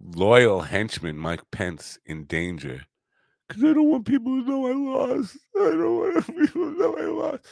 loyal 0.00 0.60
henchman 0.60 1.18
Mike 1.18 1.42
Pence 1.50 1.98
in 2.06 2.24
danger 2.24 2.86
because 3.48 3.64
I 3.64 3.72
don't 3.72 3.88
want 3.88 4.06
people 4.06 4.42
to 4.42 4.48
know 4.48 4.66
I 4.66 4.72
lost. 4.72 5.36
I 5.56 5.70
don't 5.70 5.96
want 5.96 6.26
people 6.38 6.72
to 6.72 6.78
know 6.78 6.96
I 6.96 7.02
lost. 7.02 7.46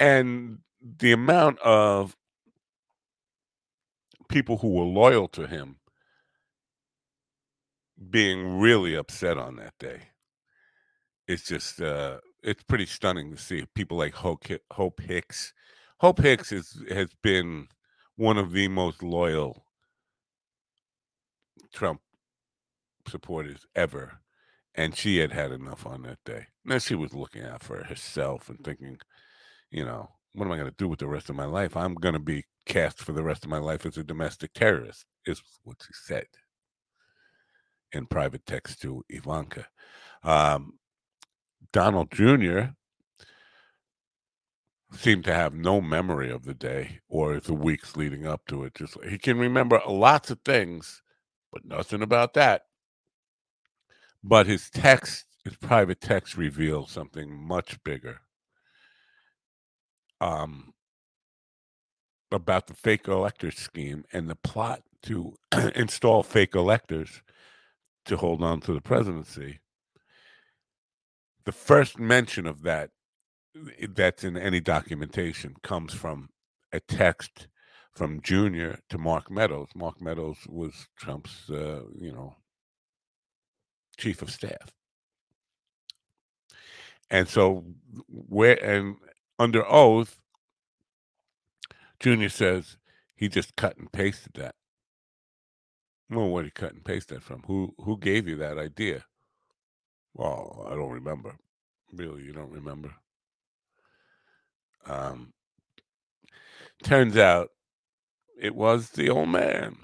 And 0.00 0.58
the 0.80 1.12
amount 1.12 1.58
of 1.60 2.16
people 4.28 4.58
who 4.58 4.68
were 4.68 4.84
loyal 4.84 5.28
to 5.28 5.46
him 5.46 5.76
being 8.10 8.58
really 8.58 8.94
upset 8.94 9.38
on 9.38 9.56
that 9.56 9.74
day. 9.78 10.08
It's 11.26 11.44
just 11.44 11.80
uh 11.80 12.18
it's 12.42 12.62
pretty 12.62 12.86
stunning 12.86 13.30
to 13.30 13.40
see 13.40 13.64
people 13.74 13.96
like 13.96 14.14
Hope, 14.14 14.44
Hope 14.72 15.00
Hicks. 15.00 15.54
Hope 16.00 16.20
Hicks 16.20 16.52
is 16.52 16.82
has 16.90 17.10
been 17.22 17.68
one 18.16 18.36
of 18.36 18.52
the 18.52 18.68
most 18.68 19.02
loyal 19.02 19.64
Trump 21.72 22.00
supporters 23.08 23.66
ever, 23.74 24.20
and 24.74 24.96
she 24.96 25.18
had 25.18 25.32
had 25.32 25.52
enough 25.52 25.86
on 25.86 26.02
that 26.02 26.18
day. 26.24 26.46
Now 26.64 26.78
she 26.78 26.94
was 26.94 27.14
looking 27.14 27.44
out 27.44 27.62
for 27.62 27.84
herself 27.84 28.48
and 28.48 28.62
thinking, 28.62 28.98
you 29.70 29.84
know, 29.84 30.10
what 30.34 30.46
am 30.46 30.52
I 30.52 30.56
going 30.56 30.70
to 30.70 30.76
do 30.76 30.88
with 30.88 30.98
the 30.98 31.06
rest 31.06 31.30
of 31.30 31.36
my 31.36 31.44
life? 31.44 31.76
I'm 31.76 31.94
going 31.94 32.14
to 32.14 32.18
be 32.18 32.44
cast 32.66 33.00
for 33.00 33.12
the 33.12 33.22
rest 33.22 33.44
of 33.44 33.50
my 33.50 33.58
life 33.58 33.86
as 33.86 33.96
a 33.96 34.04
domestic 34.04 34.52
terrorist, 34.52 35.04
is 35.26 35.40
what 35.62 35.76
she 35.80 35.92
said 35.92 36.26
in 37.92 38.06
private 38.06 38.44
text 38.44 38.82
to 38.82 39.04
Ivanka. 39.08 39.66
Um, 40.24 40.78
Donald 41.72 42.10
Jr. 42.10 42.70
seemed 44.92 45.24
to 45.24 45.34
have 45.34 45.54
no 45.54 45.80
memory 45.80 46.30
of 46.30 46.44
the 46.44 46.54
day 46.54 47.00
or 47.08 47.38
the 47.40 47.54
weeks 47.54 47.96
leading 47.96 48.26
up 48.26 48.42
to 48.48 48.64
it. 48.64 48.74
Just 48.74 48.96
he 49.08 49.18
can 49.18 49.38
remember 49.38 49.80
lots 49.86 50.30
of 50.30 50.40
things, 50.44 51.02
but 51.52 51.64
nothing 51.64 52.02
about 52.02 52.34
that. 52.34 52.62
But 54.22 54.46
his 54.46 54.70
text, 54.70 55.26
his 55.44 55.56
private 55.56 56.00
text, 56.00 56.36
reveals 56.36 56.90
something 56.90 57.30
much 57.32 57.82
bigger. 57.84 58.20
Um, 60.20 60.74
about 62.32 62.66
the 62.66 62.74
fake 62.74 63.06
elector 63.08 63.50
scheme 63.50 64.04
and 64.12 64.28
the 64.28 64.34
plot 64.34 64.82
to 65.04 65.34
install 65.74 66.22
fake 66.22 66.54
electors 66.54 67.22
to 68.06 68.16
hold 68.16 68.42
on 68.42 68.60
to 68.60 68.72
the 68.72 68.80
presidency. 68.80 69.60
The 71.44 71.52
first 71.52 71.98
mention 71.98 72.46
of 72.46 72.62
that 72.62 72.90
that's 73.90 74.24
in 74.24 74.36
any 74.36 74.60
documentation 74.60 75.54
comes 75.62 75.94
from 75.94 76.30
a 76.72 76.80
text 76.80 77.46
from 77.92 78.20
Junior 78.20 78.80
to 78.90 78.98
Mark 78.98 79.30
Meadows. 79.30 79.68
Mark 79.76 80.00
Meadows 80.00 80.38
was 80.48 80.88
Trump's, 80.98 81.48
uh, 81.48 81.82
you 82.00 82.12
know, 82.12 82.34
chief 83.96 84.22
of 84.22 84.30
staff. 84.30 84.72
And 87.10 87.28
so, 87.28 87.64
where 88.08 88.62
and 88.64 88.96
under 89.38 89.64
oath, 89.66 90.20
Junior 92.00 92.28
says 92.28 92.76
he 93.14 93.28
just 93.28 93.56
cut 93.56 93.76
and 93.76 93.90
pasted 93.90 94.32
that. 94.34 94.54
Well, 96.10 96.28
where 96.28 96.42
did 96.42 96.52
he 96.56 96.60
cut 96.60 96.74
and 96.74 96.84
paste 96.84 97.08
that 97.08 97.22
from? 97.22 97.42
Who 97.46 97.74
who 97.78 97.98
gave 97.98 98.28
you 98.28 98.36
that 98.36 98.58
idea? 98.58 99.04
Well, 100.14 100.66
I 100.70 100.74
don't 100.74 100.90
remember. 100.90 101.36
Really, 101.92 102.22
you 102.22 102.32
don't 102.32 102.50
remember? 102.52 102.94
Um, 104.86 105.32
turns 106.82 107.16
out 107.16 107.50
it 108.40 108.54
was 108.54 108.90
the 108.90 109.08
old 109.10 109.30
man 109.30 109.76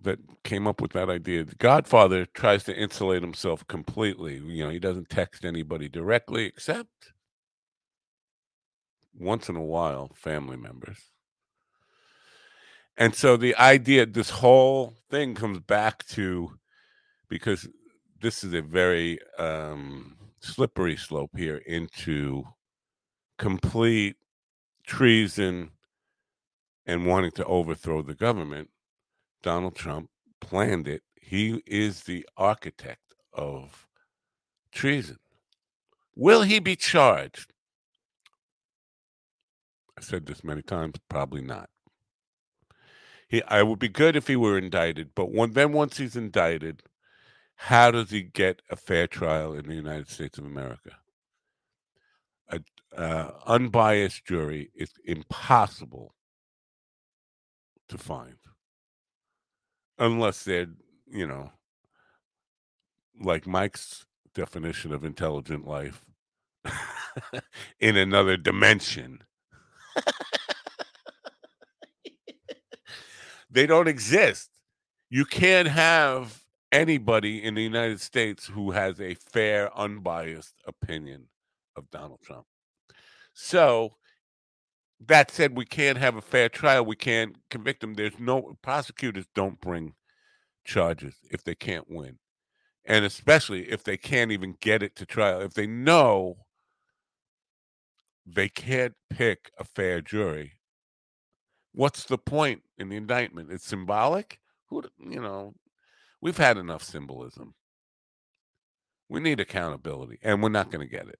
that 0.00 0.18
came 0.44 0.66
up 0.66 0.80
with 0.80 0.92
that 0.92 1.10
idea. 1.10 1.44
The 1.44 1.56
Godfather 1.56 2.24
tries 2.24 2.64
to 2.64 2.76
insulate 2.76 3.22
himself 3.22 3.66
completely. 3.66 4.36
You 4.38 4.64
know, 4.64 4.70
he 4.70 4.78
doesn't 4.78 5.08
text 5.10 5.44
anybody 5.44 5.88
directly 5.88 6.44
except 6.44 7.12
once 9.18 9.48
in 9.48 9.56
a 9.56 9.62
while, 9.62 10.10
family 10.14 10.56
members. 10.56 10.98
And 12.96 13.14
so 13.14 13.36
the 13.36 13.54
idea, 13.56 14.06
this 14.06 14.30
whole 14.30 14.94
thing 15.10 15.34
comes 15.34 15.60
back 15.60 16.06
to 16.08 16.58
because 17.28 17.68
this 18.20 18.42
is 18.42 18.52
a 18.54 18.62
very 18.62 19.18
um, 19.38 20.16
slippery 20.40 20.96
slope 20.96 21.30
here 21.36 21.58
into 21.58 22.44
complete 23.38 24.16
treason 24.84 25.70
and 26.86 27.06
wanting 27.06 27.30
to 27.32 27.44
overthrow 27.44 28.02
the 28.02 28.14
government. 28.14 28.70
Donald 29.42 29.76
Trump 29.76 30.10
planned 30.40 30.88
it. 30.88 31.02
He 31.20 31.62
is 31.66 32.02
the 32.02 32.26
architect 32.36 33.14
of 33.32 33.86
treason. 34.72 35.18
Will 36.16 36.42
he 36.42 36.58
be 36.58 36.74
charged? 36.74 37.52
I 39.98 40.00
said 40.00 40.26
this 40.26 40.44
many 40.44 40.62
times, 40.62 40.94
probably 41.08 41.42
not. 41.42 41.68
He, 43.28 43.42
I 43.42 43.64
would 43.64 43.80
be 43.80 43.88
good 43.88 44.14
if 44.14 44.28
he 44.28 44.36
were 44.36 44.56
indicted, 44.56 45.10
but 45.16 45.28
then 45.54 45.72
once 45.72 45.96
he's 45.96 46.14
indicted, 46.14 46.84
how 47.56 47.90
does 47.90 48.10
he 48.10 48.22
get 48.22 48.62
a 48.70 48.76
fair 48.76 49.08
trial 49.08 49.54
in 49.54 49.66
the 49.66 49.74
United 49.74 50.08
States 50.08 50.38
of 50.38 50.46
America? 50.46 50.92
A 52.48 52.60
uh, 52.96 53.32
unbiased 53.44 54.24
jury 54.24 54.70
is 54.72 54.92
impossible 55.04 56.14
to 57.88 57.98
find, 57.98 58.36
unless 59.98 60.44
they're, 60.44 60.68
you 61.10 61.26
know, 61.26 61.50
like 63.20 63.48
Mike's 63.48 64.06
definition 64.32 64.92
of 64.92 65.04
intelligent 65.04 65.66
life 65.66 66.04
in 67.80 67.96
another 67.96 68.36
dimension. 68.36 69.24
They 73.50 73.66
don't 73.66 73.88
exist. 73.88 74.50
You 75.10 75.24
can't 75.24 75.68
have 75.68 76.42
anybody 76.70 77.42
in 77.42 77.54
the 77.54 77.62
United 77.62 78.00
States 78.00 78.46
who 78.46 78.72
has 78.72 79.00
a 79.00 79.14
fair, 79.14 79.76
unbiased 79.76 80.54
opinion 80.66 81.28
of 81.74 81.90
Donald 81.90 82.20
Trump. 82.22 82.44
So, 83.32 83.94
that 85.06 85.30
said, 85.30 85.56
we 85.56 85.64
can't 85.64 85.96
have 85.98 86.16
a 86.16 86.20
fair 86.20 86.48
trial. 86.48 86.84
We 86.84 86.96
can't 86.96 87.36
convict 87.50 87.82
him. 87.82 87.94
There's 87.94 88.18
no 88.18 88.56
prosecutors 88.62 89.26
don't 89.34 89.60
bring 89.60 89.94
charges 90.64 91.14
if 91.30 91.44
they 91.44 91.54
can't 91.54 91.86
win. 91.88 92.18
And 92.84 93.04
especially 93.04 93.70
if 93.70 93.84
they 93.84 93.96
can't 93.96 94.32
even 94.32 94.56
get 94.60 94.82
it 94.82 94.96
to 94.96 95.06
trial. 95.06 95.40
If 95.40 95.54
they 95.54 95.66
know 95.66 96.46
they 98.34 98.48
can't 98.48 98.94
pick 99.10 99.50
a 99.58 99.64
fair 99.64 100.00
jury, 100.00 100.52
what's 101.72 102.04
the 102.04 102.18
point 102.18 102.62
in 102.76 102.88
the 102.88 102.96
indictment? 102.96 103.50
It's 103.50 103.66
symbolic. 103.66 104.38
Who 104.68 104.82
you 104.98 105.20
know, 105.20 105.54
we've 106.20 106.36
had 106.36 106.58
enough 106.58 106.82
symbolism. 106.82 107.54
We 109.08 109.20
need 109.20 109.40
accountability, 109.40 110.18
and 110.22 110.42
we're 110.42 110.50
not 110.50 110.70
going 110.70 110.86
to 110.86 110.90
get 110.90 111.08
it. 111.08 111.18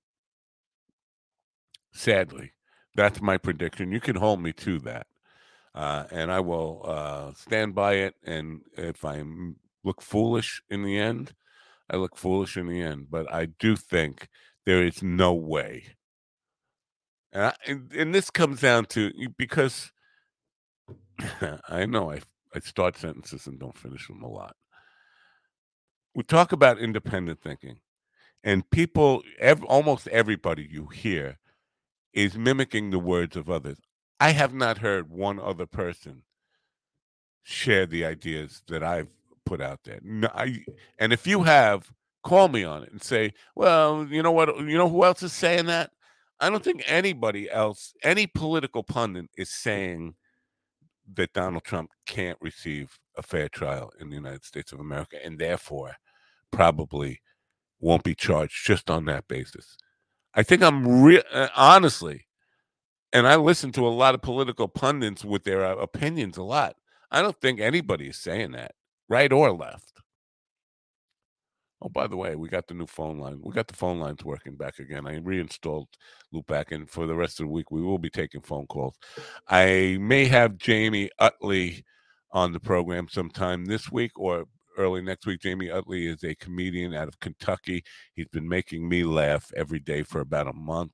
Sadly, 1.92 2.52
that's 2.94 3.22
my 3.22 3.38
prediction. 3.38 3.92
You 3.92 4.00
can 4.00 4.16
hold 4.16 4.42
me 4.42 4.52
to 4.52 4.78
that, 4.80 5.06
uh, 5.74 6.04
and 6.10 6.30
I 6.30 6.40
will 6.40 6.84
uh, 6.84 7.32
stand 7.32 7.74
by 7.74 7.94
it. 7.94 8.16
And 8.22 8.60
if 8.76 9.06
I 9.06 9.22
look 9.82 10.02
foolish 10.02 10.62
in 10.68 10.82
the 10.82 10.98
end, 10.98 11.32
I 11.88 11.96
look 11.96 12.18
foolish 12.18 12.58
in 12.58 12.66
the 12.66 12.82
end. 12.82 13.06
But 13.10 13.32
I 13.32 13.46
do 13.46 13.76
think 13.76 14.28
there 14.66 14.82
is 14.82 15.02
no 15.02 15.32
way. 15.32 15.84
And, 17.32 17.44
I, 17.44 17.54
and, 17.66 17.92
and 17.92 18.14
this 18.14 18.30
comes 18.30 18.60
down 18.60 18.86
to 18.86 19.12
because 19.36 19.92
I 21.68 21.86
know 21.86 22.10
I 22.10 22.20
I 22.54 22.60
start 22.60 22.96
sentences 22.96 23.46
and 23.46 23.58
don't 23.58 23.76
finish 23.76 24.06
them 24.06 24.22
a 24.22 24.28
lot. 24.28 24.56
We 26.14 26.22
talk 26.22 26.52
about 26.52 26.78
independent 26.78 27.40
thinking, 27.42 27.80
and 28.42 28.68
people, 28.70 29.22
ev- 29.38 29.64
almost 29.64 30.08
everybody 30.08 30.66
you 30.68 30.86
hear, 30.86 31.38
is 32.12 32.36
mimicking 32.36 32.90
the 32.90 32.98
words 32.98 33.36
of 33.36 33.50
others. 33.50 33.78
I 34.18 34.30
have 34.30 34.54
not 34.54 34.78
heard 34.78 35.10
one 35.10 35.38
other 35.38 35.66
person 35.66 36.22
share 37.42 37.86
the 37.86 38.04
ideas 38.04 38.62
that 38.68 38.82
I've 38.82 39.08
put 39.44 39.60
out 39.60 39.80
there. 39.84 40.00
No, 40.02 40.28
I, 40.34 40.64
and 40.98 41.12
if 41.12 41.26
you 41.26 41.44
have, 41.44 41.92
call 42.24 42.48
me 42.48 42.64
on 42.64 42.82
it 42.82 42.90
and 42.90 43.02
say, 43.02 43.34
well, 43.54 44.06
you 44.10 44.22
know 44.22 44.32
what? 44.32 44.58
You 44.58 44.76
know 44.76 44.88
who 44.88 45.04
else 45.04 45.22
is 45.22 45.32
saying 45.32 45.66
that? 45.66 45.90
I 46.40 46.50
don't 46.50 46.62
think 46.62 46.84
anybody 46.86 47.50
else, 47.50 47.94
any 48.02 48.26
political 48.26 48.82
pundit, 48.82 49.26
is 49.36 49.50
saying 49.50 50.14
that 51.14 51.32
Donald 51.32 51.64
Trump 51.64 51.90
can't 52.06 52.38
receive 52.40 52.98
a 53.16 53.22
fair 53.22 53.48
trial 53.48 53.92
in 54.00 54.08
the 54.08 54.14
United 54.16 54.44
States 54.44 54.72
of 54.72 54.80
America 54.80 55.16
and 55.24 55.38
therefore 55.38 55.96
probably 56.50 57.20
won't 57.80 58.04
be 58.04 58.14
charged 58.14 58.64
just 58.66 58.90
on 58.90 59.04
that 59.06 59.26
basis. 59.28 59.76
I 60.34 60.42
think 60.42 60.62
I'm 60.62 61.02
real 61.02 61.22
uh, 61.32 61.48
honestly, 61.56 62.26
and 63.12 63.26
I 63.26 63.36
listen 63.36 63.72
to 63.72 63.86
a 63.86 63.88
lot 63.88 64.14
of 64.14 64.22
political 64.22 64.68
pundits 64.68 65.24
with 65.24 65.44
their 65.44 65.64
uh, 65.64 65.76
opinions 65.76 66.36
a 66.36 66.42
lot. 66.42 66.76
I 67.10 67.22
don't 67.22 67.40
think 67.40 67.58
anybody 67.60 68.08
is 68.08 68.18
saying 68.18 68.52
that, 68.52 68.72
right 69.08 69.32
or 69.32 69.50
left. 69.52 69.97
Oh, 71.80 71.88
by 71.88 72.08
the 72.08 72.16
way, 72.16 72.34
we 72.34 72.48
got 72.48 72.66
the 72.66 72.74
new 72.74 72.86
phone 72.86 73.18
line. 73.18 73.40
We 73.42 73.52
got 73.52 73.68
the 73.68 73.74
phone 73.74 74.00
lines 74.00 74.24
working 74.24 74.56
back 74.56 74.80
again. 74.80 75.06
I 75.06 75.18
reinstalled 75.18 75.88
Loopback, 76.34 76.72
and 76.72 76.90
for 76.90 77.06
the 77.06 77.14
rest 77.14 77.38
of 77.38 77.46
the 77.46 77.52
week, 77.52 77.70
we 77.70 77.82
will 77.82 77.98
be 77.98 78.10
taking 78.10 78.40
phone 78.40 78.66
calls. 78.66 78.96
I 79.48 79.96
may 80.00 80.24
have 80.26 80.58
Jamie 80.58 81.10
Utley 81.20 81.84
on 82.32 82.52
the 82.52 82.60
program 82.60 83.06
sometime 83.08 83.64
this 83.64 83.92
week 83.92 84.18
or 84.18 84.46
early 84.76 85.02
next 85.02 85.26
week. 85.26 85.40
Jamie 85.40 85.70
Utley 85.70 86.06
is 86.06 86.24
a 86.24 86.34
comedian 86.34 86.94
out 86.94 87.08
of 87.08 87.20
Kentucky. 87.20 87.84
He's 88.14 88.28
been 88.28 88.48
making 88.48 88.88
me 88.88 89.04
laugh 89.04 89.50
every 89.56 89.80
day 89.80 90.02
for 90.02 90.20
about 90.20 90.48
a 90.48 90.52
month. 90.52 90.92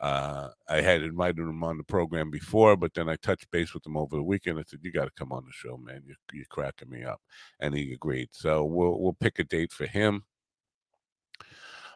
Uh, 0.00 0.48
I 0.68 0.80
had 0.80 1.02
invited 1.02 1.38
him 1.38 1.62
on 1.62 1.78
the 1.78 1.84
program 1.84 2.30
before, 2.30 2.76
but 2.76 2.94
then 2.94 3.08
I 3.08 3.16
touched 3.16 3.50
base 3.50 3.72
with 3.72 3.86
him 3.86 3.96
over 3.96 4.16
the 4.16 4.22
weekend. 4.22 4.58
I 4.58 4.64
said, 4.66 4.80
"You 4.82 4.92
got 4.92 5.04
to 5.04 5.10
come 5.16 5.32
on 5.32 5.44
the 5.44 5.52
show, 5.52 5.76
man. 5.76 6.02
You're, 6.06 6.16
you're 6.32 6.44
cracking 6.50 6.90
me 6.90 7.04
up," 7.04 7.20
and 7.60 7.74
he 7.74 7.92
agreed. 7.92 8.28
So 8.32 8.64
we'll 8.64 9.00
we'll 9.00 9.14
pick 9.14 9.38
a 9.38 9.44
date 9.44 9.72
for 9.72 9.86
him. 9.86 10.24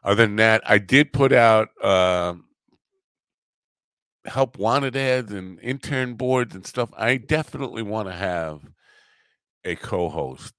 Other 0.05 0.27
than 0.27 0.37
that, 0.37 0.63
I 0.65 0.79
did 0.79 1.13
put 1.13 1.33
out 1.33 1.69
uh, 1.83 2.35
help 4.27 4.59
wanted 4.59 4.97
ads 4.97 5.33
and 5.33 5.59
intern 5.61 6.15
boards 6.15 6.55
and 6.55 6.67
stuff. 6.67 6.91
I 6.97 7.17
definitely 7.17 7.83
want 7.83 8.09
to 8.09 8.15
have 8.15 8.61
a 9.65 9.75
co-host 9.77 10.55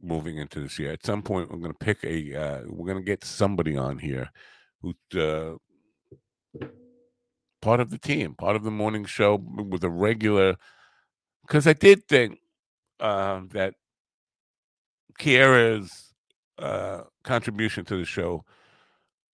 moving 0.00 0.36
into 0.36 0.60
this 0.60 0.78
year. 0.78 0.92
At 0.92 1.06
some 1.06 1.22
point, 1.22 1.50
we're 1.50 1.58
going 1.58 1.72
to 1.72 1.78
pick 1.78 2.02
a. 2.04 2.34
Uh, 2.34 2.62
we're 2.66 2.92
going 2.92 3.02
to 3.02 3.04
get 3.04 3.24
somebody 3.24 3.76
on 3.76 3.98
here 3.98 4.30
who 4.80 4.94
uh, 5.18 5.56
part 7.60 7.80
of 7.80 7.90
the 7.90 7.98
team, 7.98 8.34
part 8.34 8.56
of 8.56 8.64
the 8.64 8.70
morning 8.70 9.04
show 9.04 9.36
with 9.36 9.84
a 9.84 9.90
regular. 9.90 10.56
Because 11.46 11.66
I 11.66 11.72
did 11.72 12.06
think 12.06 12.38
uh, 13.00 13.42
that 13.50 13.74
Kiera's 15.18 16.12
uh, 16.58 17.02
contribution 17.24 17.84
to 17.86 17.96
the 17.96 18.04
show 18.04 18.44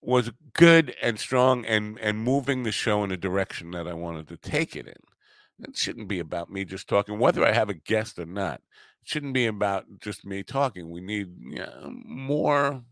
was 0.01 0.31
good 0.53 0.95
and 1.03 1.19
strong 1.19 1.65
and 1.65 1.99
and 2.01 2.23
moving 2.23 2.63
the 2.63 2.73
show 2.73 3.03
in 3.03 3.11
a 3.11 3.17
direction 3.17 3.73
that 3.73 3.89
I 3.89 3.95
wanted 3.95 4.29
to 4.29 4.37
take 4.37 4.77
it 4.77 4.87
in. 4.87 5.65
It 5.69 5.77
shouldn't 5.77 6.09
be 6.09 6.21
about 6.21 6.51
me 6.51 6.65
just 6.65 6.89
talking, 6.89 7.19
whether 7.19 7.45
I 7.45 7.53
have 7.53 7.69
a 7.69 7.75
guest 7.75 8.19
or 8.19 8.27
not. 8.27 8.61
It 9.03 9.09
shouldn't 9.09 9.35
be 9.35 9.47
about 9.47 9.87
just 10.01 10.25
me 10.25 10.45
talking. 10.45 10.89
We 10.89 11.01
need 11.01 11.29
you 11.41 11.59
know, 11.59 11.93
more 12.05 12.83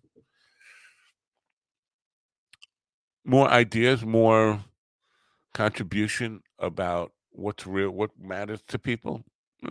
more 3.27 3.49
ideas, 3.49 4.05
more 4.05 4.65
contribution 5.55 6.41
about 6.59 7.13
what's 7.31 7.67
real, 7.67 7.91
what 7.91 8.11
matters 8.19 8.63
to 8.69 8.79
people. 8.79 9.23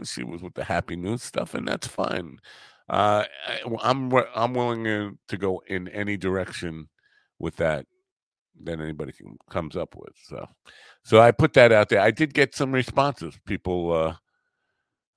She 0.03 0.23
was 0.23 0.41
with 0.41 0.55
the 0.55 0.63
happy 0.63 0.95
news 0.95 1.23
stuff, 1.23 1.53
and 1.53 1.67
that's 1.67 1.87
fine. 1.87 2.39
Uh, 2.89 3.23
I, 3.47 3.61
I'm 3.81 4.13
I'm 4.35 4.53
willing 4.53 5.17
to 5.27 5.37
go 5.37 5.61
in 5.67 5.87
any 5.87 6.17
direction 6.17 6.89
with 7.39 7.55
that 7.57 7.85
that 8.63 8.79
anybody 8.79 9.11
can, 9.11 9.37
comes 9.49 9.75
up 9.75 9.95
with. 9.95 10.13
So, 10.23 10.47
so 11.03 11.19
I 11.19 11.31
put 11.31 11.53
that 11.53 11.71
out 11.71 11.89
there. 11.89 11.99
I 11.99 12.11
did 12.11 12.33
get 12.33 12.55
some 12.55 12.71
responses. 12.71 13.37
People, 13.45 13.91
uh, 13.93 14.15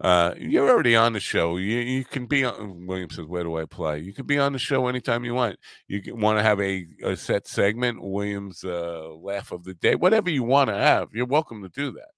uh, 0.01 0.33
you're 0.39 0.69
already 0.71 0.95
on 0.95 1.13
the 1.13 1.21
show. 1.21 1.57
You 1.57 1.79
you 1.79 2.05
can 2.05 2.27
be 2.27 2.45
on. 2.45 2.87
William 2.87 3.11
says, 3.11 3.27
"Where 3.27 3.43
do 3.43 3.57
I 3.59 3.65
play?" 3.65 3.99
You 3.99 4.13
can 4.13 4.27
be 4.27 4.39
on 4.39 4.53
the 4.53 4.59
show 4.59 4.87
anytime 4.87 5.25
you 5.25 5.35
want. 5.35 5.59
You 5.89 6.15
want 6.15 6.39
to 6.39 6.43
have 6.43 6.61
a, 6.61 6.87
a 7.03 7.17
set 7.17 7.49
segment, 7.49 8.01
William's 8.01 8.63
uh, 8.63 9.09
laugh 9.21 9.51
of 9.51 9.65
the 9.65 9.75
day, 9.75 9.97
whatever 9.97 10.31
you 10.31 10.45
want 10.45 10.69
to 10.69 10.77
have. 10.77 11.09
You're 11.13 11.27
welcome 11.27 11.63
to 11.63 11.69
do 11.69 11.93
that. 11.93 12.11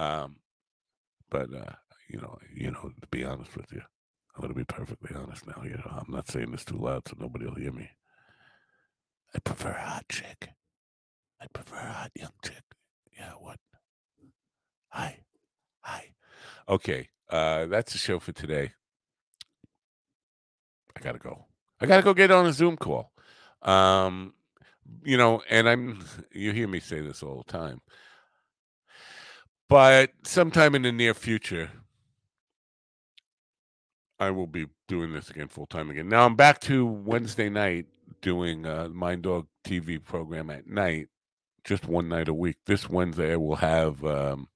Um, 0.00 0.36
but 1.30 1.52
uh, 1.52 1.74
you 2.08 2.20
know, 2.20 2.38
you 2.54 2.70
know, 2.70 2.92
to 3.00 3.06
be 3.10 3.24
honest 3.24 3.56
with 3.56 3.72
you, 3.72 3.82
I'm 4.34 4.42
going 4.42 4.54
to 4.54 4.58
be 4.58 4.64
perfectly 4.64 5.16
honest 5.16 5.46
now. 5.48 5.62
You 5.64 5.70
know, 5.78 5.90
I'm 5.90 6.12
not 6.12 6.28
saying 6.28 6.52
this 6.52 6.64
too 6.64 6.78
loud 6.78 7.08
so 7.08 7.16
nobody 7.18 7.46
will 7.46 7.56
hear 7.56 7.72
me. 7.72 7.90
I 9.34 9.40
prefer 9.40 9.70
a 9.70 9.80
hot 9.80 10.04
chick. 10.08 10.50
I 11.40 11.46
prefer 11.52 11.76
a 11.76 11.92
hot 11.92 12.10
young 12.14 12.32
chick. 12.44 12.62
Yeah, 13.18 13.32
what? 13.40 13.58
Hi. 14.90 15.18
Hi. 15.82 16.12
Okay. 16.68 17.08
Uh, 17.28 17.66
that's 17.66 17.92
the 17.92 17.98
show 17.98 18.18
for 18.18 18.32
today. 18.32 18.72
I 20.96 21.00
gotta 21.00 21.18
go. 21.18 21.46
I 21.80 21.86
gotta 21.86 22.02
go 22.02 22.12
get 22.12 22.30
on 22.30 22.46
a 22.46 22.52
Zoom 22.52 22.76
call. 22.76 23.12
Um, 23.62 24.34
you 25.04 25.16
know, 25.16 25.42
and 25.48 25.68
I'm 25.68 26.04
you 26.32 26.52
hear 26.52 26.68
me 26.68 26.80
say 26.80 27.00
this 27.00 27.22
all 27.22 27.44
the 27.46 27.52
time. 27.52 27.80
But 29.68 30.10
sometime 30.24 30.74
in 30.74 30.82
the 30.82 30.90
near 30.90 31.14
future, 31.14 31.70
I 34.18 34.30
will 34.30 34.48
be 34.48 34.66
doing 34.88 35.12
this 35.12 35.30
again 35.30 35.48
full 35.48 35.66
time 35.66 35.90
again. 35.90 36.08
Now 36.08 36.26
I'm 36.26 36.34
back 36.34 36.60
to 36.62 36.84
Wednesday 36.84 37.48
night 37.48 37.86
doing 38.20 38.66
a 38.66 38.88
Mind 38.88 39.22
Dog 39.22 39.46
TV 39.64 40.02
program 40.02 40.50
at 40.50 40.66
night, 40.66 41.08
just 41.64 41.86
one 41.86 42.08
night 42.08 42.28
a 42.28 42.34
week. 42.34 42.56
This 42.66 42.88
Wednesday 42.90 43.32
I 43.32 43.36
will 43.36 43.56
have 43.56 44.04
um, 44.04 44.48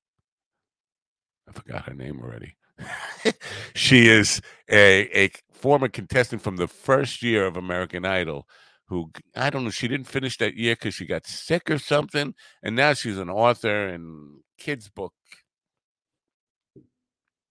I 1.49 1.53
forgot 1.53 1.85
her 1.87 1.95
name 1.95 2.21
already. 2.21 2.57
she 3.75 4.09
is 4.09 4.41
a, 4.71 5.09
a 5.27 5.31
former 5.53 5.89
contestant 5.89 6.43
from 6.43 6.57
the 6.57 6.69
first 6.69 7.23
year 7.23 7.47
of 7.47 7.57
American 7.57 8.05
Idol 8.05 8.47
who 8.89 9.11
I 9.35 9.51
don't 9.51 9.65
know, 9.65 9.71
she 9.71 9.89
didn't 9.89 10.09
finish 10.09 10.37
that 10.39 10.57
year 10.57 10.75
because 10.75 10.95
she 10.95 11.07
got 11.07 11.27
sick 11.27 11.71
or 11.71 11.79
something. 11.79 12.35
And 12.63 12.77
now 12.77 12.93
she's 12.93 13.19
an 13.19 13.31
author 13.31 13.89
and 13.89 14.41
kids' 14.59 14.89
book 14.89 15.15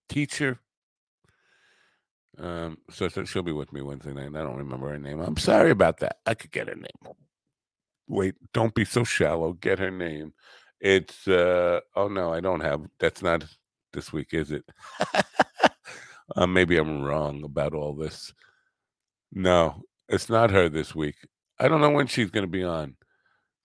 teacher. 0.09 0.59
Um, 2.37 2.77
so, 2.89 3.07
so 3.09 3.25
she'll 3.25 3.43
be 3.43 3.51
with 3.51 3.73
me 3.73 3.81
Wednesday 3.81 4.13
night. 4.13 4.35
I 4.35 4.43
don't 4.43 4.57
remember 4.57 4.89
her 4.89 4.99
name. 4.99 5.19
I'm 5.19 5.37
sorry 5.37 5.71
about 5.71 5.99
that. 5.99 6.17
I 6.25 6.33
could 6.33 6.51
get 6.51 6.67
her 6.67 6.75
name. 6.75 7.13
Wait, 8.07 8.35
don't 8.53 8.73
be 8.73 8.85
so 8.85 9.03
shallow. 9.03 9.53
Get 9.53 9.79
her 9.79 9.91
name. 9.91 10.33
It's 10.79 11.27
uh 11.27 11.79
oh 11.95 12.09
no, 12.09 12.33
I 12.33 12.41
don't 12.41 12.59
have 12.59 12.81
that's 12.99 13.21
not 13.21 13.45
this 13.93 14.11
week, 14.11 14.33
is 14.33 14.51
it? 14.51 14.65
uh, 16.35 16.47
maybe 16.47 16.77
I'm 16.77 17.01
wrong 17.01 17.43
about 17.43 17.73
all 17.73 17.93
this. 17.93 18.33
No, 19.31 19.83
it's 20.09 20.29
not 20.29 20.51
her 20.51 20.69
this 20.69 20.93
week. 20.93 21.15
I 21.59 21.67
don't 21.67 21.81
know 21.81 21.89
when 21.89 22.07
she's 22.07 22.31
going 22.31 22.43
to 22.45 22.51
be 22.51 22.63
on. 22.63 22.95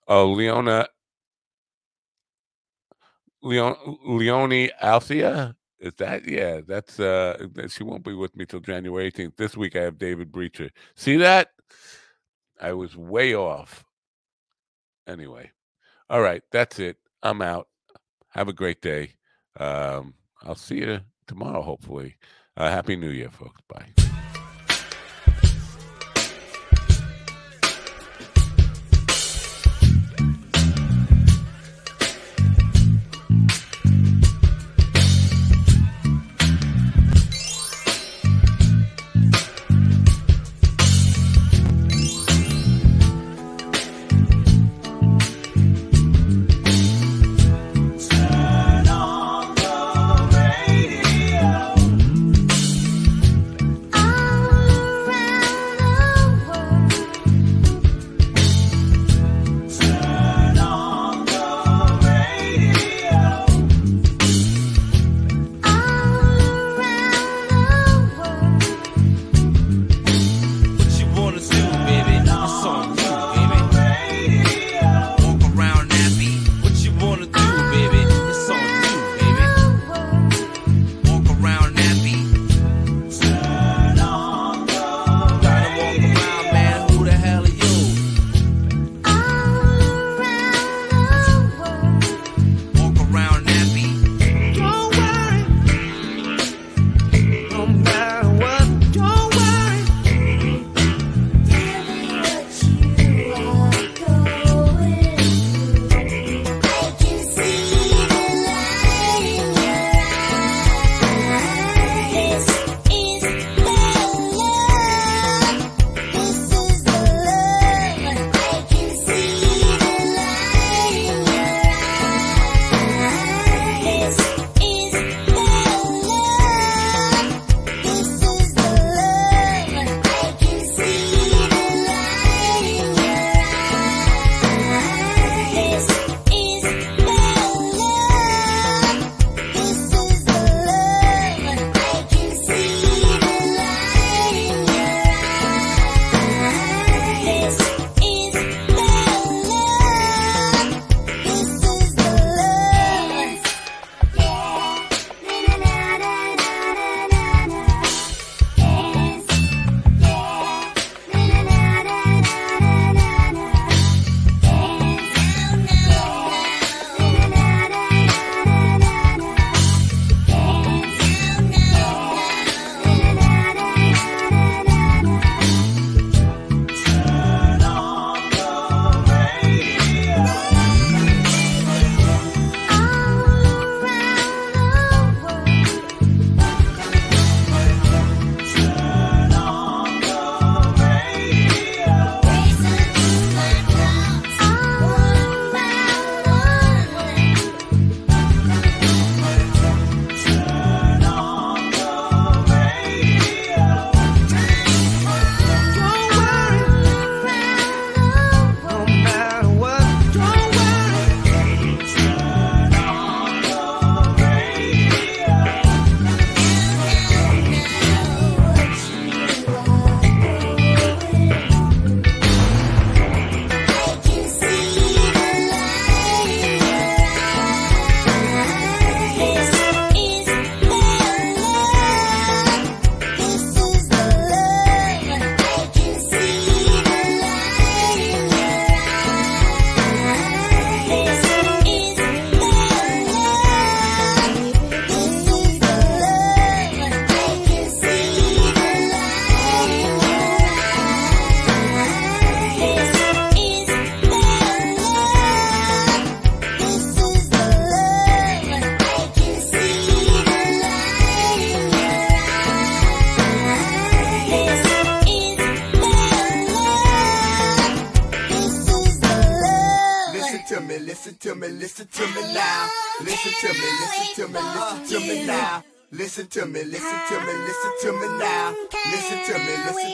Oh, 0.06 0.32
Leona, 0.32 0.88
Leon, 3.42 3.76
Leonie 4.04 4.70
Althea. 4.82 5.54
Is 5.78 5.94
that 5.98 6.26
yeah? 6.28 6.60
That's 6.66 6.98
uh. 6.98 7.46
She 7.68 7.84
won't 7.84 8.04
be 8.04 8.14
with 8.14 8.34
me 8.36 8.46
till 8.46 8.60
January 8.60 9.12
18th. 9.12 9.36
This 9.36 9.56
week 9.56 9.76
I 9.76 9.82
have 9.82 9.98
David 9.98 10.32
Breacher. 10.32 10.70
See 10.96 11.16
that? 11.18 11.50
I 12.60 12.72
was 12.72 12.96
way 12.96 13.34
off. 13.34 13.84
Anyway, 15.06 15.52
all 16.10 16.20
right. 16.20 16.42
That's 16.50 16.78
it. 16.80 16.96
I'm 17.22 17.42
out. 17.42 17.68
Have 18.30 18.48
a 18.48 18.52
great 18.52 18.82
day. 18.82 19.12
Um, 19.58 20.14
I'll 20.44 20.54
see 20.54 20.78
you 20.78 21.00
tomorrow, 21.26 21.62
hopefully. 21.62 22.16
Uh, 22.56 22.70
Happy 22.70 22.96
New 22.96 23.10
Year, 23.10 23.30
folks. 23.30 23.60
Bye. 23.68 24.07